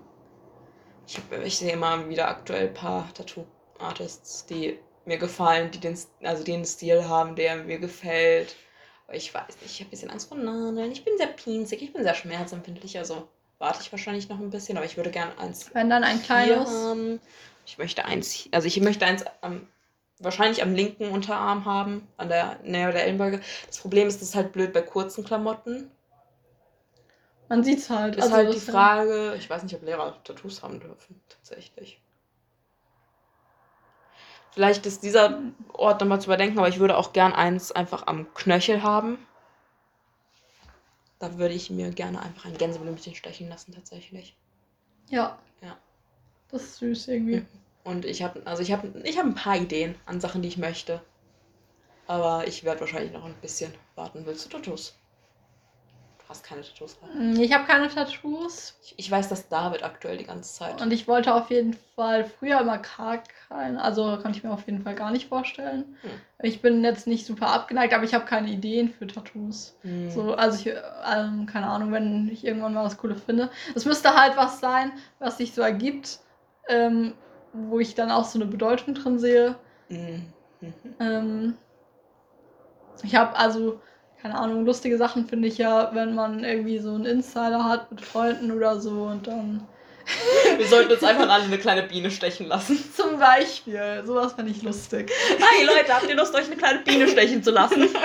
[1.06, 5.96] Ich, hab, ich sehe immer wieder aktuell ein paar Tattoo-Artists, die mir gefallen, die den,
[6.22, 8.56] also den Stil haben, der mir gefällt.
[9.06, 10.90] Aber ich weiß nicht, ich habe ein bisschen Angst vor Nadeln.
[10.92, 13.28] Ich bin sehr pinzig, ich bin sehr schmerzempfindlich, also
[13.62, 16.68] warte ich wahrscheinlich noch ein bisschen, aber ich würde gerne eins Wenn dann ein kleines.
[16.68, 17.20] haben.
[17.64, 19.68] Ich möchte eins, also ich möchte eins am,
[20.18, 23.40] wahrscheinlich am linken Unterarm haben, an der Nähe der Ellenbeuge.
[23.68, 25.90] Das Problem ist, das ist halt blöd bei kurzen Klamotten.
[27.48, 28.16] Man sieht's halt.
[28.16, 32.00] Ist Also halt die Frage, ich weiß nicht, ob Lehrer Tattoos haben dürfen, tatsächlich.
[34.50, 35.38] Vielleicht ist dieser
[35.72, 39.18] Ort nochmal zu überdenken, aber ich würde auch gern eins einfach am Knöchel haben.
[41.22, 44.34] Da würde ich mir gerne einfach ein Gänseblümchen stechen lassen, tatsächlich.
[45.08, 45.38] Ja.
[45.62, 45.78] Ja.
[46.48, 47.46] Das ist süß irgendwie.
[47.84, 50.58] Und ich habe also ich habe ich habe ein paar Ideen an Sachen, die ich
[50.58, 51.00] möchte.
[52.08, 54.26] Aber ich werde wahrscheinlich noch ein bisschen warten.
[54.26, 54.98] Willst du Tattoos?
[56.24, 56.96] Du hast keine Tattoos.
[57.14, 60.80] Mm, Ich habe keine Tattoos Ich, ich weiß, dass David aktuell die ganze Zeit.
[60.80, 64.64] und ich wollte auf jeden Fall früher immer gar keine, also kann ich mir auf
[64.66, 65.96] jeden Fall gar nicht vorstellen.
[66.02, 66.10] Hm.
[66.42, 69.76] Ich bin jetzt nicht super abgeneigt, aber ich habe keine Ideen für Tattoos.
[69.82, 70.10] Hm.
[70.10, 70.74] So, also ich,
[71.14, 73.50] ähm, keine Ahnung, wenn ich irgendwann mal was Cooles finde.
[73.74, 76.20] Es müsste halt was sein, was sich so ergibt,
[76.68, 77.14] ähm,
[77.52, 79.56] wo ich dann auch so eine Bedeutung drin sehe.
[79.88, 80.32] Mhm.
[81.00, 81.56] Ähm,
[83.02, 83.80] ich habe also,
[84.22, 88.00] keine Ahnung, lustige Sachen finde ich ja, wenn man irgendwie so einen Insider hat mit
[88.00, 89.66] Freunden oder so und dann
[90.56, 92.78] Wir sollten uns einfach alle eine kleine Biene stechen lassen.
[92.96, 95.10] zum Beispiel, sowas finde ich lustig.
[95.40, 97.88] Hi Leute, habt ihr Lust, euch eine kleine Biene stechen zu lassen?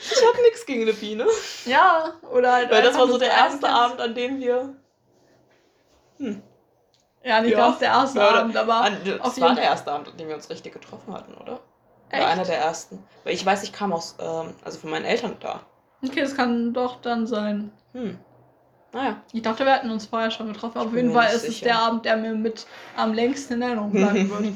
[0.00, 1.26] Ich hab nichts gegen eine Biene.
[1.64, 4.74] Ja, oder halt Weil das war so der erste Abend, an dem wir.
[6.18, 6.42] Hm.
[7.28, 7.58] Ja, nicht Ja.
[7.58, 10.28] ganz der erste Ja, Abend, aber An, auf das war der erste Abend, an dem
[10.28, 11.60] wir uns richtig getroffen hatten, oder?
[12.08, 12.22] Echt?
[12.22, 13.04] Oder einer der ersten.
[13.22, 15.60] Weil ich weiß, ich kam aus, ähm, also von meinen Eltern da.
[16.02, 17.70] Okay, das kann doch dann sein.
[17.92, 18.18] Hm.
[18.94, 19.16] Naja.
[19.34, 20.78] Ich dachte, wir hätten uns vorher schon getroffen.
[20.78, 21.64] Auf jeden Fall ist es sicher.
[21.66, 22.66] der Abend, der mir mit
[22.96, 24.54] am längsten in Erinnerung bleiben wird.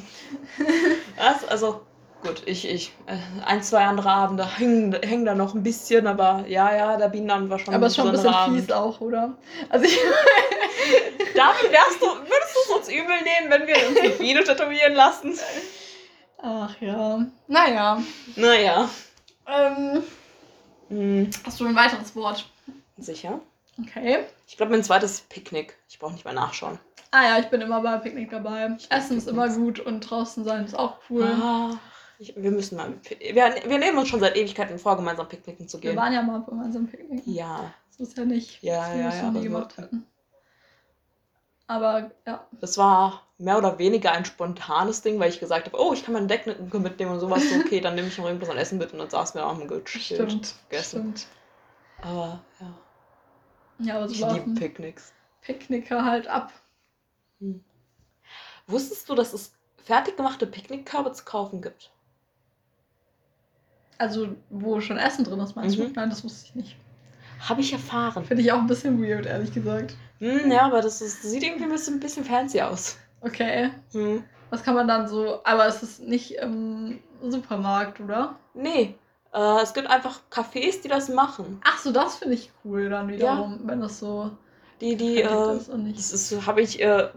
[1.18, 1.82] Das, also,
[2.22, 6.44] gut, ich, ich, äh, ein, zwei andere Abende hängen, hängen da noch ein bisschen, aber
[6.48, 9.00] ja, ja, der Bienenabend war schon Aber es ist schon ein bisschen besonderer fies auch,
[9.00, 9.36] oder?
[9.68, 9.96] Also ich,
[11.34, 14.94] David, wärst du, würdest du es uns übel nehmen, wenn wir uns eine Biene tätowieren
[14.94, 15.38] lassen?
[16.42, 17.24] ach ja.
[17.46, 18.02] Naja.
[18.36, 18.88] Naja.
[19.46, 20.02] Ähm,
[20.88, 22.46] Hm, hast du ein weiteres Wort?
[22.98, 23.40] sicher.
[23.80, 24.26] Okay.
[24.46, 25.74] Ich glaube, mein zweites ist Picknick.
[25.88, 26.78] Ich brauche nicht mal nachschauen.
[27.10, 28.76] Ah ja, ich bin immer bei Picknick dabei.
[28.90, 31.24] Essen ist immer gut und draußen sein ist auch cool.
[31.24, 31.70] Ah,
[32.22, 32.94] ich, wir müssen mal.
[33.20, 33.34] Wir,
[33.66, 35.96] wir nehmen uns schon seit Ewigkeiten vor, gemeinsam picknicken zu Wir gehen.
[35.98, 37.22] waren ja mal bei unserem Picknick.
[37.26, 38.62] Ja, So ist ja nicht.
[38.62, 40.06] Ja, dass wir ja, das ja, nie so- gemacht hätten.
[41.68, 42.46] Aber ja.
[42.60, 46.12] das war mehr oder weniger ein spontanes Ding, weil ich gesagt habe, oh, ich kann
[46.12, 47.42] meinen Decknicke mitnehmen und sowas.
[47.48, 49.56] So, okay, dann nehme ich noch irgendwas an Essen mit und dann saßen wir auch
[49.56, 50.54] mal gechillt.
[50.68, 51.00] Gegessen.
[51.00, 51.26] Stimmt.
[52.02, 52.74] Aber ja,
[53.78, 55.12] Ja, aber so ich liebe Picknicks.
[55.40, 56.52] Picknicker halt ab.
[58.66, 61.90] Wusstest du, dass es fertig gemachte Picknickkörbe zu kaufen gibt?
[63.98, 65.82] Also, wo schon Essen drin ist, meinst Mhm.
[65.85, 65.93] du?
[65.94, 66.77] Nein, das wusste ich nicht.
[67.48, 68.24] Habe ich erfahren.
[68.24, 69.94] Finde ich auch ein bisschen weird, ehrlich gesagt.
[70.19, 72.97] Hm, ja, aber das ist, sieht irgendwie ein bisschen, ein bisschen fancy aus.
[73.20, 73.70] Okay.
[73.93, 74.23] Hm.
[74.51, 75.40] Was kann man dann so.
[75.44, 78.36] Aber es ist nicht im Supermarkt, oder?
[78.55, 78.94] Nee,
[79.32, 81.60] äh, es gibt einfach Cafés, die das machen.
[81.64, 84.31] Ach so, das finde ich cool dann wiederum, wenn das so.
[84.81, 85.98] Die, die, äh, ist und nicht.
[85.98, 87.09] das ist, habe ich äh,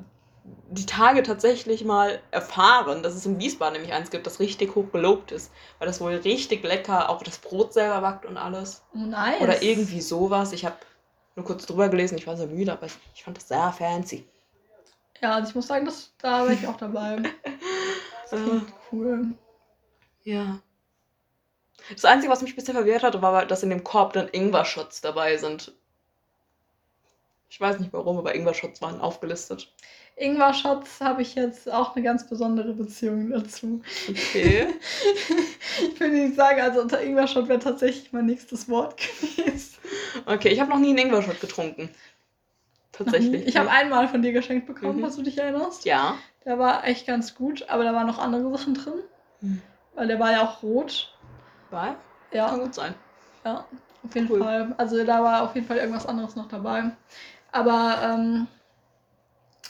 [0.69, 4.91] die Tage tatsächlich mal erfahren, dass es in Wiesbaden nämlich eins gibt, das richtig hoch
[4.91, 5.51] gelobt ist.
[5.80, 8.84] Weil das wohl richtig lecker, auch das Brot selber backt und alles.
[8.93, 9.41] Oh, nice.
[9.41, 10.51] Oder irgendwie sowas.
[10.51, 10.76] Ich habe
[11.35, 14.27] nur kurz drüber gelesen, ich war sehr müde, aber ich, fand das sehr fancy.
[15.22, 17.22] Ja, also ich muss sagen, das, da wäre ich auch dabei.
[18.31, 19.27] Das klingt cool.
[20.23, 20.59] ja.
[21.93, 25.01] Das Einzige, was mich ein bisschen verwirrt hat, war, dass in dem Korb dann Ingwer-Shots
[25.01, 25.72] dabei sind.
[27.49, 29.72] Ich weiß nicht warum, aber Ingwer-Shots waren aufgelistet.
[30.17, 33.81] Ingwer-Shots habe ich jetzt auch eine ganz besondere Beziehung dazu.
[34.09, 34.67] Okay.
[35.93, 38.95] ich will nicht sagen, also unter Ingwer-Shot wäre tatsächlich mein nächstes Wort
[39.35, 39.75] gewesen.
[40.25, 41.89] Okay, ich habe noch nie einen Ingwer-Shot getrunken.
[42.93, 43.45] Tatsächlich.
[43.45, 45.01] Ich habe einmal von dir geschenkt bekommen, Mhm.
[45.01, 45.83] falls du dich erinnerst.
[45.83, 46.15] Ja.
[46.45, 48.93] Der war echt ganz gut, aber da waren noch andere Sachen drin.
[49.41, 49.61] Hm.
[49.95, 51.13] Weil der war ja auch rot.
[51.71, 51.87] War?
[51.87, 51.97] Kann
[52.31, 52.93] Ja, gut sein.
[53.43, 53.65] ja,
[54.05, 54.39] auf jeden Cool.
[54.39, 54.73] Fall.
[54.77, 56.91] Also da war auf jeden Fall irgendwas anderes noch dabei.
[57.51, 58.47] Aber ähm,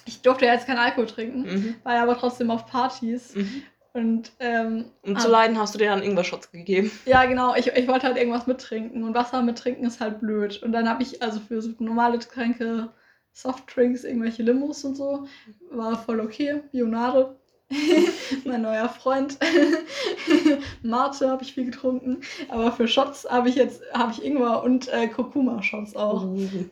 [0.06, 1.76] ich durfte ja jetzt keinen Alkohol trinken, Mhm.
[1.84, 3.36] war ja aber trotzdem auf Partys.
[3.36, 3.64] Mhm.
[3.94, 5.19] Und ähm, Um Ah.
[5.19, 6.91] zu leiden hast du dir dann Ingwer-Shots gegeben.
[7.06, 9.03] ja, genau, ich, ich wollte halt irgendwas mittrinken.
[9.03, 10.61] Und Wasser mittrinken ist halt blöd.
[10.64, 12.90] Und dann habe ich also für so normale Getränke,
[13.32, 15.27] Softdrinks, irgendwelche Limos und so,
[15.72, 16.61] war voll okay.
[16.72, 17.36] Bionade.
[18.45, 19.38] mein neuer Freund.
[20.84, 22.18] Mate habe ich viel getrunken.
[22.49, 26.27] Aber für Shots habe ich jetzt habe ich Ingwer und äh, Kurkuma-Shots auch.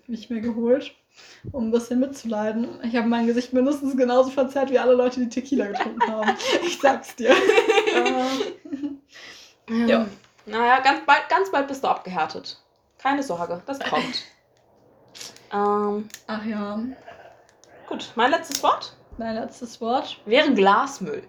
[0.08, 0.94] Ich mir geholt,
[1.52, 2.80] um ein bisschen mitzuleiden.
[2.84, 6.38] Ich habe mein Gesicht mindestens genauso verzerrt wie alle Leute, die Tequila getrunken haben.
[6.66, 7.34] Ich sag's dir.
[9.70, 9.86] Ja.
[9.88, 10.06] Ja.
[10.46, 12.62] Naja, ganz bald, ganz bald bist du abgehärtet.
[12.98, 14.24] Keine Sorge, das kommt.
[15.54, 16.80] ähm, Ach ja,
[17.88, 20.20] gut, mein letztes Wort mein letztes Wort.
[20.26, 21.24] wäre Glasmüll.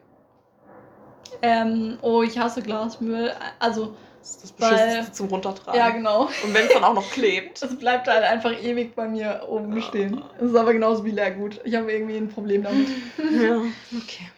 [1.42, 3.32] Ähm, oh, ich hasse Glasmüll.
[3.58, 5.78] Also, Das ist das Weil- zum Runtertragen.
[5.78, 6.22] ja, genau.
[6.42, 7.60] Und wenn es dann auch noch klebt.
[7.62, 10.24] Das bleibt halt einfach ewig bei mir oben stehen.
[10.40, 11.60] Das ist aber genauso wie Leergut.
[11.64, 12.88] Ich habe irgendwie ein Problem damit.
[13.18, 13.58] ja,
[13.98, 14.30] okay.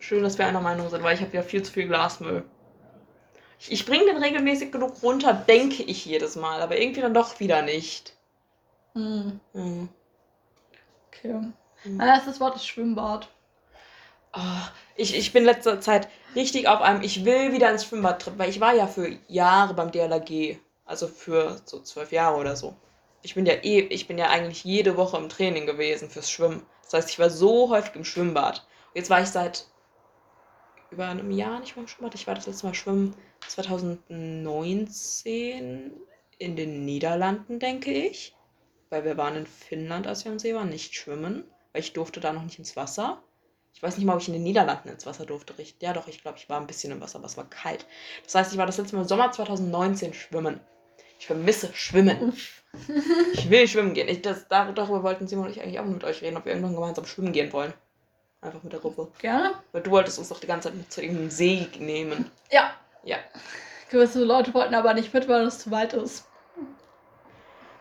[0.00, 2.42] Schön, dass wir einer Meinung sind, weil ich habe ja viel zu viel Glasmüll.
[3.60, 7.38] Ich, ich bringe den regelmäßig genug runter, denke ich jedes Mal, aber irgendwie dann doch
[7.38, 8.14] wieder nicht.
[8.94, 9.88] Hm, Hm.
[11.08, 11.40] okay.
[11.84, 13.28] Mein letztes Wort ist Schwimmbad.
[14.32, 18.34] Ah, ich, ich bin letzter Zeit richtig auf einem, ich will wieder ins Schwimmbad, trip,
[18.38, 20.58] weil ich war ja für Jahre beim DLRG.
[20.84, 22.76] Also für so zwölf Jahre oder so.
[23.22, 26.66] Ich bin ja eh, ich bin ja eigentlich jede Woche im Training gewesen fürs Schwimmen.
[26.82, 28.66] Das heißt, ich war so häufig im Schwimmbad.
[28.88, 29.66] Und jetzt war ich seit
[30.90, 32.14] über einem Jahr nicht mehr im Schwimmbad.
[32.14, 33.16] Ich war das letzte Mal schwimmen
[33.48, 35.92] 2019
[36.38, 38.36] in den Niederlanden, denke ich.
[38.90, 41.44] Weil wir waren in Finnland, als wir am See waren, nicht schwimmen.
[41.72, 43.22] Weil ich durfte da noch nicht ins Wasser.
[43.74, 45.52] Ich weiß nicht mal, ob ich in den Niederlanden ins Wasser durfte.
[45.80, 47.84] Ja, doch, ich glaube, ich war ein bisschen im Wasser, aber es war kalt.
[48.24, 50.60] Das heißt, ich war das letzte Mal im Sommer 2019 schwimmen.
[51.18, 52.36] Ich vermisse Schwimmen.
[53.32, 54.08] Ich will schwimmen gehen.
[54.08, 56.52] Ich, das, dar- darüber wollten Simon und ich eigentlich auch mit euch reden, ob wir
[56.52, 57.72] irgendwann gemeinsam schwimmen gehen wollen.
[58.40, 59.10] Einfach mit der Gruppe.
[59.20, 59.54] Gerne?
[59.72, 62.30] Weil du wolltest uns doch die ganze Zeit mit zu irgendeinem See nehmen.
[62.50, 62.74] Ja.
[63.04, 63.16] Ja.
[63.90, 66.26] Gewisse Leute wollten aber nicht mit, weil es zu weit ist.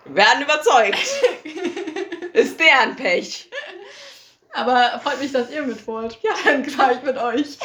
[0.06, 1.00] Wir werden überzeugt.
[2.34, 3.50] Ist deren Pech.
[4.54, 6.20] Aber freut mich, dass ihr mit wollt.
[6.22, 7.58] Ja, dann fahre ich mit euch.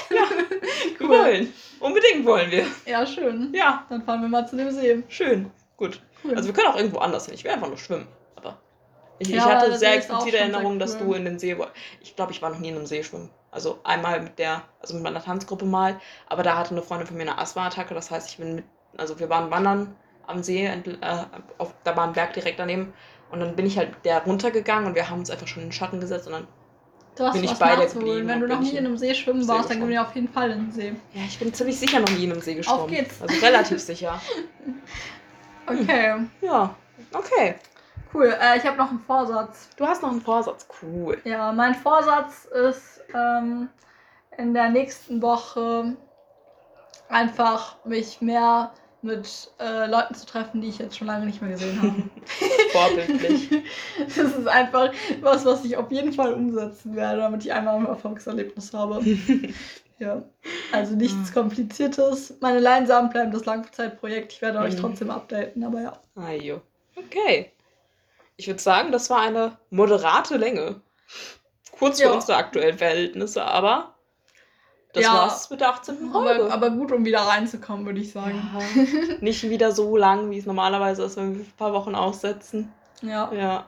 [0.99, 1.53] Wir wollen.
[1.81, 2.67] Unbedingt wollen wir.
[2.87, 3.53] Ja, schön.
[3.53, 5.03] Ja, Dann fahren wir mal zu dem See.
[5.09, 5.51] schön.
[5.77, 6.01] Gut.
[6.25, 6.35] Cool.
[6.35, 7.35] Also wir können auch irgendwo anders hin.
[7.35, 8.09] Ich will einfach nur schwimmen.
[8.35, 8.59] Aber
[9.19, 11.07] ich, ich Ja, hatte das sehr explizite schon sehr Erinnerung, dass cool.
[11.09, 11.77] du in den See wolltest.
[12.01, 13.31] Ich glaube, ich war noch nie in einem See schwimmen.
[13.51, 17.17] Also einmal mit der, also mit meiner Tanzgruppe mal, aber da hatte eine Freundin von
[17.17, 17.95] mir eine Asthma-Attacke.
[17.95, 18.65] Das heißt, ich bin mit,
[18.97, 19.95] also wir waren wandern
[20.27, 20.81] am See, äh,
[21.59, 22.93] auf, da war ein Berg direkt daneben.
[23.31, 25.73] Und dann bin ich halt der runtergegangen und wir haben uns einfach schon in den
[25.73, 26.49] Schatten gesetzt und dann,
[27.19, 28.27] Du hast bin ich was bei dir nachzuholen.
[28.29, 30.29] Wenn du noch nie in einem See schwimmen See warst, dann gehen wir auf jeden
[30.29, 30.95] Fall in den See.
[31.15, 32.87] ja, ich bin ziemlich sicher noch nie in einem See geschwommen.
[32.89, 33.21] geht's.
[33.21, 34.21] Also relativ sicher.
[35.67, 36.75] Okay, Ja,
[37.13, 37.57] okay.
[38.15, 38.35] cool.
[38.41, 39.69] Äh, ich habe noch einen Vorsatz.
[39.77, 40.67] Du hast noch einen Vorsatz.
[40.83, 41.19] Cool.
[41.25, 43.69] Ja, mein Vorsatz ist, ähm,
[44.39, 45.95] in der nächsten Woche
[47.11, 48.71] einfach mich mehr
[49.01, 52.03] mit äh, Leuten zu treffen, die ich jetzt schon lange nicht mehr gesehen habe.
[52.73, 53.49] Vorbildlich.
[54.07, 57.87] Das ist einfach was, was ich auf jeden Fall umsetzen werde, damit ich einmal ein
[57.87, 59.01] Erfolgserlebnis habe.
[60.01, 60.23] Ja,
[60.71, 62.35] also nichts Kompliziertes.
[62.41, 64.33] Meine Leinsamen bleiben das Langzeitprojekt.
[64.33, 64.81] Ich werde euch Mhm.
[64.81, 66.01] trotzdem updaten, aber ja.
[66.15, 66.61] Ajo.
[66.95, 67.51] Okay.
[68.37, 70.83] Ich würde sagen, das war eine moderate Länge.
[71.73, 72.13] Kurz für Ja.
[72.13, 73.98] unsere aktuellen Verhältnisse, aber
[74.99, 75.15] das Ja.
[75.15, 76.11] war's mit der 18.
[76.13, 76.45] Folge.
[76.45, 78.43] Aber, aber gut, um wieder reinzukommen, würde ich sagen.
[78.55, 82.73] ja, nicht wieder so lang, wie es normalerweise ist, wenn wir ein paar Wochen aussetzen.
[83.03, 83.31] Ja.
[83.33, 83.67] Ja.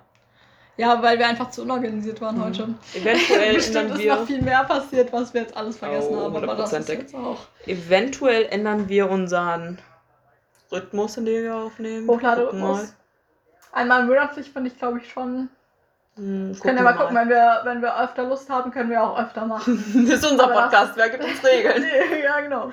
[0.76, 2.44] Ja, weil wir einfach zu unorganisiert waren Mhm.
[2.44, 2.74] heute.
[2.94, 4.14] Eventuell Bestimmt ändern ist wir.
[4.16, 7.14] noch viel mehr passiert, was wir jetzt alles vergessen Oh, haben, aber das ist jetzt
[7.14, 7.38] auch.
[7.66, 9.78] Eventuell ändern wir unseren
[10.72, 12.08] Rhythmus, in dem wir aufnehmen.
[12.08, 12.94] Hochladerhythmus.
[13.72, 15.48] Einmal monatlich finde ich, glaube ich, schon.
[16.20, 19.18] Hm, Können wir mal gucken, wenn wir, wenn wir öfter Lust haben, können wir auch
[19.18, 20.06] öfter machen.
[20.06, 21.82] das ist unser Aber Podcast, wer gibt uns Regeln?
[22.22, 22.70] ja, genau.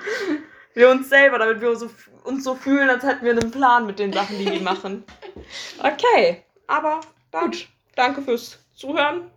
[0.73, 1.89] Wir uns selber, damit wir so,
[2.25, 5.03] uns so fühlen, als hätten wir einen Plan mit den Sachen, die wir machen.
[5.81, 6.99] Okay, aber
[7.31, 7.53] dann
[7.95, 9.31] danke fürs Zuhören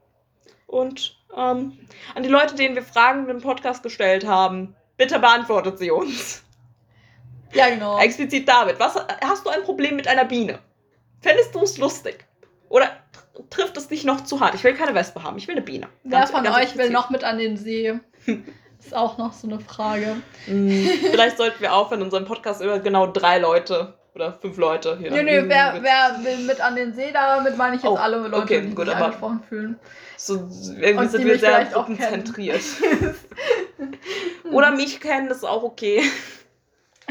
[0.67, 1.79] und ähm,
[2.17, 6.43] an die Leute, denen wir Fragen im Podcast gestellt haben, bitte beantwortet sie uns.
[7.53, 8.01] Ja, genau.
[8.01, 10.59] Explizit David, was hast du ein Problem mit einer Biene?
[11.21, 12.25] Fändest du es lustig?
[12.71, 12.91] Oder
[13.51, 14.55] trifft es dich noch zu hart.
[14.55, 15.89] Ich will keine Wespe haben, ich will eine Biene.
[16.05, 17.99] Wer Ganz- von ganz euch will noch mit an den See?
[18.79, 20.17] Ist auch noch so eine Frage.
[20.47, 25.11] Hm, Vielleicht sollten wir aufhören, unseren Podcast über genau drei Leute oder fünf Leute hier.
[25.11, 27.13] Nö, nö, wer, wer will mit an den See?
[27.13, 29.79] Damit meine ich jetzt Oh, alle Leute, okay, die gut, sich angesprochen fühlen.
[30.17, 30.35] So,
[30.81, 32.63] irgendwie Und sind wir sehr gruppenzentriert.
[34.51, 36.03] Oder mich kennen, das ist auch okay.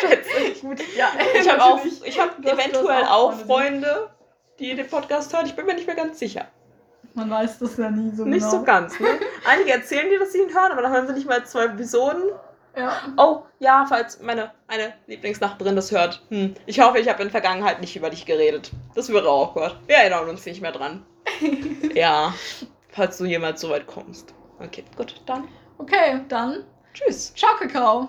[0.00, 0.60] Schätze.
[0.60, 1.10] Gut, ja,
[1.40, 4.10] Ich habe auch, ich habe eventuell auch auch Freunde,
[4.60, 5.46] die den Podcast hören.
[5.46, 6.46] Ich bin mir nicht mehr ganz sicher.
[7.14, 8.50] Man weiß das ja nie so Nicht genau.
[8.50, 9.08] so ganz, ne?
[9.44, 12.22] Einige erzählen dir, dass sie ihn hören, aber dann hören sie nicht mal zwei Episoden.
[12.76, 12.92] Ja.
[13.16, 16.22] Oh, ja, falls meine eine Lieblingsnachbarin das hört.
[16.28, 16.54] Hm.
[16.66, 18.70] Ich hoffe, ich habe in der Vergangenheit nicht über dich geredet.
[18.94, 19.76] Das wäre auch gut.
[19.88, 21.04] Wir erinnern uns nicht mehr dran.
[21.94, 22.32] ja,
[22.90, 24.32] falls du jemals so weit kommst.
[24.60, 26.64] Okay, gut, dann Okay, dann
[26.94, 27.34] tschüss.
[27.34, 28.08] ciao, Kakao.